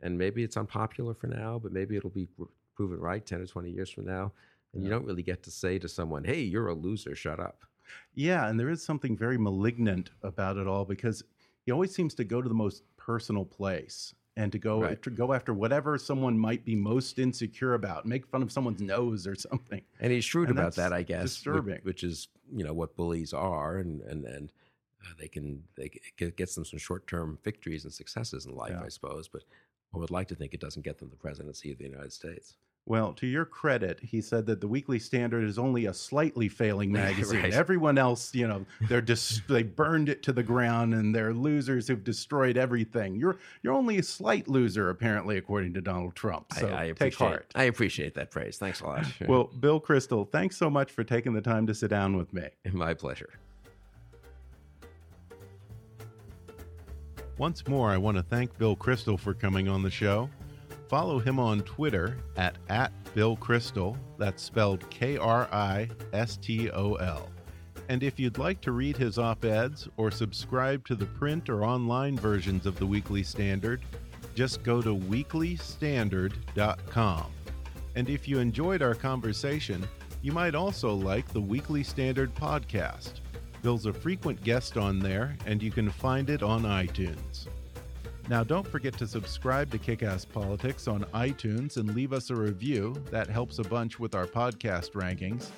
and 0.02 0.18
maybe 0.18 0.44
it's 0.44 0.58
unpopular 0.58 1.14
for 1.14 1.28
now, 1.28 1.60
but 1.62 1.72
maybe 1.72 1.96
it'll 1.96 2.10
be 2.10 2.28
proven 2.76 3.00
right 3.00 3.26
ten 3.26 3.42
or 3.42 3.46
twenty 3.46 3.72
years 3.72 3.90
from 3.90 4.06
now. 4.06 4.32
And 4.74 4.84
you 4.84 4.90
don't 4.90 5.06
really 5.06 5.22
get 5.22 5.44
to 5.44 5.52
say 5.52 5.78
to 5.80 5.88
someone, 5.88 6.24
"Hey, 6.24 6.42
you're 6.42 6.70
a 6.70 6.74
loser. 6.74 7.16
Shut 7.16 7.40
up." 7.40 7.64
Yeah, 8.16 8.48
and 8.48 8.60
there 8.60 8.70
is 8.70 8.84
something 8.84 9.16
very 9.16 9.38
malignant 9.38 10.12
about 10.24 10.58
it 10.58 10.68
all 10.68 10.86
because 10.86 11.24
he 11.66 11.72
always 11.72 11.94
seems 11.94 12.14
to 12.16 12.24
go 12.24 12.42
to 12.42 12.50
the 12.50 12.56
most 12.56 12.84
personal 12.98 13.46
place 13.46 14.16
and 14.36 14.52
to 14.52 14.58
go 14.58 14.82
Right. 14.82 15.02
to 15.04 15.10
go 15.10 15.34
after 15.34 15.54
whatever 15.54 15.98
someone 15.98 16.38
might 16.38 16.66
be 16.66 16.76
most 16.76 17.20
insecure 17.20 17.74
about, 17.76 18.06
make 18.06 18.26
fun 18.28 18.42
of 18.42 18.52
someone's 18.52 18.82
nose 18.82 19.28
or 19.28 19.36
something. 19.50 19.82
And 20.00 20.12
he's 20.12 20.26
shrewd 20.26 20.50
And 20.50 20.58
about 20.58 20.76
that, 20.76 20.92
I 20.94 21.04
guess. 21.04 21.24
which- 21.24 21.32
disturbing. 21.34 21.80
Which, 21.84 22.04
is, 22.04 22.28
you 22.52 22.64
know, 22.64 22.74
what 22.74 22.96
bullies 22.96 23.34
are, 23.34 23.78
and 23.78 24.02
and 24.02 24.26
and 24.26 24.52
uh, 25.06 25.14
they 25.20 25.28
can 25.28 25.64
they 25.76 25.92
it 26.18 26.38
gets 26.38 26.56
them 26.56 26.66
some 26.66 26.80
short 26.80 27.08
term 27.08 27.38
victories 27.44 27.84
and 27.84 27.94
successes 27.94 28.46
in 28.46 28.56
life, 28.56 28.72
Yeah. 28.72 28.84
I 28.84 28.90
suppose. 28.90 29.28
But 29.28 29.44
I 29.94 29.98
would 29.98 30.12
like 30.12 30.28
to 30.30 30.36
think 30.36 30.54
it 30.54 30.60
doesn't 30.62 30.82
get 30.84 30.98
them 30.98 31.10
the 31.10 31.16
presidency 31.16 31.72
of 31.72 31.78
the 31.78 31.84
United 31.84 32.12
States. 32.14 32.56
Well, 32.86 33.14
to 33.14 33.28
your 33.28 33.46
credit, 33.46 34.02
he 34.02 34.20
said 34.20 34.46
that 34.48 34.60
the 34.60 34.68
Weekly 34.68 35.00
Standard 35.00 35.46
is 35.46 35.58
only 35.58 35.86
a 35.86 35.94
slightly 35.94 36.50
failing 36.50 36.92
magazine. 36.92 37.42
Right. 37.42 37.54
Everyone 37.54 37.98
else, 37.98 38.36
you 38.36 38.46
know, 38.48 38.66
they're 38.90 39.02
just 39.02 39.48
they 39.48 39.64
burned 39.64 40.10
it 40.10 40.22
to 40.24 40.34
the 40.34 40.44
ground 40.44 40.94
and 40.94 41.16
they're 41.16 41.34
losers 41.34 41.88
who've 41.88 42.04
destroyed 42.04 42.58
everything. 42.58 43.16
You're 43.16 43.38
you're 43.62 43.74
only 43.74 44.00
a 44.00 44.04
slight 44.04 44.50
loser, 44.50 44.90
apparently, 44.90 45.38
according 45.38 45.74
to 45.76 45.82
Donald 45.82 46.16
Trump. 46.16 46.52
So 46.54 46.68
I, 46.68 46.72
I 46.72 46.84
take 46.88 46.92
appreciate 46.92 47.28
heart. 47.28 47.52
I 47.56 47.64
appreciate 47.64 48.16
that 48.16 48.32
praise. 48.32 48.58
Thanks 48.58 48.82
a 48.82 48.86
lot. 48.86 49.06
Well, 49.28 49.46
Bill 49.46 49.80
Kristol, 49.80 50.30
thanks 50.30 50.58
so 50.58 50.70
much 50.70 50.92
for 50.92 51.04
taking 51.04 51.34
the 51.34 51.42
time 51.42 51.66
to 51.68 51.74
sit 51.74 51.90
down 51.90 52.18
with 52.18 52.34
me. 52.34 52.50
my 52.72 52.94
pleasure. 52.94 53.30
Once 57.38 57.66
more, 57.68 57.90
I 57.90 57.98
want 57.98 58.18
to 58.18 58.24
thank 58.24 58.58
Bill 58.58 58.76
Kristol 58.76 59.20
for 59.20 59.34
coming 59.34 59.68
on 59.68 59.82
the 59.82 59.90
show. 59.90 60.30
Follow 60.94 61.18
him 61.18 61.40
on 61.40 61.62
Twitter 61.62 62.18
at, 62.38 62.56
at 62.70 62.92
Bill 63.16 63.36
Kristol. 63.36 63.98
That's 64.20 64.44
spelled 64.44 64.88
K 64.92 65.18
R 65.18 65.50
I 65.52 65.90
S 66.14 66.38
T 66.38 66.70
O 66.70 66.94
L. 66.94 67.32
And 67.90 68.04
if 68.04 68.20
you'd 68.20 68.38
like 68.38 68.62
to 68.62 68.74
read 68.74 68.96
his 68.96 69.18
op 69.18 69.44
eds 69.44 69.90
or 69.98 70.12
subscribe 70.12 70.86
to 70.86 70.94
the 70.94 71.08
print 71.08 71.50
or 71.50 71.66
online 71.66 72.16
versions 72.16 72.68
of 72.68 72.78
the 72.78 72.86
Weekly 72.86 73.24
Standard, 73.24 73.82
just 74.36 74.62
go 74.62 74.84
to 74.84 74.96
weeklystandard.com. 74.96 77.32
And 77.96 78.08
if 78.08 78.28
you 78.28 78.38
enjoyed 78.38 78.84
our 78.84 78.94
conversation, 78.94 79.88
you 80.22 80.32
might 80.32 80.54
also 80.54 80.94
like 80.94 81.28
the 81.30 81.42
Weekly 81.42 81.82
Standard 81.82 82.36
podcast. 82.36 83.14
Bill's 83.64 83.88
a 83.88 83.94
frequent 83.94 84.44
guest 84.44 84.78
on 84.78 85.00
there, 85.00 85.36
and 85.48 85.64
you 85.64 85.72
can 85.72 85.90
find 85.90 86.30
it 86.30 86.44
on 86.44 86.62
iTunes. 86.62 87.48
Now, 88.30 88.44
don't 88.44 88.66
forget 88.66 88.98
to 89.00 89.08
subscribe 89.08 89.70
to 89.72 89.78
Kickass 89.78 90.28
Politics 90.28 90.88
on 90.88 91.04
iTunes 91.14 91.78
and 91.78 91.94
leave 91.94 92.14
us 92.14 92.30
a 92.30 92.36
review. 92.36 92.96
That 93.12 93.30
helps 93.30 93.60
a 93.60 93.64
bunch 93.64 94.00
with 94.00 94.16
our 94.16 94.28
podcast 94.28 94.92
rankings. 94.92 95.50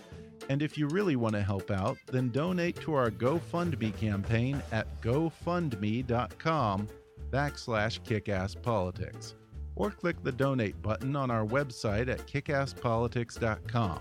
And 0.49 0.61
if 0.61 0.78
you 0.78 0.88
really 0.88 1.16
want 1.16 1.34
to 1.36 1.43
help 1.43 1.70
out, 1.70 1.97
then 2.07 2.30
donate 2.30 2.76
to 2.82 2.93
our 2.93 3.11
GoFundMe 3.11 3.95
campaign 3.97 4.61
at 4.72 5.01
gofundme.com 5.01 6.88
backslash 7.32 8.01
kickasspolitics. 8.01 9.34
Or 9.76 9.91
click 9.91 10.24
the 10.24 10.32
donate 10.32 10.82
button 10.82 11.16
on 11.16 11.30
our 11.30 11.45
website 11.45 12.07
at 12.07 12.26
kickasspolitics.com. 12.28 13.99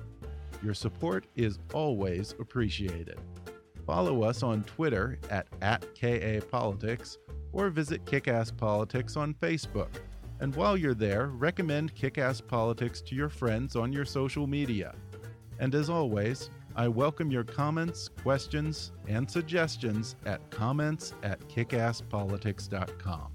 Your 0.63 0.75
support 0.75 1.27
is 1.37 1.59
always 1.73 2.35
appreciated. 2.39 3.19
Follow 3.87 4.23
us 4.23 4.43
on 4.43 4.65
Twitter 4.65 5.19
at, 5.31 5.47
at 5.61 5.83
KAPolitics 5.95 7.19
or 7.55 7.71
visit 7.71 8.05
Kickass 8.05 8.55
Politics 8.55 9.17
on 9.17 9.33
Facebook. 9.35 9.89
And 10.41 10.55
while 10.55 10.77
you're 10.77 10.93
there, 10.93 11.29
recommend 11.29 11.95
Kickass 11.95 12.47
Politics 12.47 13.01
to 13.03 13.15
your 13.15 13.29
friends 13.31 13.77
on 13.77 13.93
your 13.93 14.05
social 14.05 14.47
media. 14.47 14.95
And 15.61 15.75
as 15.75 15.89
always, 15.89 16.51
I 16.77 16.89
welcome 16.89 17.31
your 17.31 17.45
comments, 17.45 18.09
questions, 18.09 18.91
and 19.07 19.31
suggestions 19.31 20.17
at 20.27 20.51
comments 20.51 21.15
at 21.23 21.41
kickasspolitics.com. 21.49 23.33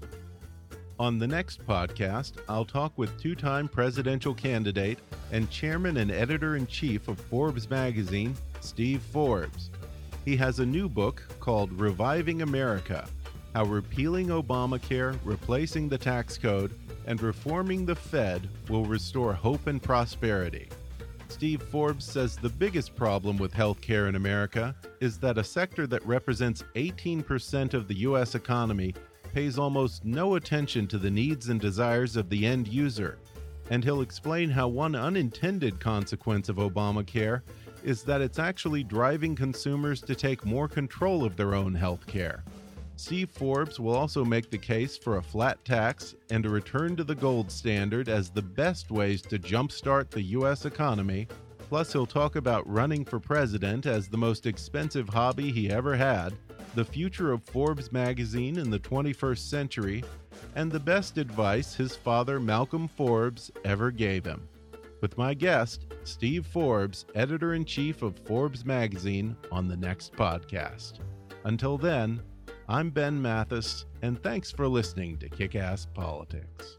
On 0.98 1.18
the 1.18 1.26
next 1.26 1.66
podcast, 1.66 2.34
I'll 2.46 2.66
talk 2.66 2.92
with 2.98 3.18
two 3.18 3.34
time 3.34 3.66
presidential 3.66 4.34
candidate 4.34 4.98
and 5.32 5.50
chairman 5.50 5.96
and 5.96 6.10
editor 6.10 6.56
in 6.56 6.66
chief 6.66 7.08
of 7.08 7.18
Forbes 7.18 7.70
magazine, 7.70 8.34
Steve 8.60 9.00
Forbes. 9.00 9.70
He 10.26 10.36
has 10.36 10.58
a 10.58 10.66
new 10.66 10.90
book 10.90 11.22
called 11.40 11.72
Reviving 11.72 12.42
America 12.42 13.08
How 13.54 13.64
Repealing 13.64 14.28
Obamacare, 14.28 15.18
Replacing 15.24 15.88
the 15.88 15.98
Tax 15.98 16.38
Code, 16.38 16.72
and 17.06 17.20
Reforming 17.20 17.84
the 17.84 17.96
Fed 17.96 18.48
Will 18.68 18.84
Restore 18.84 19.32
Hope 19.32 19.66
and 19.66 19.82
Prosperity. 19.82 20.68
Steve 21.28 21.62
Forbes 21.62 22.04
says 22.04 22.36
the 22.36 22.48
biggest 22.48 22.94
problem 22.94 23.36
with 23.38 23.52
healthcare 23.52 24.08
in 24.08 24.14
America 24.14 24.74
is 25.00 25.18
that 25.18 25.38
a 25.38 25.44
sector 25.44 25.88
that 25.88 26.06
represents 26.06 26.62
18% 26.76 27.74
of 27.74 27.88
the 27.88 27.94
U.S. 27.98 28.36
economy 28.36 28.94
pays 29.32 29.58
almost 29.58 30.04
no 30.04 30.36
attention 30.36 30.86
to 30.86 30.98
the 30.98 31.10
needs 31.10 31.48
and 31.48 31.60
desires 31.60 32.16
of 32.16 32.28
the 32.28 32.46
end 32.46 32.68
user. 32.68 33.18
And 33.70 33.82
he'll 33.82 34.02
explain 34.02 34.50
how 34.50 34.68
one 34.68 34.94
unintended 34.94 35.80
consequence 35.80 36.48
of 36.48 36.56
Obamacare 36.56 37.42
is 37.82 38.02
that 38.04 38.20
it's 38.20 38.38
actually 38.38 38.84
driving 38.84 39.34
consumers 39.34 40.00
to 40.02 40.14
take 40.14 40.44
more 40.44 40.68
control 40.68 41.24
of 41.24 41.36
their 41.36 41.54
own 41.54 41.74
health 41.74 42.06
Steve 43.00 43.30
Forbes 43.30 43.80
will 43.80 43.96
also 43.96 44.26
make 44.26 44.50
the 44.50 44.58
case 44.58 44.94
for 44.94 45.16
a 45.16 45.22
flat 45.22 45.64
tax 45.64 46.14
and 46.30 46.44
a 46.44 46.50
return 46.50 46.94
to 46.94 47.02
the 47.02 47.14
gold 47.14 47.50
standard 47.50 48.10
as 48.10 48.28
the 48.28 48.42
best 48.42 48.90
ways 48.90 49.22
to 49.22 49.38
jumpstart 49.38 50.10
the 50.10 50.20
U.S. 50.20 50.66
economy. 50.66 51.26
Plus, 51.70 51.94
he'll 51.94 52.04
talk 52.04 52.36
about 52.36 52.70
running 52.70 53.06
for 53.06 53.18
president 53.18 53.86
as 53.86 54.06
the 54.06 54.18
most 54.18 54.44
expensive 54.44 55.08
hobby 55.08 55.50
he 55.50 55.70
ever 55.70 55.96
had, 55.96 56.34
the 56.74 56.84
future 56.84 57.32
of 57.32 57.42
Forbes 57.42 57.90
magazine 57.90 58.58
in 58.58 58.68
the 58.68 58.78
21st 58.78 59.38
century, 59.38 60.04
and 60.54 60.70
the 60.70 60.78
best 60.78 61.16
advice 61.16 61.72
his 61.72 61.96
father, 61.96 62.38
Malcolm 62.38 62.86
Forbes, 62.86 63.50
ever 63.64 63.90
gave 63.90 64.26
him. 64.26 64.46
With 65.00 65.16
my 65.16 65.32
guest, 65.32 65.86
Steve 66.04 66.44
Forbes, 66.44 67.06
editor 67.14 67.54
in 67.54 67.64
chief 67.64 68.02
of 68.02 68.18
Forbes 68.26 68.66
magazine, 68.66 69.34
on 69.50 69.68
the 69.68 69.76
next 69.76 70.12
podcast. 70.12 70.98
Until 71.44 71.78
then, 71.78 72.20
I'm 72.70 72.90
Ben 72.90 73.20
Mathis, 73.20 73.84
and 74.00 74.22
thanks 74.22 74.52
for 74.52 74.68
listening 74.68 75.18
to 75.18 75.28
Kick 75.28 75.56
Ass 75.56 75.88
Politics. 75.92 76.78